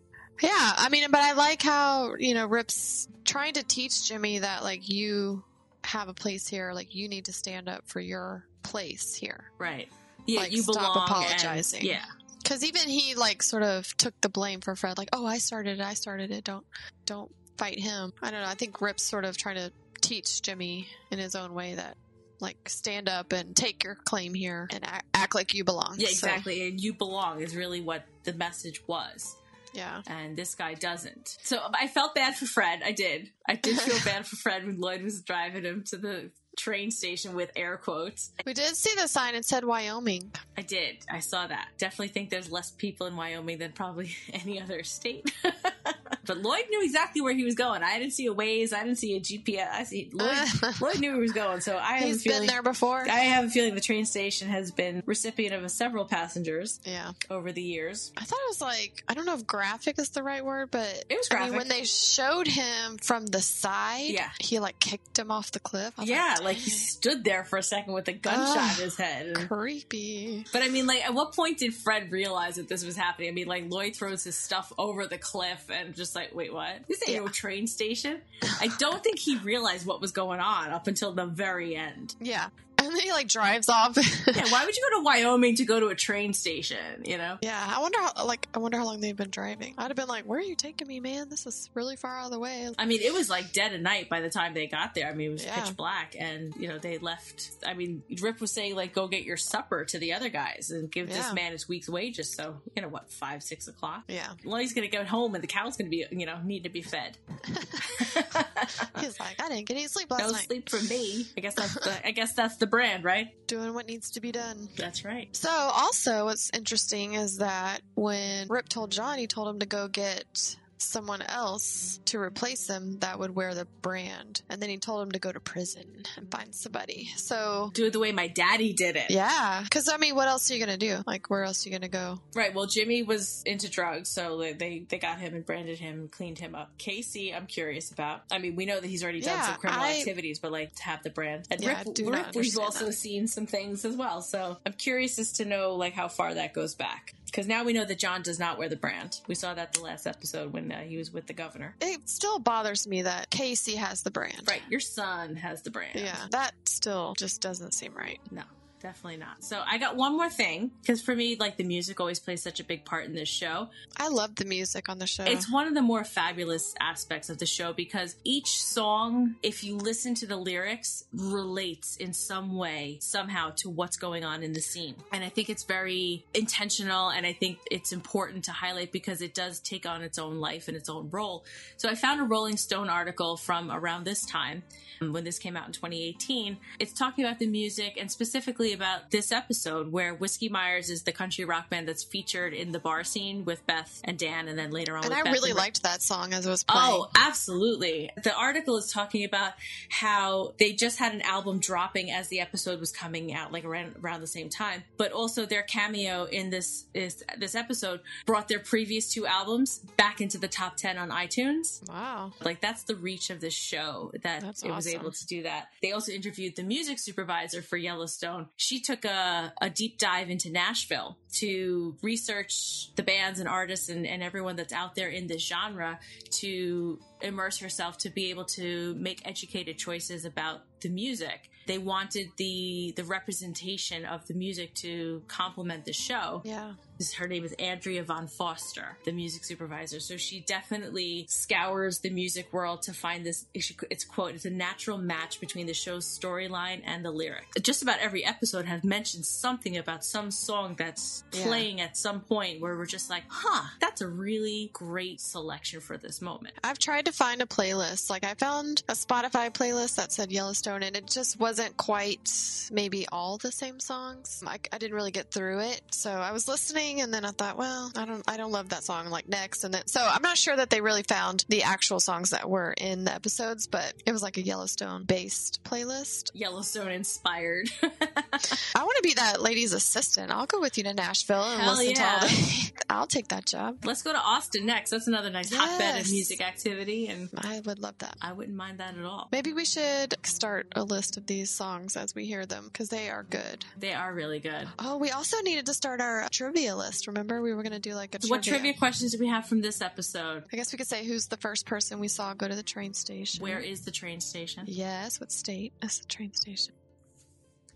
yeah, 0.42 0.72
I 0.76 0.88
mean, 0.90 1.08
but 1.10 1.20
I 1.20 1.32
like 1.34 1.62
how 1.62 2.14
you 2.18 2.34
know 2.34 2.46
Rip's 2.46 3.08
trying 3.24 3.54
to 3.54 3.62
teach 3.62 4.08
Jimmy 4.08 4.40
that 4.40 4.62
like 4.64 4.88
you 4.88 5.44
have 5.84 6.08
a 6.08 6.14
place 6.14 6.46
here, 6.48 6.72
like 6.72 6.94
you 6.94 7.08
need 7.08 7.26
to 7.26 7.32
stand 7.32 7.68
up 7.68 7.88
for 7.88 8.00
your 8.00 8.44
place 8.62 9.14
here. 9.14 9.50
right. 9.58 9.88
Yeah, 10.26 10.40
Like, 10.40 10.52
you 10.52 10.60
stop 10.62 10.74
belong. 10.74 10.96
and- 10.96 11.10
apologizing. 11.10 11.84
yeah. 11.86 12.04
Because 12.42 12.62
even 12.64 12.82
he 12.88 13.14
like 13.14 13.42
sort 13.42 13.62
of 13.62 13.96
took 13.96 14.20
the 14.20 14.28
blame 14.28 14.60
for 14.60 14.74
Fred, 14.76 14.98
like, 14.98 15.08
"Oh, 15.12 15.24
I 15.24 15.38
started 15.38 15.80
it. 15.80 15.82
I 15.84 15.94
started 15.94 16.30
it. 16.30 16.44
Don't, 16.44 16.66
don't 17.06 17.30
fight 17.58 17.78
him." 17.78 18.12
I 18.22 18.30
don't 18.30 18.40
know. 18.42 18.48
I 18.48 18.54
think 18.54 18.80
Rip's 18.80 19.02
sort 19.02 19.24
of 19.24 19.36
trying 19.36 19.56
to 19.56 19.72
teach 20.00 20.40
Jimmy 20.42 20.88
in 21.10 21.18
his 21.18 21.34
own 21.34 21.52
way 21.54 21.74
that, 21.74 21.96
like, 22.40 22.68
stand 22.68 23.08
up 23.08 23.32
and 23.32 23.54
take 23.56 23.84
your 23.84 23.96
claim 23.96 24.32
here 24.32 24.68
and 24.72 24.84
act, 24.84 25.06
act 25.12 25.34
like 25.34 25.54
you 25.54 25.64
belong. 25.64 25.96
Yeah, 25.98 26.06
So, 26.06 26.26
exactly. 26.28 26.68
And 26.68 26.80
you 26.80 26.94
belong 26.94 27.40
is 27.42 27.54
really 27.56 27.80
what 27.80 28.04
the 28.24 28.32
message 28.32 28.80
was. 28.86 29.36
yeah. 29.74 30.02
And 30.06 30.36
this 30.36 30.54
guy 30.54 30.74
doesn't. 30.74 31.36
So 31.42 31.58
um, 31.58 31.72
I 31.74 31.88
felt 31.88 32.14
bad 32.14 32.36
for 32.36 32.46
Fred. 32.46 32.80
I 32.84 32.92
did. 32.92 33.30
I 33.48 33.54
did 33.56 33.78
feel 33.80 33.98
bad 34.04 34.26
for 34.26 34.36
Fred 34.36 34.64
when 34.66 34.80
Lloyd 34.80 35.02
was 35.02 35.20
driving 35.20 35.64
him 35.64 35.84
to 35.88 35.96
the 35.98 36.30
train 36.56 36.90
station 36.90 37.34
with 37.34 37.50
air 37.54 37.76
quotes. 37.76 38.30
We 38.46 38.54
did 38.54 38.74
see 38.76 38.92
the 38.96 39.06
sign. 39.08 39.34
It 39.34 39.44
said 39.44 39.64
Wyoming. 39.64 40.32
I 40.56 40.62
did. 40.62 40.98
I 41.10 41.20
saw 41.20 41.46
that. 41.46 41.68
Definitely 41.78 42.08
think 42.08 42.30
there's 42.30 42.50
less 42.50 42.70
people 42.70 43.06
in 43.06 43.14
Wyoming 43.16 43.58
than 43.58 43.72
probably 43.72 44.10
any 44.32 44.60
other 44.60 44.82
state. 44.84 45.30
but 46.28 46.38
Lloyd 46.38 46.64
knew 46.70 46.84
exactly 46.84 47.20
where 47.20 47.34
he 47.34 47.44
was 47.44 47.56
going. 47.56 47.82
I 47.82 47.98
didn't 47.98 48.12
see 48.12 48.26
a 48.26 48.32
Waze. 48.34 48.72
I 48.72 48.84
didn't 48.84 48.98
see 48.98 49.16
a 49.16 49.20
GPS. 49.20 49.68
I 49.72 49.82
see 49.82 50.08
Lloyd. 50.12 50.36
Uh. 50.62 50.72
Lloyd 50.80 51.00
knew 51.00 51.08
where 51.08 51.16
he 51.16 51.22
was 51.22 51.32
going. 51.32 51.60
So 51.60 51.76
I 51.76 51.94
have 51.94 52.02
a 52.04 52.06
He's 52.06 52.22
feeling. 52.22 52.40
been 52.42 52.46
there 52.46 52.62
before. 52.62 53.00
I 53.08 53.18
have 53.20 53.46
a 53.46 53.48
feeling 53.50 53.74
the 53.74 53.80
train 53.80 54.04
station 54.06 54.48
has 54.48 54.70
been 54.70 55.02
recipient 55.06 55.54
of 55.54 55.68
several 55.70 56.04
passengers 56.04 56.78
yeah. 56.84 57.12
over 57.30 57.50
the 57.50 57.62
years. 57.62 58.12
I 58.16 58.24
thought 58.24 58.38
it 58.38 58.48
was 58.50 58.60
like, 58.60 59.02
I 59.08 59.14
don't 59.14 59.24
know 59.26 59.34
if 59.34 59.46
graphic 59.46 59.98
is 59.98 60.10
the 60.10 60.22
right 60.22 60.44
word, 60.44 60.70
but 60.70 61.04
It 61.08 61.16
was 61.16 61.28
I 61.30 61.34
mean, 61.40 61.48
graphic. 61.50 61.58
when 61.58 61.68
they 61.68 61.84
showed 61.84 62.46
him 62.46 62.98
from 63.02 63.26
the 63.26 63.40
side, 63.40 64.10
Yeah. 64.10 64.28
he 64.38 64.58
like 64.60 64.78
kicked 64.78 65.18
him 65.18 65.30
off 65.30 65.50
the 65.50 65.60
cliff. 65.60 65.94
Yeah, 66.02 66.34
like, 66.36 66.44
like 66.44 66.56
he 66.58 66.70
stood 66.70 67.24
there 67.24 67.44
for 67.44 67.58
a 67.58 67.62
second 67.62 67.94
with 67.94 68.06
a 68.08 68.12
gunshot 68.12 68.78
in 68.78 68.84
his 68.84 68.96
head. 68.96 69.48
Creepy. 69.48 70.44
But 70.52 70.62
I 70.62 70.68
mean, 70.68 70.86
like, 70.86 71.04
at 71.04 71.14
what 71.14 71.34
point 71.34 71.58
did 71.58 71.74
Fred 71.74 72.10
realize 72.12 72.56
that 72.56 72.68
this 72.68 72.84
was 72.84 72.96
happening? 72.96 73.28
I 73.28 73.32
mean, 73.32 73.46
like, 73.46 73.64
Lloyd 73.70 73.96
throws 73.96 74.24
his 74.24 74.36
stuff 74.36 74.72
over 74.78 75.06
the 75.06 75.18
cliff 75.18 75.64
and 75.70 75.94
just 75.94 76.14
like, 76.18 76.34
wait, 76.34 76.52
what? 76.52 76.86
This 76.88 77.08
ain't 77.08 77.24
no 77.24 77.28
train 77.28 77.66
station. 77.66 78.20
I 78.60 78.68
don't 78.78 79.02
think 79.02 79.18
he 79.18 79.36
realized 79.38 79.86
what 79.86 80.00
was 80.00 80.12
going 80.12 80.40
on 80.40 80.70
up 80.70 80.86
until 80.86 81.12
the 81.12 81.26
very 81.26 81.76
end. 81.76 82.14
Yeah. 82.20 82.48
And 82.88 82.96
then 82.96 83.02
he 83.02 83.10
like 83.12 83.28
drives 83.28 83.68
off. 83.68 83.96
Yeah, 83.96 84.44
why 84.50 84.64
would 84.64 84.74
you 84.76 84.88
go 84.90 84.98
to 84.98 85.04
Wyoming 85.04 85.56
to 85.56 85.64
go 85.66 85.78
to 85.78 85.88
a 85.88 85.94
train 85.94 86.32
station? 86.32 87.02
You 87.04 87.18
know. 87.18 87.36
Yeah, 87.42 87.62
I 87.76 87.80
wonder 87.80 87.98
how 88.00 88.24
like 88.24 88.48
I 88.54 88.60
wonder 88.60 88.78
how 88.78 88.84
long 88.86 89.00
they've 89.00 89.14
been 89.16 89.28
driving. 89.30 89.74
I'd 89.76 89.88
have 89.88 89.96
been 89.96 90.08
like, 90.08 90.24
"Where 90.24 90.38
are 90.38 90.42
you 90.42 90.54
taking 90.54 90.86
me, 90.88 90.98
man? 91.00 91.28
This 91.28 91.46
is 91.46 91.68
really 91.74 91.96
far 91.96 92.16
out 92.18 92.26
of 92.26 92.30
the 92.30 92.38
way." 92.38 92.68
I 92.78 92.86
mean, 92.86 93.00
it 93.02 93.12
was 93.12 93.28
like 93.28 93.52
dead 93.52 93.74
of 93.74 93.80
night 93.82 94.08
by 94.08 94.20
the 94.22 94.30
time 94.30 94.54
they 94.54 94.66
got 94.68 94.94
there. 94.94 95.08
I 95.10 95.14
mean, 95.14 95.28
it 95.28 95.32
was 95.32 95.44
Yeah. 95.44 95.60
pitch 95.62 95.76
black, 95.76 96.14
and 96.18 96.54
you 96.56 96.68
know 96.68 96.78
they 96.78 96.96
left. 96.98 97.50
I 97.66 97.74
mean, 97.74 98.02
Rip 98.22 98.40
was 98.40 98.52
saying 98.52 98.74
like, 98.74 98.94
"Go 98.94 99.06
get 99.08 99.24
your 99.24 99.36
supper" 99.36 99.84
to 99.84 99.98
the 99.98 100.14
other 100.14 100.30
guys 100.30 100.70
and 100.70 100.90
give 100.90 101.10
Yeah. 101.10 101.16
this 101.16 101.32
man 101.34 101.52
his 101.52 101.68
week's 101.68 101.88
wages. 101.90 102.32
So 102.34 102.56
you 102.74 102.80
know 102.82 102.88
what, 102.88 103.10
five, 103.12 103.42
six 103.42 103.68
o'clock. 103.68 104.04
Yeah, 104.08 104.28
Well, 104.46 104.56
he's 104.60 104.72
gonna 104.72 104.88
go 104.88 105.04
home, 105.04 105.34
and 105.34 105.42
the 105.44 105.48
cow's 105.48 105.76
gonna 105.76 105.90
be, 105.90 106.06
you 106.10 106.24
know, 106.26 106.38
need 106.42 106.62
to 106.62 106.70
be 106.70 106.82
fed. 106.82 107.18
he's 109.00 109.18
like, 109.20 109.36
"I 109.42 109.48
didn't 109.48 109.66
get 109.66 109.76
any 109.76 109.88
sleep 109.88 110.10
last 110.10 110.20
no 110.22 110.30
night. 110.30 110.44
sleep 110.46 110.68
for 110.70 110.80
me. 110.82 111.26
I 111.36 111.40
guess 111.40 111.54
that's 111.54 111.74
the, 111.74 112.06
I 112.06 112.10
guess 112.12 112.32
that's 112.34 112.56
the 112.56 112.67
brand, 112.68 113.04
right? 113.04 113.28
Doing 113.46 113.74
what 113.74 113.86
needs 113.86 114.10
to 114.12 114.20
be 114.20 114.32
done." 114.32 114.68
That's 114.76 115.04
right. 115.04 115.34
So, 115.34 115.50
also, 115.50 116.26
what's 116.26 116.50
interesting 116.54 117.14
is 117.14 117.38
that 117.38 117.80
when 117.94 118.48
Rip 118.48 118.68
told 118.68 118.92
John, 118.92 119.18
he 119.18 119.26
told 119.26 119.48
him 119.48 119.58
to 119.60 119.66
go 119.66 119.88
get 119.88 120.56
someone 120.78 121.22
else 121.22 121.98
to 122.06 122.18
replace 122.18 122.68
him 122.68 122.98
that 123.00 123.18
would 123.18 123.34
wear 123.34 123.54
the 123.54 123.66
brand. 123.82 124.42
And 124.48 124.62
then 124.62 124.68
he 124.70 124.76
told 124.78 125.02
him 125.02 125.12
to 125.12 125.18
go 125.18 125.30
to 125.32 125.40
prison 125.40 125.84
and 126.16 126.30
find 126.30 126.54
somebody. 126.54 127.10
So, 127.16 127.70
Do 127.74 127.86
it 127.86 127.92
the 127.92 127.98
way 127.98 128.12
my 128.12 128.28
daddy 128.28 128.72
did 128.72 128.96
it. 128.96 129.10
yeah. 129.10 129.60
Because, 129.64 129.88
I 129.88 129.96
mean, 129.96 130.14
what 130.14 130.28
else 130.28 130.50
are 130.50 130.54
you 130.54 130.64
going 130.64 130.78
to 130.78 130.86
do? 130.86 131.02
Like, 131.06 131.28
where 131.30 131.42
else 131.44 131.64
are 131.64 131.68
you 131.68 131.72
going 131.78 131.82
to 131.90 131.96
go? 131.96 132.20
Right. 132.34 132.54
Well, 132.54 132.66
Jimmy 132.66 133.02
was 133.02 133.42
into 133.44 133.68
drugs, 133.68 134.08
so 134.08 134.38
they- 134.38 134.84
they 134.88 134.98
got 134.98 135.18
him 135.18 135.34
and 135.34 135.44
branded 135.44 135.78
him, 135.78 135.98
and 136.00 136.10
cleaned 136.10 136.38
him 136.38 136.54
up. 136.54 136.76
Casey, 136.78 137.34
I'm 137.34 137.46
curious 137.46 137.90
about. 137.90 138.22
I 138.30 138.38
mean, 138.38 138.54
we 138.56 138.64
know 138.66 138.80
that 138.80 138.86
he's 138.86 139.02
already 139.02 139.20
done 139.20 139.36
Yeah, 139.36 139.46
some 139.46 139.56
criminal 139.56 139.84
I- 139.84 139.98
activities, 139.98 140.38
but 140.38 140.52
like 140.52 140.74
to 140.76 140.82
have 140.84 141.02
the 141.02 141.10
brand. 141.10 141.46
And 141.50 141.60
Yeah, 141.60 141.82
Rip, 141.84 141.98
Rip 141.98 142.34
we've 142.34 142.58
also 142.58 142.86
that. 142.86 142.92
seen 142.92 143.26
some 143.26 143.46
things 143.46 143.84
as 143.84 143.96
well. 143.96 144.22
So 144.22 144.58
I'm 144.64 144.72
curious 144.74 145.18
as 145.18 145.32
to 145.34 145.44
know 145.44 145.74
like 145.74 145.94
how 145.94 146.08
far 146.08 146.34
that 146.34 146.54
goes 146.54 146.74
back. 146.74 147.14
Because 147.38 147.46
now 147.46 147.62
we 147.62 147.72
know 147.72 147.84
that 147.84 148.00
John 148.00 148.22
does 148.22 148.40
not 148.40 148.58
wear 148.58 148.68
the 148.68 148.74
brand. 148.74 149.20
We 149.28 149.36
saw 149.36 149.54
that 149.54 149.72
the 149.72 149.80
last 149.80 150.08
episode 150.08 150.52
when 150.52 150.72
uh, 150.72 150.80
he 150.80 150.96
was 150.96 151.12
with 151.12 151.28
the 151.28 151.32
governor. 151.32 151.76
It 151.80 152.08
still 152.08 152.40
bothers 152.40 152.84
me 152.88 153.02
that 153.02 153.30
Casey 153.30 153.76
has 153.76 154.02
the 154.02 154.10
brand. 154.10 154.42
Right. 154.48 154.62
Your 154.68 154.80
son 154.80 155.36
has 155.36 155.62
the 155.62 155.70
brand. 155.70 156.00
Yeah. 156.00 156.16
That 156.32 156.50
still 156.64 157.14
just 157.16 157.40
doesn't 157.40 157.74
seem 157.74 157.94
right. 157.94 158.18
No, 158.32 158.42
definitely 158.80 159.18
not. 159.18 159.44
So 159.44 159.62
I 159.66 159.78
got 159.78 159.96
one 159.96 160.16
more 160.16 160.30
thing 160.30 160.70
because 160.80 161.02
for 161.02 161.14
me, 161.14 161.36
like 161.36 161.56
the 161.56 161.64
music 161.64 162.00
always 162.00 162.18
plays 162.18 162.42
such 162.42 162.60
a 162.60 162.64
big 162.64 162.84
part 162.84 163.04
in 163.04 163.14
this 163.14 163.28
show. 163.28 163.68
I 163.96 164.08
love 164.08 164.34
the 164.36 164.44
music 164.44 164.88
on 164.88 164.98
the 164.98 165.06
show. 165.06 165.24
It's 165.24 165.50
one 165.50 165.66
of 165.66 165.74
the 165.74 165.82
more 165.82 166.04
fabulous 166.04 166.74
aspects 166.80 167.30
of 167.30 167.38
the 167.38 167.46
show 167.46 167.72
because 167.72 168.16
each 168.24 168.60
song, 168.62 169.36
if 169.42 169.64
you 169.64 169.76
listen 169.76 170.14
to 170.16 170.26
the 170.26 170.36
lyrics, 170.36 171.04
relates 171.12 171.96
in 171.96 172.12
some 172.12 172.56
way, 172.56 172.98
somehow, 173.00 173.50
to 173.56 173.70
what's 173.70 173.96
going 173.96 174.24
on 174.24 174.42
in 174.42 174.52
the 174.52 174.60
scene. 174.60 174.94
And 175.12 175.24
I 175.24 175.28
think 175.28 175.50
it's 175.50 175.64
very 175.64 176.24
intentional 176.34 177.08
and 177.10 177.26
I 177.26 177.32
think 177.32 177.58
it's 177.70 177.92
important 177.92 178.44
to 178.44 178.52
highlight 178.52 178.92
because 178.92 179.22
it 179.22 179.34
does 179.34 179.60
take 179.60 179.86
on 179.86 180.02
its 180.02 180.18
own 180.18 180.40
life 180.40 180.68
and 180.68 180.76
its 180.76 180.88
own 180.88 181.10
role. 181.10 181.44
So 181.76 181.88
I 181.88 181.94
found 181.94 182.20
a 182.20 182.24
Rolling 182.24 182.56
Stone 182.56 182.88
article 182.88 183.36
from 183.36 183.70
around 183.70 184.04
this 184.04 184.24
time 184.24 184.62
um, 185.00 185.12
when 185.12 185.24
this 185.24 185.38
came 185.38 185.56
out 185.56 185.66
in 185.66 185.72
2018. 185.72 186.58
It's 186.78 186.92
talking 186.92 187.24
about 187.24 187.38
the 187.38 187.46
music 187.46 187.96
and 187.98 188.10
specifically 188.10 188.67
about 188.72 189.10
this 189.10 189.32
episode 189.32 189.92
where 189.92 190.14
Whiskey 190.14 190.48
Myers 190.48 190.90
is 190.90 191.02
the 191.02 191.12
country 191.12 191.44
rock 191.44 191.70
band 191.70 191.88
that's 191.88 192.04
featured 192.04 192.52
in 192.52 192.72
the 192.72 192.78
bar 192.78 193.04
scene 193.04 193.44
with 193.44 193.66
Beth 193.66 194.00
and 194.04 194.18
Dan, 194.18 194.48
and 194.48 194.58
then 194.58 194.70
later 194.70 194.96
on 194.96 195.04
and 195.04 195.14
I 195.14 195.22
Beth 195.22 195.32
really 195.32 195.50
and 195.50 195.58
liked 195.58 195.82
that 195.82 196.02
song 196.02 196.32
as 196.32 196.46
it 196.46 196.50
was 196.50 196.64
playing. 196.64 196.90
Oh, 196.90 197.08
absolutely. 197.16 198.10
The 198.22 198.34
article 198.34 198.76
is 198.76 198.92
talking 198.92 199.24
about 199.24 199.52
how 199.88 200.54
they 200.58 200.72
just 200.72 200.98
had 200.98 201.12
an 201.14 201.22
album 201.22 201.58
dropping 201.58 202.10
as 202.10 202.28
the 202.28 202.40
episode 202.40 202.80
was 202.80 202.92
coming 202.92 203.34
out, 203.34 203.52
like 203.52 203.64
around, 203.64 203.94
around 204.02 204.20
the 204.20 204.26
same 204.26 204.48
time. 204.48 204.84
But 204.96 205.12
also 205.12 205.46
their 205.46 205.62
cameo 205.62 206.24
in 206.24 206.50
this 206.50 206.86
is 206.94 207.24
this 207.38 207.54
episode 207.54 208.00
brought 208.26 208.48
their 208.48 208.58
previous 208.58 209.12
two 209.12 209.26
albums 209.26 209.78
back 209.96 210.20
into 210.20 210.38
the 210.38 210.48
top 210.48 210.76
ten 210.76 210.98
on 210.98 211.10
iTunes. 211.10 211.86
wow. 211.88 212.32
Like 212.42 212.60
that's 212.60 212.84
the 212.84 212.96
reach 212.96 213.30
of 213.30 213.40
this 213.40 213.54
show 213.54 214.10
that 214.22 214.42
That's 214.42 214.62
it 214.62 214.70
was 214.70 214.86
able 214.86 215.12
to 215.12 215.26
do 215.26 215.42
that. 215.42 215.68
They 215.82 215.92
also 215.92 216.12
interviewed 216.12 216.56
the 216.56 216.62
music 216.62 216.98
supervisor 216.98 217.62
for 217.62 217.76
Yellowstone. 217.76 218.46
She 218.60 218.80
took 218.80 219.04
a, 219.04 219.52
a 219.60 219.70
deep 219.70 219.98
dive 219.98 220.28
into 220.28 220.50
Nashville 220.50 221.16
to 221.34 221.96
research 222.02 222.90
the 222.96 223.02
bands 223.02 223.38
and 223.40 223.48
artists 223.48 223.88
and, 223.88 224.06
and 224.06 224.22
everyone 224.22 224.56
that's 224.56 224.72
out 224.72 224.94
there 224.94 225.08
in 225.08 225.26
this 225.26 225.42
genre 225.46 225.98
to 226.30 226.98
immerse 227.20 227.58
herself 227.58 227.98
to 227.98 228.10
be 228.10 228.30
able 228.30 228.44
to 228.44 228.94
make 228.98 229.20
educated 229.26 229.76
choices 229.78 230.24
about 230.24 230.60
the 230.80 230.88
music. 230.88 231.50
They 231.66 231.78
wanted 231.78 232.28
the 232.38 232.94
the 232.96 233.04
representation 233.04 234.06
of 234.06 234.26
the 234.26 234.32
music 234.34 234.74
to 234.76 235.22
complement 235.28 235.84
the 235.84 235.92
show 235.92 236.40
Yeah. 236.44 236.74
this- 236.96 237.14
her 237.14 237.26
name 237.28 237.44
is 237.44 237.52
Andrea 237.58 238.02
von 238.04 238.26
Foerster, 238.26 238.96
the 239.04 239.12
music 239.12 239.44
supervisor. 239.44 240.00
So 240.00 240.16
she 240.16 240.40
definitely 240.40 241.26
scours 241.28 241.98
the 241.98 242.08
music 242.10 242.52
world 242.52 242.82
to 242.82 242.94
find 242.94 243.26
this. 243.26 243.46
It's 243.52 244.04
quote, 244.04 244.34
it's 244.34 244.44
a 244.46 244.50
natural 244.50 244.96
match 244.98 245.40
between 245.40 245.66
the 245.66 245.74
show's 245.74 246.06
storyline 246.06 246.80
and 246.86 247.04
the 247.04 247.10
lyrics. 247.10 247.60
Just 247.60 247.82
about 247.82 247.98
every 247.98 248.24
episode 248.24 248.64
has 248.64 248.82
mentioned 248.84 249.26
something 249.26 249.76
about 249.76 250.04
some 250.04 250.30
song 250.30 250.74
that's 250.78 251.17
Yeah. 251.32 251.44
playing 251.44 251.80
at 251.80 251.96
some 251.96 252.20
point 252.20 252.60
where 252.60 252.76
we're 252.76 252.86
just 252.86 253.10
like, 253.10 253.24
huh, 253.28 253.68
that's 253.80 254.00
a 254.00 254.08
really 254.08 254.70
great 254.72 255.20
selection 255.20 255.80
for 255.80 255.96
this 255.98 256.22
moment. 256.22 256.54
I've 256.64 256.78
tried 256.78 257.06
to 257.06 257.12
find 257.12 257.42
a 257.42 257.46
playlist. 257.46 258.10
Like 258.10 258.24
I 258.24 258.34
found 258.34 258.82
a 258.88 258.92
Spotify 258.92 259.50
playlist 259.50 259.96
that 259.96 260.12
said 260.12 260.32
Yellowstone 260.32 260.82
and 260.82 260.96
it 260.96 261.06
just 261.06 261.38
wasn't 261.38 261.76
quite 261.76 262.30
maybe 262.72 263.06
all 263.10 263.38
the 263.38 263.52
same 263.52 263.80
songs. 263.80 264.42
I, 264.46 264.58
I 264.72 264.78
didn't 264.78 264.94
really 264.94 265.10
get 265.10 265.30
through 265.30 265.60
it. 265.60 265.82
So 265.90 266.10
I 266.10 266.32
was 266.32 266.48
listening 266.48 267.00
and 267.00 267.12
then 267.12 267.24
I 267.24 267.30
thought, 267.30 267.56
well, 267.58 267.90
I 267.96 268.04
don't 268.04 268.22
I 268.28 268.36
don't 268.36 268.52
love 268.52 268.70
that 268.70 268.84
song 268.84 269.08
like 269.10 269.28
next 269.28 269.64
and 269.64 269.74
then 269.74 269.86
so 269.86 270.00
I'm 270.00 270.22
not 270.22 270.38
sure 270.38 270.56
that 270.56 270.70
they 270.70 270.80
really 270.80 271.02
found 271.02 271.44
the 271.48 271.62
actual 271.64 272.00
songs 272.00 272.30
that 272.30 272.48
were 272.48 272.72
in 272.76 273.04
the 273.04 273.14
episodes, 273.14 273.66
but 273.66 273.92
it 274.06 274.12
was 274.12 274.22
like 274.22 274.36
a 274.36 274.42
Yellowstone 274.42 275.04
based 275.04 275.60
playlist. 275.64 276.30
Yellowstone 276.34 276.90
inspired. 276.92 277.68
I 277.82 278.82
want 278.82 278.96
to 278.96 279.02
be 279.02 279.14
that 279.14 279.42
lady's 279.42 279.72
assistant. 279.72 280.30
I'll 280.30 280.46
go 280.46 280.60
with 280.60 280.78
you 280.78 280.84
to 280.84 280.94
Nashville 280.94 281.07
and 281.08 281.62
Hell 281.62 281.76
listen 281.76 281.94
to 281.94 282.04
all 282.04 282.20
the 282.20 282.72
I'll 282.90 283.06
take 283.06 283.28
that 283.28 283.46
job. 283.46 283.84
Let's 283.84 284.02
go 284.02 284.12
to 284.12 284.18
Austin 284.18 284.66
next. 284.66 284.90
That's 284.90 285.06
another 285.06 285.30
nice 285.30 285.52
hotbed 285.52 286.00
of 286.00 286.10
music 286.10 286.40
activity, 286.40 287.08
and 287.08 287.28
I 287.36 287.60
would 287.60 287.78
love 287.78 287.98
that. 287.98 288.16
I 288.22 288.32
wouldn't 288.32 288.56
mind 288.56 288.78
that 288.78 288.96
at 288.96 289.04
all. 289.04 289.28
Maybe 289.30 289.52
we 289.52 289.64
should 289.64 290.14
start 290.24 290.68
a 290.74 290.82
list 290.82 291.16
of 291.16 291.26
these 291.26 291.50
songs 291.50 291.96
as 291.96 292.14
we 292.14 292.24
hear 292.24 292.46
them 292.46 292.64
because 292.72 292.88
they 292.88 293.10
are 293.10 293.24
good. 293.24 293.64
They 293.78 293.92
are 293.92 294.12
really 294.12 294.40
good. 294.40 294.68
Oh, 294.78 294.96
we 294.96 295.10
also 295.10 295.40
needed 295.42 295.66
to 295.66 295.74
start 295.74 296.00
our 296.00 296.28
trivia 296.30 296.76
list. 296.76 297.06
Remember, 297.06 297.42
we 297.42 297.52
were 297.52 297.62
going 297.62 297.72
to 297.72 297.78
do 297.78 297.94
like 297.94 298.14
a 298.14 298.18
trivia. 298.18 298.30
What 298.30 298.42
trivia 298.42 298.74
questions 298.74 299.12
do 299.12 299.18
we 299.18 299.28
have 299.28 299.46
from 299.46 299.60
this 299.60 299.82
episode? 299.82 300.44
I 300.52 300.56
guess 300.56 300.72
we 300.72 300.78
could 300.78 300.88
say 300.88 301.04
who's 301.04 301.26
the 301.26 301.36
first 301.36 301.66
person 301.66 302.00
we 302.00 302.08
saw 302.08 302.34
go 302.34 302.48
to 302.48 302.54
the 302.54 302.62
train 302.62 302.94
station. 302.94 303.42
Where 303.42 303.60
is 303.60 303.82
the 303.82 303.90
train 303.90 304.20
station? 304.20 304.64
Yes, 304.66 305.20
what 305.20 305.32
state 305.32 305.72
is 305.82 306.00
the 306.00 306.06
train 306.06 306.32
station? 306.32 306.74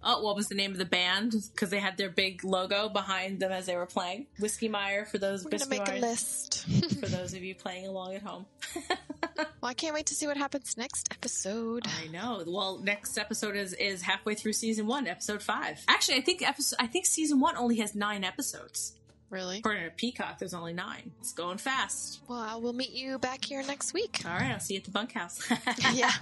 Oh, 0.04 0.22
what 0.22 0.36
was 0.36 0.48
the 0.48 0.54
name 0.54 0.72
of 0.72 0.78
the 0.78 0.84
band? 0.84 1.34
Because 1.52 1.70
they 1.70 1.78
had 1.78 1.96
their 1.96 2.10
big 2.10 2.44
logo 2.44 2.88
behind 2.88 3.40
them 3.40 3.52
as 3.52 3.66
they 3.66 3.76
were 3.76 3.86
playing. 3.86 4.26
Whiskey 4.38 4.68
Meyer 4.68 5.04
for 5.04 5.18
those 5.18 5.44
We're 5.44 5.50
Whiskey 5.52 5.78
make 5.78 5.88
a 5.88 5.92
list. 5.92 6.66
for 7.00 7.06
those 7.06 7.34
of 7.34 7.42
you 7.42 7.54
playing 7.62 7.86
along 7.86 8.14
at 8.14 8.22
home. 8.22 8.46
well, 9.36 9.46
I 9.62 9.74
can't 9.74 9.94
wait 9.94 10.06
to 10.06 10.14
see 10.14 10.26
what 10.26 10.36
happens 10.36 10.76
next 10.76 11.08
episode. 11.12 11.86
I 12.02 12.08
know. 12.08 12.42
Well, 12.46 12.78
next 12.78 13.16
episode 13.18 13.56
is 13.56 13.72
is 13.74 14.02
halfway 14.02 14.34
through 14.34 14.54
season 14.54 14.86
one, 14.86 15.06
episode 15.06 15.42
five. 15.42 15.84
Actually, 15.88 16.18
I 16.18 16.20
think 16.22 16.46
episode 16.46 16.76
I 16.80 16.86
think 16.86 17.06
season 17.06 17.40
one 17.40 17.56
only 17.56 17.76
has 17.76 17.94
nine 17.94 18.24
episodes. 18.24 18.94
Really? 19.32 19.58
According 19.60 19.84
to 19.84 19.90
Peacock, 19.90 20.38
there's 20.38 20.52
only 20.52 20.74
nine. 20.74 21.10
It's 21.20 21.32
going 21.32 21.56
fast. 21.56 22.20
Well, 22.28 22.38
I 22.38 22.56
will 22.56 22.74
meet 22.74 22.90
you 22.90 23.18
back 23.18 23.42
here 23.42 23.62
next 23.62 23.94
week. 23.94 24.20
All 24.26 24.30
right, 24.30 24.52
I'll 24.52 24.60
see 24.60 24.74
you 24.74 24.78
at 24.80 24.84
the 24.84 24.90
bunkhouse. 24.90 25.40
Yeah. 25.94 26.12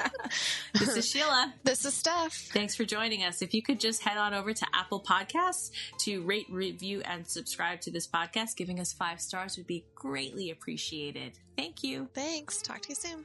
this 0.79 0.97
is 0.97 1.09
Sheila. 1.09 1.53
This 1.65 1.85
is 1.85 1.93
Stef. 2.01 2.53
Thanks 2.53 2.77
for 2.77 2.85
joining 2.85 3.25
us. 3.25 3.43
If 3.43 3.53
you 3.53 3.63
could 3.63 3.81
just 3.81 4.03
head 4.05 4.17
on 4.17 4.33
over 4.33 4.53
to 4.53 4.67
Apple 4.73 5.03
Podcasts 5.03 5.73
to 6.05 6.23
rate, 6.23 6.47
review, 6.49 7.03
and 7.05 7.27
subscribe 7.27 7.81
to 7.83 7.91
this 7.91 8.07
podcast, 8.07 8.57
giving 8.57 8.79
us 8.79 8.93
five 8.93 9.21
stars 9.21 9.57
would 9.57 9.67
be 9.67 9.85
greatly 9.97 10.51
appreciated. 10.51 11.33
Thank 11.57 11.83
you. 11.83 12.09
Thanks. 12.15 12.63
Talk 12.63 12.81
to 12.83 12.91
you 12.91 12.95
soon. 12.95 13.25